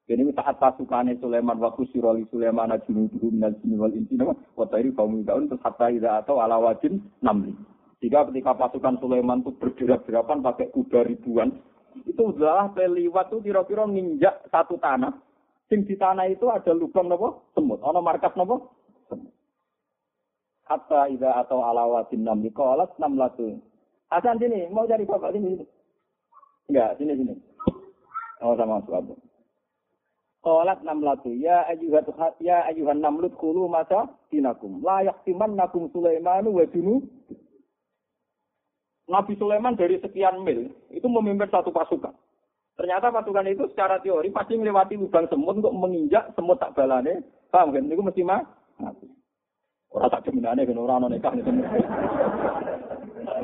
Jadi 0.08 0.24
saat 0.32 0.56
pasukannya 0.56 1.20
Sulaiman 1.20 1.60
waktu 1.60 1.84
siroli 1.92 2.24
Sulaiman 2.32 2.72
junuduhu 2.88 3.28
minal 3.28 3.52
jini 3.60 3.76
wal 3.76 3.92
insi 3.92 4.16
nama 4.16 4.32
watari 4.56 4.88
kaum 4.96 5.20
daun 5.20 5.52
terus 5.52 5.60
hatta 5.60 5.92
ida 5.92 6.24
atau 6.24 6.40
ala 6.40 6.56
wajin 6.56 7.04
namli. 7.20 7.52
Jika 8.00 8.24
ketika 8.32 8.56
pasukan 8.56 8.96
Sulaiman 9.04 9.44
itu 9.44 9.52
bergerak-gerakan 9.60 10.40
pakai 10.40 10.72
kuda 10.72 11.04
ribuan, 11.04 11.60
itu 12.08 12.22
adalah 12.24 12.72
peliwat 12.72 13.28
itu 13.28 13.52
kira-kira 13.52 13.84
nginjak 13.84 14.48
satu 14.48 14.80
tanah. 14.80 15.12
Sing 15.68 15.84
di 15.84 15.92
tanah 16.00 16.24
itu 16.32 16.48
ada 16.48 16.72
lubang 16.72 17.12
nopo 17.12 17.52
semut, 17.52 17.84
ono 17.84 18.00
markas 18.00 18.32
nopo 18.32 18.80
semut. 19.12 19.28
Hatta 20.64 21.12
ida 21.12 21.36
atau 21.36 21.60
alawatin 21.60 22.24
enam 22.24 22.40
di 22.40 22.48
kolat 22.48 22.96
enam 22.96 23.20
latu. 23.20 23.60
Hasan 24.08 24.40
sini, 24.40 24.72
mau 24.72 24.88
cari 24.88 25.04
bapak 25.04 25.36
sini. 25.36 25.60
Enggak, 26.72 26.96
sini 26.96 27.12
sini. 27.12 27.34
Oh 28.40 28.56
sama 28.56 28.80
suatu. 28.88 29.27
Kolat 30.38 30.80
enam 30.86 31.02
latu. 31.02 31.34
Ya 31.34 31.66
ayuhat 31.66 32.06
ya 32.38 32.62
ayuhan 32.70 33.02
namlut 33.02 33.34
kulu 33.34 33.66
masa 33.66 34.06
dinakum. 34.30 34.78
Layak 34.86 35.18
timan 35.26 35.58
nakum 35.58 35.90
Sulaimanu 35.90 36.54
wa 36.54 36.66
Nabi 39.08 39.32
Sulaiman 39.40 39.72
dari 39.72 39.96
sekian 40.04 40.44
mil 40.44 40.68
itu 40.92 41.06
memimpin 41.08 41.48
satu 41.48 41.72
pasukan. 41.72 42.12
Ternyata 42.76 43.10
pasukan 43.10 43.48
itu 43.48 43.64
secara 43.72 43.98
teori 44.04 44.28
pasti 44.30 44.54
melewati 44.54 45.00
lubang 45.00 45.26
semut 45.32 45.58
untuk 45.58 45.74
menginjak 45.74 46.30
semut 46.36 46.60
tak 46.60 46.76
balane. 46.76 47.24
Paham 47.48 47.72
kan? 47.72 47.88
Itu 47.88 48.04
mesti 48.04 48.22
mah. 48.22 48.44
Orang 49.88 50.12
tak 50.12 50.28
jeminane 50.28 50.68
kan 50.68 50.76
orang 50.76 51.08
nikah 51.08 51.32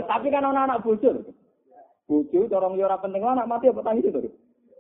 Tapi 0.05 0.27
kan 0.29 0.45
anak-anak 0.45 0.85
bocor. 0.85 1.17
Bocor 2.05 2.49
orang 2.53 2.77
liya 2.77 2.87
ora 2.87 3.01
penting 3.01 3.25
anak 3.25 3.49
mati 3.49 3.73
apa 3.73 3.81
tangis 3.81 4.05
itu. 4.05 4.29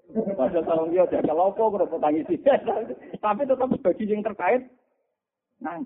Padahal 0.38 0.68
orang 0.68 0.92
dia 0.92 1.08
jaga 1.08 1.32
lopo 1.32 1.72
kok 1.72 2.00
tangis. 2.00 2.28
Tapi 3.24 3.42
tetap 3.48 3.68
bagi 3.80 4.04
yang 4.04 4.20
terkait 4.20 4.68
nah 5.62 5.80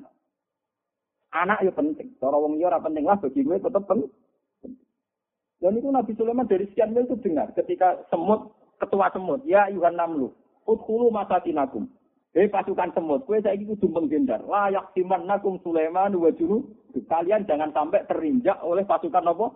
anak 1.32 1.60
ya 1.62 1.72
penting. 1.72 2.08
Cara 2.18 2.36
wong 2.36 2.56
liya 2.56 2.72
ora 2.72 2.80
penting 2.80 3.04
lah 3.04 3.20
bagi 3.20 3.44
gue 3.44 3.56
tetap 3.60 3.84
penting. 3.84 4.10
Dan 5.58 5.74
itu 5.74 5.90
Nabi 5.90 6.14
Sulaiman 6.14 6.46
dari 6.46 6.70
sekian 6.70 6.94
mil 6.94 7.02
itu 7.02 7.18
dengar 7.18 7.50
ketika 7.50 7.98
semut, 8.14 8.54
ketua 8.78 9.10
semut, 9.10 9.42
ya 9.42 9.66
Yuhan 9.66 9.98
Namlu, 9.98 10.30
utkulu 10.70 11.10
masakinakum. 11.10 11.90
Hei 12.30 12.46
pasukan 12.46 12.94
semut, 12.94 13.26
kue 13.26 13.42
saya 13.42 13.58
kudu 13.58 13.90
menghindar. 13.90 14.38
Layak 14.46 14.94
siman 14.94 15.26
nakum 15.26 15.58
Sulaiman 15.66 16.14
wa 16.14 16.30
juru. 16.30 16.62
Kalian 17.10 17.42
jangan 17.50 17.74
sampai 17.74 18.06
terinjak 18.06 18.62
oleh 18.62 18.86
pasukan 18.86 19.26
apa? 19.26 19.46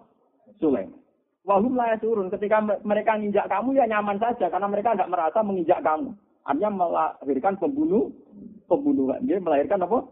Sulaiman. 0.58 1.01
Wahum 1.42 1.74
lah 1.74 1.98
turun. 1.98 2.30
Ketika 2.30 2.62
mereka 2.62 3.18
menginjak 3.18 3.50
kamu 3.50 3.74
ya 3.74 3.84
nyaman 3.90 4.18
saja 4.22 4.46
karena 4.46 4.68
mereka 4.70 4.94
tidak 4.94 5.10
merasa 5.10 5.38
menginjak 5.42 5.82
kamu. 5.82 6.14
Artinya 6.42 6.70
melahirkan 6.70 7.54
pembunuh, 7.58 8.10
pembunuhan. 8.66 9.22
Dia 9.26 9.38
melahirkan 9.38 9.82
apa? 9.86 10.06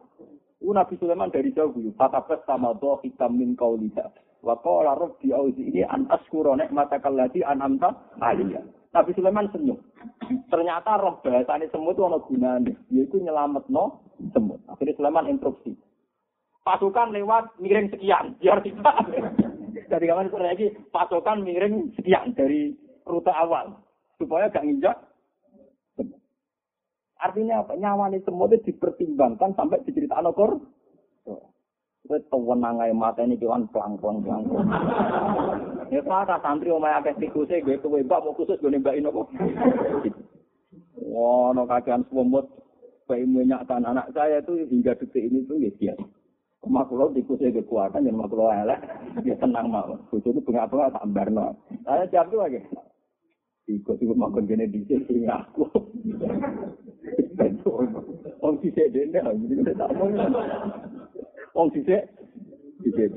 Uh, 0.61 0.74
Nabi 0.74 0.95
Sulaiman 0.99 1.31
dari 1.31 1.55
jauh 1.55 1.70
dulu. 1.70 1.91
Fatafas 1.95 2.43
sama 2.47 2.74
doh 2.78 2.99
hitam 3.03 3.39
min 3.39 3.55
kauliha. 3.55 4.11
Wa 4.43 4.59
qala 4.59 4.99
rabbi 4.99 5.31
auzi 5.31 5.70
ini 5.70 5.83
an 5.87 6.07
askura 6.11 6.55
nikmataka 6.59 7.11
allati 7.11 7.43
an'amta 7.47 7.95
aliyah. 8.22 8.62
Nabi 8.91 9.11
Sulaiman 9.14 9.51
senyum. 9.55 9.78
Ternyata 10.51 10.99
roh 10.99 11.22
bahasane 11.22 11.70
semut 11.70 11.95
itu 11.95 12.03
ana 12.03 12.18
gunane, 12.26 12.72
yaitu 12.91 13.22
nyelametno 13.22 14.03
semut. 14.35 14.59
Akhirnya 14.66 14.99
Sulaiman 14.99 15.31
instruksi. 15.31 15.78
Pasukan 16.66 17.14
lewat 17.14 17.55
miring 17.62 17.91
sekian, 17.91 18.35
biar 18.39 18.59
tidak. 18.62 18.95
Dari 19.91 20.07
kawan 20.07 20.30
sore 20.30 20.47
lagi, 20.47 20.70
pasukan 20.95 21.43
miring 21.43 21.91
sekian 21.99 22.30
dari 22.38 22.70
rute 23.03 23.34
awal. 23.34 23.74
Supaya 24.16 24.47
gak 24.47 24.62
nginjak. 24.62 24.97
Artinya 27.20 27.61
apa? 27.61 27.76
Nyawane 27.76 28.22
semut 28.24 28.55
itu 28.55 28.72
dipertimbangkan 28.72 29.53
sampai 29.59 29.82
diceritakan 29.84 30.30
okor. 30.32 30.62
Wis 32.09 32.24
tewenang 32.32 32.80
ae 32.80 32.97
mateni 32.97 33.36
kewan 33.36 33.68
pelang-pelang 33.68 34.24
pelang. 34.24 34.43
Ya 35.93 36.01
kata 36.01 36.41
santri 36.41 36.72
omahe 36.72 36.97
akeh 36.97 37.12
tikuse 37.20 37.61
gue 37.61 37.76
kowe 37.76 38.01
mbak 38.01 38.24
mau 38.24 38.32
khusus 38.32 38.57
gue 38.57 38.72
nembakin 38.72 39.11
apa. 39.11 39.20
Wah, 41.11 41.53
no 41.53 41.68
kakean 41.68 42.09
semut 42.09 42.49
bayi 43.05 43.26
menyakkan 43.28 43.84
anak 43.84 44.09
saya 44.16 44.41
itu 44.41 44.64
hingga 44.70 44.97
detik 44.97 45.28
ini 45.28 45.45
tuh 45.45 45.61
ya 45.61 45.70
biasa. 45.76 46.20
Rumah 46.61 46.85
kulo 46.93 47.09
tikusnya 47.17 47.57
kekuatan, 47.57 48.05
dan 48.05 48.13
rumah 48.13 48.29
kulo 48.29 48.53
elek, 48.53 48.85
dia 49.25 49.33
tenang. 49.41 49.73
Bujuk 50.13 50.37
itu 50.37 50.45
bunga-bunga 50.45 50.93
tak 50.93 51.09
barno. 51.09 51.57
Saya 51.89 52.05
siap 52.13 52.29
tuh 52.29 52.45
lagi. 52.45 52.61
Ikut 53.65 53.97
ikut 53.97 54.17
makan 54.19 54.45
gini 54.45 54.69
di 54.69 54.85
sini 54.85 55.25
aku. 55.25 55.65
Om 58.45 58.55
sisek 58.61 58.93
dene, 58.93 59.25
jadi 59.25 59.73
tak 59.73 59.89
mau. 59.97 60.13
Om 61.57 61.69
sisek, 61.73 62.13
sisek. 62.85 63.09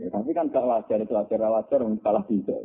Ya, 0.00 0.08
tapi 0.08 0.32
kan 0.32 0.48
gak 0.48 0.64
wajar 0.64 1.04
itu 1.04 1.12
wajar 1.12 1.36
wajar 1.36 1.80
kalah 2.00 2.24
bisa. 2.24 2.56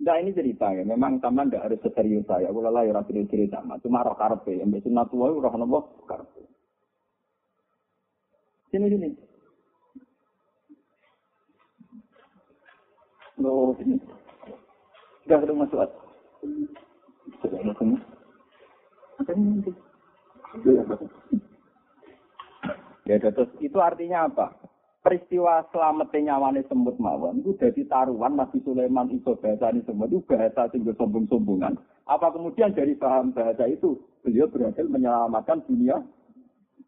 Nah 0.00 0.16
ini 0.18 0.34
cerita 0.34 0.74
ya, 0.74 0.82
memang 0.82 1.22
taman 1.22 1.54
tidak 1.54 1.70
harus 1.70 1.80
seserius 1.86 2.26
saya. 2.26 2.50
Aku 2.50 2.58
lelah 2.58 2.82
ya 2.82 2.98
rapi 2.98 3.14
cerita, 3.30 3.62
cuma 3.62 4.02
roh 4.02 4.18
karpe. 4.18 4.58
Yang 4.58 4.82
biasa 4.82 4.86
sunat 4.90 5.06
tua 5.12 5.30
roh 5.30 5.54
nopo 5.54 6.02
karpe. 6.10 6.49
Sini 8.70 8.86
sini. 8.86 9.10
Loh, 13.42 13.74
sini. 13.82 13.98
Sudah 15.26 15.38
sudah 15.42 15.54
masuk. 15.58 15.78
Sudah 17.42 17.60
masuk. 17.66 17.98
Ya, 23.10 23.18
terus 23.18 23.50
itu 23.58 23.78
artinya 23.82 24.30
apa? 24.30 24.54
Peristiwa 25.00 25.64
selamatnya 25.72 26.36
nyawane 26.36 26.60
semut 26.68 27.00
mawon 27.00 27.40
itu 27.40 27.56
jadi 27.56 27.88
taruhan 27.88 28.36
Nabi 28.36 28.60
Sulaiman 28.60 29.08
itu 29.08 29.32
bahasa 29.40 29.72
ini 29.72 29.80
semua 29.88 30.04
itu 30.04 30.20
bahasa 30.28 30.68
tinggal 30.68 30.92
sombong-sombongan. 31.00 31.80
Apa 32.04 32.28
kemudian 32.36 32.76
dari 32.76 32.92
paham 33.00 33.32
bahasa 33.32 33.64
itu 33.64 33.96
beliau 34.20 34.44
berhasil 34.52 34.84
menyelamatkan 34.84 35.64
dunia 35.64 36.04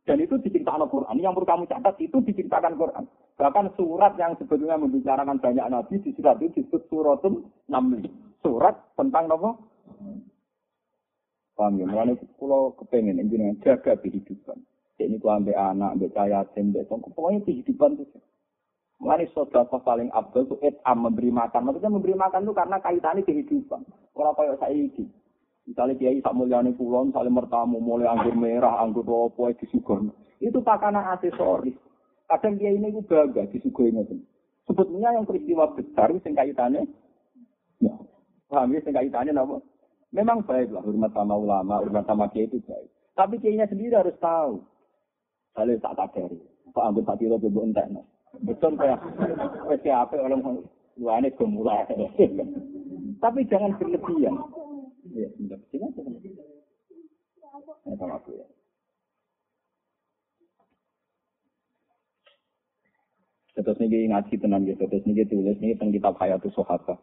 dan 0.03 0.19
itu 0.19 0.35
diceritakan 0.43 0.91
Quran. 0.91 1.23
Yang 1.23 1.33
perlu 1.39 1.49
kamu 1.49 1.65
catat 1.71 1.95
itu 2.03 2.19
diceritakan 2.27 2.75
Quran. 2.75 3.05
Bahkan 3.39 3.67
surat 3.79 4.19
yang 4.19 4.35
sebetulnya 4.35 4.75
membicarakan 4.75 5.39
banyak 5.39 5.67
nabi 5.71 6.03
di 6.03 6.11
surat 6.19 6.43
itu 6.43 6.59
disebut 6.59 6.83
suratul 6.91 7.47
namli. 7.71 8.11
Surat 8.43 8.75
tentang 8.99 9.31
apa? 9.31 9.55
Paham 11.55 11.79
ya? 11.79 11.87
Mulanya 11.87 12.19
kalau 12.35 12.75
kepengen 12.75 13.23
ini 13.23 13.55
jaga 13.63 13.95
kehidupan. 14.03 14.59
Ini 14.99 15.19
ku 15.19 15.27
ambil 15.31 15.59
anak, 15.59 15.99
ambil 15.99 16.11
kaya, 16.15 16.47
ambil. 16.59 16.83
Pokoknya 16.87 17.43
kehidupan 17.47 17.99
itu. 17.99 18.19
Mulanya 19.03 19.27
saudara 19.35 19.67
paling 19.83 20.11
abdul 20.15 20.47
itu 20.47 20.57
etam 20.63 21.07
memberi 21.07 21.31
makan. 21.31 21.67
Maksudnya 21.67 21.91
memberi 21.91 22.15
makan 22.15 22.47
itu 22.47 22.55
karena 22.55 22.77
kaitannya 22.79 23.27
kehidupan. 23.27 23.83
Kalau 24.15 24.33
kayak 24.35 24.59
saya 24.63 24.75
ini. 24.75 25.07
Misalnya 25.63 25.95
kiai 25.95 26.19
sak 26.19 26.35
mulyane 26.35 26.75
kula, 26.75 27.07
misalnya 27.07 27.39
mertamu 27.39 27.79
mulai 27.79 28.11
anggur 28.11 28.35
merah, 28.35 28.83
anggur 28.83 29.07
opo 29.07 29.47
disugon. 29.55 30.11
Itu 30.43 30.59
pakana 30.59 31.15
aksesoris. 31.15 31.79
Kadang 32.27 32.59
kiai 32.59 32.75
ini 32.75 32.91
juga 32.91 33.31
disuguhi 33.31 33.95
ngoten. 33.95 34.27
Sebetulnya 34.67 35.15
yang 35.15 35.27
peristiwa 35.27 35.71
besar 35.75 36.11
sing 36.23 36.35
kaitannya 36.39 36.87
ya, 37.83 37.95
paham 38.47 38.75
ya 38.75 38.81
sing 38.83 38.95
kaitannya 38.95 39.35
napa? 39.35 39.59
Memang 40.13 40.45
baik 40.45 40.71
lah 40.75 40.83
hormat 40.83 41.15
sama 41.15 41.35
ulama, 41.39 41.83
hormat 41.83 42.05
sama 42.11 42.27
kiai 42.31 42.51
itu 42.51 42.59
baik. 42.67 42.91
Tapi 43.15 43.39
kiainya 43.39 43.71
sendiri 43.71 43.95
harus 43.95 44.19
tahu. 44.19 44.67
Kalau 45.53 45.77
tak 45.79 45.95
kadari. 45.95 46.39
Pak 46.73 46.85
Anggur 46.89 47.05
tak 47.05 47.21
kilo 47.21 47.37
coba 47.37 47.61
entek. 47.69 47.87
Betul 48.41 48.81
kayak 48.81 48.99
wes 49.69 49.85
apa 49.93 50.17
orang 50.17 50.65
luane 50.97 51.29
gemulai. 51.37 51.85
Tapi 53.23 53.41
jangan 53.47 53.77
berlebihan. 53.77 54.35
Ya, 55.13 55.29
sebentar. 55.37 55.61
Sini 55.69 55.93
aja. 55.93 56.01
Ya, 57.85 57.93
sama 58.01 58.17
aku 58.17 58.33
ya. 58.33 58.47
Ini 63.83 64.15
ngaji 64.15 64.35
tenan 64.39 64.63
gitu, 64.63 64.87
terus 64.87 65.03
ini 65.11 65.27
tulis 65.27 65.59
ini 65.59 65.75
tentang 65.75 65.91
kitab 65.91 66.15
Hayatus 66.23 66.55
Sohaka. 66.55 66.95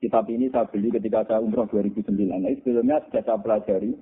Kitab 0.00 0.24
ini 0.32 0.48
saya 0.48 0.64
beli 0.64 0.88
ketika 0.88 1.24
saya 1.28 1.44
umroh 1.44 1.68
2009. 1.68 2.08
Nah, 2.16 2.48
sebelumnya 2.60 3.04
sudah 3.08 3.22
saya 3.24 3.36
pelajari. 3.36 3.92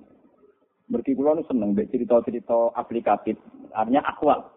Mergi 0.90 1.14
pulau 1.14 1.38
seneng, 1.46 1.72
cerita-cerita 1.78 2.74
aplikatif, 2.74 3.38
artinya 3.72 4.02
akwal. 4.02 4.50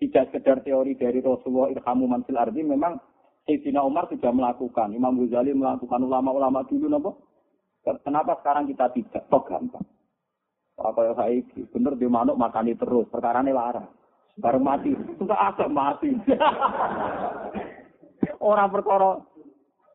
Tidak 0.00 0.32
sekedar 0.32 0.64
teori 0.64 0.96
dari 0.96 1.22
Rasulullah 1.22 1.70
Irhamu 1.70 2.08
Mansil 2.08 2.34
Ardi, 2.34 2.66
memang 2.66 2.98
Sayyidina 3.46 3.84
Umar 3.84 4.10
sudah 4.10 4.32
melakukan, 4.32 4.90
Imam 4.96 5.16
Ghazali 5.22 5.54
melakukan, 5.54 6.02
ulama-ulama 6.02 6.66
dulu, 6.66 6.88
nopo. 6.88 7.10
Kenapa 7.84 8.40
sekarang 8.42 8.68
kita 8.68 8.90
tidak? 8.92 9.22
Toh 9.30 9.44
gampang. 9.46 9.86
Apa 10.78 11.00
yang 11.04 11.14
saya 11.14 11.40
bener 11.72 11.92
di 11.98 12.06
manuk 12.06 12.38
makani 12.38 12.74
terus, 12.74 13.06
perkara 13.10 13.42
ini 13.42 13.50
larang. 13.50 13.97
Bareng 14.38 14.62
mati, 14.62 14.94
sudah 15.18 15.38
agak 15.50 15.70
mati. 15.70 16.14
Orang 18.38 18.70
perkara, 18.70 19.18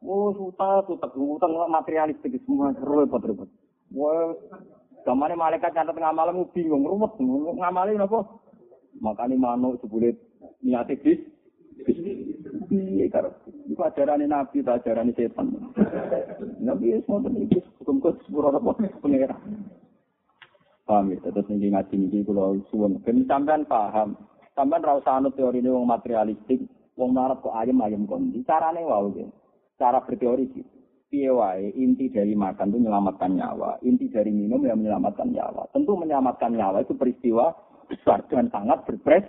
oh 0.04 0.30
suta, 0.36 0.84
suta, 0.84 1.08
utang 1.16 1.56
materialistik 1.72 2.44
semua 2.44 2.76
repot 2.76 3.24
repot. 3.24 3.50
Wah, 3.96 4.36
zamane 5.08 5.40
malaikat 5.40 5.72
nyatet 5.72 5.96
ngamal 5.96 6.36
bingung, 6.52 6.84
rumet, 6.84 7.16
ngamalin 7.56 8.04
apa? 8.04 8.20
Makanya 9.00 9.40
manuk 9.40 9.80
sebulit 9.80 10.20
niatnya 10.60 11.00
bis, 11.00 11.24
Iya, 12.74 13.06
karo 13.12 13.30
iku 13.70 13.82
ajarane 13.86 14.26
nabi 14.26 14.66
ta 14.66 14.78
ajarane 14.78 15.12
setan. 15.14 15.52
Nabi 16.62 16.98
wis 16.98 17.06
ngoten 17.06 17.38
iki 17.44 17.60
hukum 17.82 18.02
kok 18.02 18.18
sepuro 18.26 18.50
apa 18.54 18.72
pengira. 19.02 19.38
Paham 20.84 21.16
ya, 21.16 21.18
terus 21.24 21.48
ini 21.48 21.72
ngaji 21.72 21.96
ini 21.96 22.28
kalau 22.28 22.60
suwun. 22.68 23.00
Ben 23.08 23.24
sampean 23.24 23.64
paham, 23.64 24.20
sampean 24.54 24.86
ra 24.86 24.98
usah 24.98 25.20
anut 25.20 25.34
teori 25.34 25.62
wong 25.66 25.86
materialistik, 25.86 26.66
wong 26.98 27.12
marap 27.14 27.42
kok 27.42 27.54
ayam 27.58 27.82
ayam 27.82 28.06
kondi. 28.06 28.46
Carane 28.46 28.82
wow 28.86 29.10
ya. 29.14 29.28
Cara 29.78 30.02
berteori 30.02 30.46
sih. 30.54 30.66
Piye 31.14 31.30
wae 31.30 31.70
inti 31.78 32.10
dari 32.10 32.34
makan 32.34 32.74
itu 32.74 32.78
menyelamatkan 32.82 33.38
nyawa, 33.38 33.78
inti 33.86 34.10
dari 34.10 34.34
minum 34.34 34.66
yang 34.66 34.82
menyelamatkan 34.82 35.30
nyawa. 35.30 35.70
Tentu 35.70 35.94
menyelamatkan 35.94 36.58
nyawa 36.58 36.82
itu 36.82 36.98
peristiwa 36.98 37.54
besar 37.86 38.26
dan 38.34 38.50
sangat 38.50 38.82
berpres 38.90 39.22